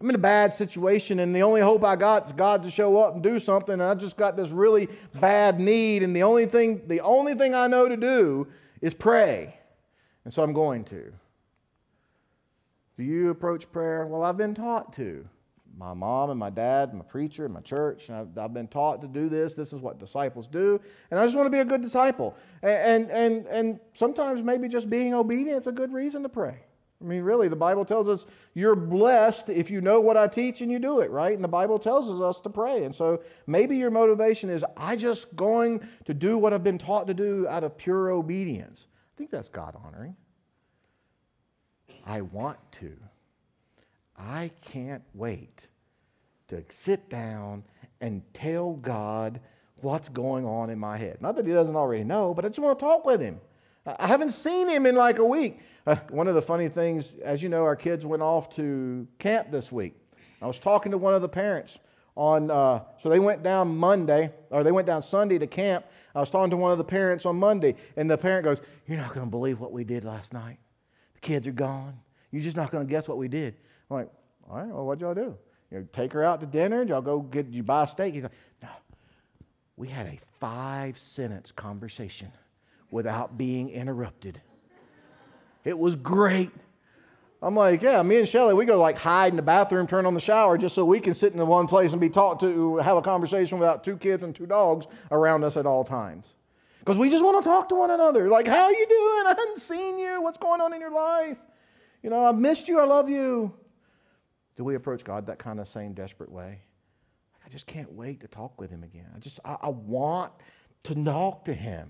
I'm 0.00 0.08
in 0.08 0.16
a 0.16 0.18
bad 0.18 0.52
situation, 0.52 1.20
and 1.20 1.34
the 1.34 1.44
only 1.44 1.60
hope 1.60 1.84
I 1.84 1.94
got 1.94 2.26
is 2.26 2.32
God 2.32 2.64
to 2.64 2.70
show 2.70 2.96
up 2.96 3.14
and 3.14 3.22
do 3.22 3.38
something, 3.38 3.74
and 3.74 3.82
I 3.84 3.94
just 3.94 4.16
got 4.16 4.36
this 4.36 4.50
really 4.50 4.88
bad 5.20 5.60
need, 5.60 6.02
and 6.02 6.14
the 6.14 6.24
only 6.24 6.46
thing, 6.46 6.82
the 6.88 7.02
only 7.02 7.34
thing 7.36 7.54
I 7.54 7.68
know 7.68 7.88
to 7.88 7.96
do 7.96 8.48
is 8.80 8.94
pray. 8.94 9.56
And 10.24 10.34
so 10.34 10.42
I'm 10.42 10.52
going 10.52 10.82
to. 10.86 11.12
Do 12.96 13.04
you 13.04 13.30
approach 13.30 13.70
prayer? 13.72 14.06
Well, 14.06 14.22
I've 14.22 14.36
been 14.36 14.54
taught 14.54 14.92
to. 14.94 15.28
My 15.76 15.92
mom 15.92 16.30
and 16.30 16.38
my 16.38 16.50
dad, 16.50 16.94
my 16.94 17.02
preacher, 17.02 17.44
and 17.44 17.52
my 17.52 17.60
church, 17.60 18.08
and 18.08 18.16
I've, 18.16 18.38
I've, 18.38 18.54
been 18.54 18.68
taught 18.68 19.02
to 19.02 19.08
do 19.08 19.28
this. 19.28 19.54
This 19.54 19.72
is 19.72 19.80
what 19.80 19.98
disciples 19.98 20.46
do. 20.46 20.80
And 21.10 21.18
I 21.18 21.24
just 21.24 21.36
want 21.36 21.46
to 21.46 21.50
be 21.50 21.58
a 21.58 21.64
good 21.64 21.82
disciple. 21.82 22.36
And, 22.62 23.10
and, 23.10 23.10
and, 23.10 23.46
and 23.48 23.80
sometimes 23.92 24.42
maybe 24.42 24.68
just 24.68 24.88
being 24.88 25.14
obedient 25.14 25.58
is 25.58 25.66
a 25.66 25.72
good 25.72 25.92
reason 25.92 26.22
to 26.22 26.28
pray. 26.28 26.60
I 27.00 27.06
mean, 27.06 27.22
really, 27.22 27.48
the 27.48 27.56
Bible 27.56 27.84
tells 27.84 28.08
us 28.08 28.24
you're 28.54 28.76
blessed 28.76 29.48
if 29.48 29.68
you 29.68 29.80
know 29.80 30.00
what 30.00 30.16
I 30.16 30.28
teach 30.28 30.60
and 30.60 30.70
you 30.70 30.78
do 30.78 31.00
it, 31.00 31.10
right? 31.10 31.34
And 31.34 31.42
the 31.42 31.48
Bible 31.48 31.78
tells 31.80 32.08
us 32.08 32.40
to 32.40 32.48
pray. 32.48 32.84
And 32.84 32.94
so 32.94 33.20
maybe 33.48 33.76
your 33.76 33.90
motivation 33.90 34.48
is, 34.50 34.64
I 34.76 34.94
just 34.94 35.34
going 35.34 35.80
to 36.04 36.14
do 36.14 36.38
what 36.38 36.52
I've 36.52 36.64
been 36.64 36.78
taught 36.78 37.08
to 37.08 37.14
do 37.14 37.48
out 37.48 37.64
of 37.64 37.76
pure 37.76 38.10
obedience. 38.10 38.86
I 38.92 39.18
think 39.18 39.30
that's 39.30 39.48
God 39.48 39.76
honoring. 39.84 40.14
I 42.04 42.20
want 42.20 42.58
to. 42.72 42.92
I 44.16 44.50
can't 44.60 45.02
wait 45.14 45.66
to 46.48 46.62
sit 46.70 47.08
down 47.08 47.64
and 48.00 48.22
tell 48.32 48.74
God 48.74 49.40
what's 49.80 50.08
going 50.08 50.44
on 50.44 50.70
in 50.70 50.78
my 50.78 50.96
head. 50.96 51.20
Not 51.20 51.36
that 51.36 51.46
He 51.46 51.52
doesn't 51.52 51.76
already 51.76 52.04
know, 52.04 52.34
but 52.34 52.44
I 52.44 52.48
just 52.48 52.60
want 52.60 52.78
to 52.78 52.84
talk 52.84 53.04
with 53.04 53.20
Him. 53.20 53.40
I 53.86 54.06
haven't 54.06 54.30
seen 54.30 54.68
him 54.68 54.86
in 54.86 54.94
like 54.94 55.18
a 55.18 55.24
week. 55.24 55.60
Uh, 55.86 55.96
one 56.08 56.26
of 56.26 56.34
the 56.34 56.42
funny 56.42 56.68
things, 56.68 57.14
as 57.22 57.42
you 57.42 57.50
know, 57.50 57.64
our 57.64 57.76
kids 57.76 58.06
went 58.06 58.22
off 58.22 58.48
to 58.56 59.06
camp 59.18 59.50
this 59.50 59.70
week. 59.70 59.94
I 60.40 60.46
was 60.46 60.58
talking 60.58 60.92
to 60.92 60.98
one 60.98 61.12
of 61.12 61.20
the 61.20 61.28
parents 61.28 61.78
on, 62.16 62.50
uh, 62.50 62.80
so 62.98 63.10
they 63.10 63.18
went 63.18 63.42
down 63.42 63.76
Monday, 63.76 64.32
or 64.48 64.62
they 64.62 64.72
went 64.72 64.86
down 64.86 65.02
Sunday 65.02 65.38
to 65.38 65.46
camp. 65.46 65.84
I 66.14 66.20
was 66.20 66.30
talking 66.30 66.50
to 66.50 66.56
one 66.56 66.72
of 66.72 66.78
the 66.78 66.84
parents 66.84 67.26
on 67.26 67.36
Monday, 67.36 67.76
and 67.96 68.10
the 68.10 68.16
parent 68.16 68.44
goes, 68.44 68.62
You're 68.86 68.98
not 68.98 69.12
going 69.12 69.26
to 69.26 69.30
believe 69.30 69.60
what 69.60 69.72
we 69.72 69.84
did 69.84 70.04
last 70.04 70.32
night. 70.32 70.58
Kids 71.24 71.46
are 71.46 71.52
gone. 71.52 71.98
You're 72.30 72.42
just 72.42 72.56
not 72.56 72.70
going 72.70 72.86
to 72.86 72.90
guess 72.90 73.08
what 73.08 73.16
we 73.16 73.28
did. 73.28 73.56
I'm 73.90 73.96
like, 73.96 74.10
All 74.48 74.56
right, 74.58 74.68
well, 74.68 74.84
what'd 74.84 75.00
y'all 75.00 75.14
do? 75.14 75.36
You 75.70 75.78
know, 75.78 75.88
take 75.92 76.12
her 76.12 76.22
out 76.22 76.40
to 76.40 76.46
dinner? 76.46 76.82
Y'all 76.84 77.00
go 77.00 77.20
get, 77.20 77.48
you 77.48 77.62
buy 77.62 77.84
a 77.84 77.88
steak? 77.88 78.14
He's 78.14 78.22
like, 78.22 78.32
No. 78.62 78.68
We 79.76 79.88
had 79.88 80.06
a 80.06 80.18
five 80.38 80.98
sentence 80.98 81.50
conversation 81.50 82.30
without 82.90 83.36
being 83.36 83.70
interrupted. 83.70 84.40
It 85.64 85.76
was 85.76 85.96
great. 85.96 86.50
I'm 87.42 87.56
like, 87.56 87.82
yeah, 87.82 88.02
me 88.02 88.18
and 88.18 88.28
Shelly, 88.28 88.54
we 88.54 88.64
go 88.64 88.78
like 88.78 88.98
hide 88.98 89.32
in 89.32 89.36
the 89.36 89.42
bathroom, 89.42 89.86
turn 89.86 90.06
on 90.06 90.14
the 90.14 90.20
shower 90.20 90.56
just 90.56 90.74
so 90.74 90.84
we 90.84 91.00
can 91.00 91.12
sit 91.14 91.32
in 91.32 91.38
the 91.38 91.44
one 91.44 91.66
place 91.66 91.92
and 91.92 92.00
be 92.00 92.08
taught 92.08 92.38
to 92.40 92.76
have 92.76 92.96
a 92.96 93.02
conversation 93.02 93.58
without 93.58 93.82
two 93.82 93.96
kids 93.96 94.22
and 94.22 94.34
two 94.34 94.46
dogs 94.46 94.86
around 95.10 95.44
us 95.44 95.56
at 95.56 95.66
all 95.66 95.84
times. 95.84 96.36
Because 96.84 96.98
we 96.98 97.08
just 97.08 97.24
want 97.24 97.42
to 97.42 97.48
talk 97.48 97.70
to 97.70 97.74
one 97.74 97.90
another. 97.90 98.28
Like, 98.28 98.46
how 98.46 98.64
are 98.64 98.72
you 98.72 98.86
doing? 98.86 99.26
I 99.26 99.34
haven't 99.38 99.58
seen 99.58 99.98
you. 99.98 100.20
What's 100.20 100.36
going 100.36 100.60
on 100.60 100.74
in 100.74 100.80
your 100.80 100.90
life? 100.90 101.38
You 102.02 102.10
know, 102.10 102.26
I 102.26 102.32
missed 102.32 102.68
you. 102.68 102.78
I 102.78 102.84
love 102.84 103.08
you. 103.08 103.54
Do 104.56 104.64
we 104.64 104.74
approach 104.74 105.02
God 105.02 105.26
that 105.26 105.38
kind 105.38 105.60
of 105.60 105.66
same 105.66 105.94
desperate 105.94 106.30
way? 106.30 106.60
I 107.44 107.48
just 107.48 107.66
can't 107.66 107.90
wait 107.92 108.20
to 108.20 108.28
talk 108.28 108.60
with 108.60 108.70
him 108.70 108.82
again. 108.82 109.06
I 109.16 109.18
just, 109.18 109.40
I, 109.46 109.56
I 109.62 109.68
want 109.70 110.32
to 110.84 110.94
talk 110.94 111.46
to 111.46 111.54
him. 111.54 111.88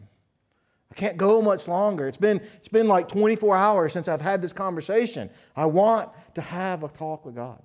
I 0.93 0.95
can't 0.95 1.17
go 1.17 1.43
much 1.43 1.67
longer. 1.67 2.07
It's 2.07 2.17
been, 2.17 2.41
it's 2.59 2.69
been 2.69 2.87
like 2.87 3.09
24 3.09 3.57
hours 3.57 3.93
since 3.93 4.07
I've 4.07 4.21
had 4.21 4.41
this 4.41 4.53
conversation. 4.53 5.29
I 5.57 5.67
want 5.67 6.11
to 6.37 6.41
have 6.41 6.85
a 6.85 6.89
talk 6.89 7.27
with 7.27 7.35
God. 7.35 7.61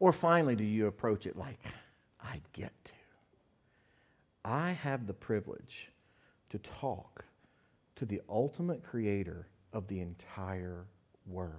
Or 0.00 0.14
finally, 0.14 0.56
do 0.56 0.64
you 0.64 0.86
approach 0.86 1.26
it 1.26 1.36
like, 1.36 1.58
I 2.22 2.40
get 2.54 2.72
to? 2.86 2.92
I 4.44 4.70
have 4.70 5.06
the 5.06 5.14
privilege 5.14 5.90
to 6.50 6.58
talk 6.58 7.24
to 7.96 8.06
the 8.06 8.20
ultimate 8.28 8.82
creator 8.82 9.46
of 9.72 9.88
the 9.88 10.00
entire 10.00 10.86
world. 11.26 11.52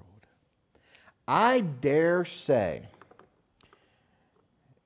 I 1.28 1.60
dare 1.60 2.26
say, 2.26 2.88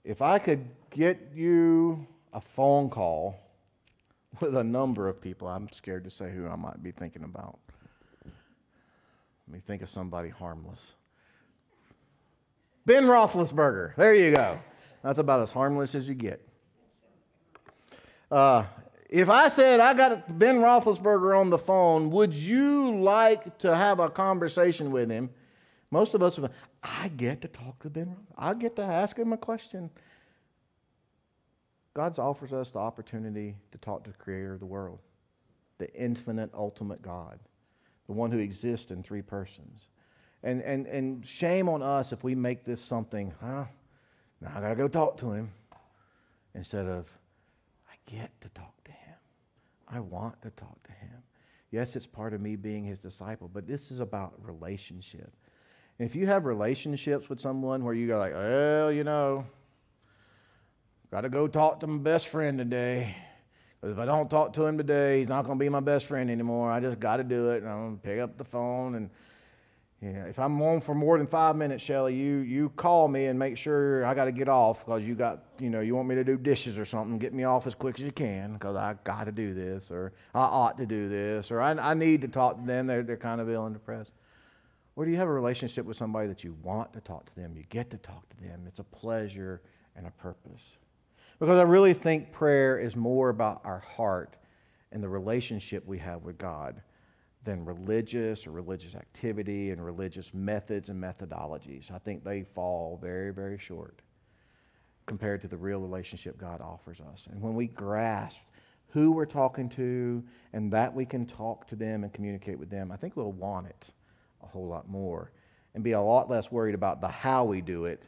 if 0.04 0.22
I 0.22 0.40
could 0.40 0.66
get 0.90 1.32
you 1.34 2.06
a 2.34 2.42
phone 2.42 2.90
call 2.90 3.40
with 4.42 4.58
a 4.58 4.64
number 4.64 5.08
of 5.08 5.22
people, 5.22 5.48
I'm 5.48 5.72
scared 5.72 6.04
to 6.04 6.12
say 6.12 6.32
who 6.32 6.48
I 6.48 6.56
might 6.56 6.84
be 6.84 6.92
thinking 6.92 7.24
about. 7.24 7.60
Let 8.26 9.54
me 9.54 9.62
think 9.66 9.82
of 9.82 9.90
somebody 9.90 10.30
harmless. 10.30 10.96
Ben 12.86 13.06
Roethlisberger. 13.06 13.96
There 13.96 14.14
you 14.14 14.36
go. 14.36 14.60
That's 15.04 15.20
about 15.20 15.42
as 15.42 15.52
harmless 15.52 15.96
as 15.96 16.08
you 16.10 16.16
get. 16.16 16.46
Uh, 18.34 18.66
if 19.12 19.30
I 19.30 19.48
said 19.48 19.80
I 19.80 19.94
got 19.94 20.40
Ben 20.40 20.56
Roethlisberger 20.58 21.40
on 21.40 21.52
the 21.52 21.58
phone, 21.60 22.10
would 22.10 22.34
you 22.34 23.00
like 23.00 23.60
to 23.60 23.76
have 23.76 24.00
a 24.00 24.10
conversation 24.10 24.90
with 24.90 25.12
him? 25.12 25.30
Most 25.92 26.16
of 26.16 26.24
us, 26.24 26.40
would, 26.40 26.50
I 26.82 27.10
get 27.10 27.42
to 27.44 27.48
talk 27.48 27.84
to 27.84 27.92
Ben. 27.92 28.16
I 28.36 28.56
get 28.56 28.76
to 28.78 28.82
ask 28.82 29.16
him 29.16 29.34
a 29.34 29.38
question. 29.38 29.92
God 31.94 32.18
offers 32.18 32.54
us 32.54 32.72
the 32.72 32.80
opportunity 32.80 33.56
to 33.72 33.78
talk 33.78 34.04
to 34.06 34.10
the 34.10 34.18
creator 34.18 34.54
of 34.54 34.60
the 34.60 34.66
world, 34.66 34.98
the 35.78 35.94
infinite, 35.94 36.50
ultimate 36.56 37.04
God, 37.04 37.38
the 38.08 38.14
one 38.14 38.32
who 38.32 38.40
exists 38.40 38.90
in 38.90 39.04
three 39.04 39.22
persons. 39.22 39.90
And, 40.42 40.64
and, 40.64 40.88
and 40.88 41.24
shame 41.24 41.70
on 41.70 41.84
us 41.84 42.12
if 42.12 42.24
we 42.24 42.34
make 42.34 42.64
this 42.64 42.82
something, 42.82 43.32
huh? 43.40 43.66
Now 44.42 44.54
I 44.56 44.60
got 44.60 44.70
to 44.70 44.76
go 44.76 44.88
talk 44.88 45.20
to 45.20 45.32
him 45.34 45.52
instead 46.56 46.88
of, 46.88 47.06
get 48.06 48.30
to 48.42 48.50
talk 48.50 48.84
to 48.86 48.92
him. 48.92 49.16
I 49.88 50.00
want 50.00 50.42
to 50.42 50.50
talk 50.52 50.82
to 50.84 50.92
him. 50.92 51.24
Yes, 51.72 51.96
it's 51.96 52.06
part 52.06 52.34
of 52.34 52.42
me 52.42 52.56
being 52.56 52.84
his 52.84 53.00
disciple, 53.00 53.50
but 53.52 53.68
this 53.68 53.92
is 53.92 54.00
about 54.00 54.34
relationship. 54.38 55.34
And 56.00 56.08
if 56.10 56.16
you 56.16 56.28
have 56.28 56.46
relationships 56.46 57.30
with 57.30 57.40
someone 57.40 57.84
where 57.84 57.94
you 57.94 58.08
go 58.08 58.18
like, 58.18 58.34
well, 58.34 58.92
you 58.92 59.04
know, 59.04 59.46
got 61.12 61.22
to 61.22 61.30
go 61.30 61.48
talk 61.48 61.80
to 61.82 61.88
my 61.88 62.02
best 62.02 62.28
friend 62.28 62.58
today. 62.58 63.16
If 63.84 64.00
I 64.00 64.06
don't 64.06 64.30
talk 64.30 64.54
to 64.54 64.66
him 64.66 64.78
today, 64.78 65.20
he's 65.20 65.28
not 65.28 65.46
going 65.46 65.60
to 65.60 65.64
be 65.64 65.70
my 65.70 65.82
best 65.82 66.06
friend 66.06 66.32
anymore. 66.32 66.72
I 66.72 66.80
just 66.80 67.00
got 67.00 67.18
to 67.18 67.24
do 67.24 67.52
it. 67.52 67.64
And 67.64 67.72
I'm 67.72 67.80
going 67.80 67.98
to 67.98 68.02
pick 68.02 68.20
up 68.20 68.38
the 68.38 68.46
phone 68.46 68.96
and 68.96 69.10
yeah, 70.04 70.26
if 70.26 70.38
I'm 70.38 70.62
on 70.62 70.82
for 70.82 70.94
more 70.94 71.18
than 71.18 71.28
five 71.28 71.56
minutes, 71.56 71.82
Shelly, 71.82 72.14
you 72.14 72.40
you 72.40 72.70
call 72.72 73.08
me 73.08 73.28
and 73.28 73.40
make 73.40 73.58
sure 73.58 74.06
I 74.06 74.14
got 74.14 74.26
to 74.26 74.34
get 74.34 74.50
off 74.50 74.86
because 74.86 75.04
you 75.04 75.16
got 75.16 75.46
you 75.60 75.70
know 75.70 75.80
you 75.80 75.96
want 75.96 76.10
me 76.10 76.16
to 76.16 76.26
do 76.26 76.36
dishes 76.36 76.78
or 76.78 76.84
something. 76.84 77.18
Get 77.18 77.34
me 77.34 77.46
off 77.46 77.68
as 77.68 77.74
quick 77.74 77.98
as 78.00 78.06
you 78.06 78.12
can 78.12 78.54
because 78.54 78.76
I 78.76 78.96
got 79.06 79.26
to 79.26 79.32
do 79.32 79.54
this 79.54 79.92
or 79.92 80.12
I 80.36 80.42
ought 80.42 80.78
to 80.80 80.86
do 80.86 81.08
this 81.08 81.52
or 81.52 81.62
I, 81.62 81.72
I 81.72 81.94
need 81.94 82.20
to 82.22 82.28
talk 82.28 82.60
to 82.60 82.66
them. 82.68 82.86
They're 82.86 83.04
they're 83.04 83.16
kind 83.16 83.40
of 83.40 83.50
ill 83.50 83.66
and 83.66 83.74
depressed. 83.74 84.12
Or 84.98 85.06
do 85.06 85.12
you 85.12 85.16
have 85.18 85.30
a 85.30 85.34
relationship 85.34 85.86
with 85.86 85.96
somebody 85.96 86.28
that 86.28 86.44
you 86.44 86.58
want 86.64 86.92
to 86.94 87.00
talk 87.00 87.26
to 87.26 87.36
them? 87.36 87.56
You 87.56 87.64
get 87.70 87.90
to 87.92 87.98
talk 87.98 88.28
to 88.28 88.38
them. 88.44 88.66
It's 88.68 88.80
a 88.80 88.84
pleasure 88.84 89.62
and 89.96 90.06
a 90.06 90.12
purpose. 90.12 90.62
Because 91.40 91.58
I 91.58 91.64
really 91.64 91.94
think 91.94 92.34
prayer 92.34 92.78
is 92.78 92.98
more 92.98 93.30
about 93.30 93.62
our 93.64 93.80
heart 93.80 94.36
and 94.92 95.02
the 95.02 95.10
relationship 95.10 95.88
we 95.88 95.98
have 96.00 96.24
with 96.24 96.38
God 96.38 96.82
than 97.44 97.66
religious 97.66 98.48
or 98.48 98.52
religious 98.52 98.96
activity 98.96 99.72
and 99.72 99.84
religious 99.84 100.34
methods 100.34 100.90
and 100.90 101.02
methodologies. 101.02 101.92
I 101.92 101.98
think 101.98 102.24
they 102.24 102.44
fall 102.44 102.98
very, 103.02 103.32
very 103.32 103.58
short 103.58 104.02
compared 105.06 105.42
to 105.42 105.48
the 105.48 105.58
real 105.58 105.80
relationship 105.80 106.38
God 106.38 106.62
offers 106.62 107.00
us. 107.02 107.28
And 107.30 107.42
when 107.42 107.56
we 107.56 107.68
grasp 107.68 108.40
who 108.90 109.12
we're 109.12 109.26
talking 109.26 109.68
to 109.70 110.24
and 110.54 110.72
that 110.72 110.94
we 110.94 111.06
can 111.06 111.26
talk 111.26 111.68
to 111.68 111.76
them 111.76 112.04
and 112.04 112.14
communicate 112.14 112.58
with 112.58 112.70
them, 112.70 112.92
I 112.92 112.96
think 112.96 113.18
we'll 113.18 113.32
want 113.34 113.68
it 113.68 113.86
a 114.42 114.48
whole 114.48 114.68
lot 114.68 114.90
more 114.90 115.32
and 115.76 115.84
be 115.84 115.94
a 115.94 116.02
lot 116.02 116.30
less 116.30 116.52
worried 116.52 116.76
about 116.76 117.02
the 117.02 117.08
how 117.08 117.44
we 117.44 117.60
do 117.60 117.86
it 117.86 118.04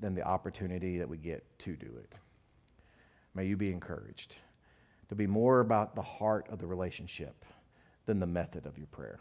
than 0.00 0.14
the 0.14 0.22
opportunity 0.22 0.98
that 0.98 1.08
we 1.08 1.16
get 1.16 1.44
to 1.60 1.76
do 1.76 1.86
it. 1.98 2.12
May 3.34 3.46
you 3.46 3.56
be 3.56 3.70
encouraged 3.70 4.36
to 5.08 5.14
be 5.14 5.26
more 5.26 5.60
about 5.60 5.94
the 5.94 6.02
heart 6.02 6.48
of 6.50 6.58
the 6.58 6.66
relationship 6.66 7.44
than 8.06 8.20
the 8.20 8.26
method 8.26 8.66
of 8.66 8.78
your 8.78 8.86
prayer. 8.86 9.20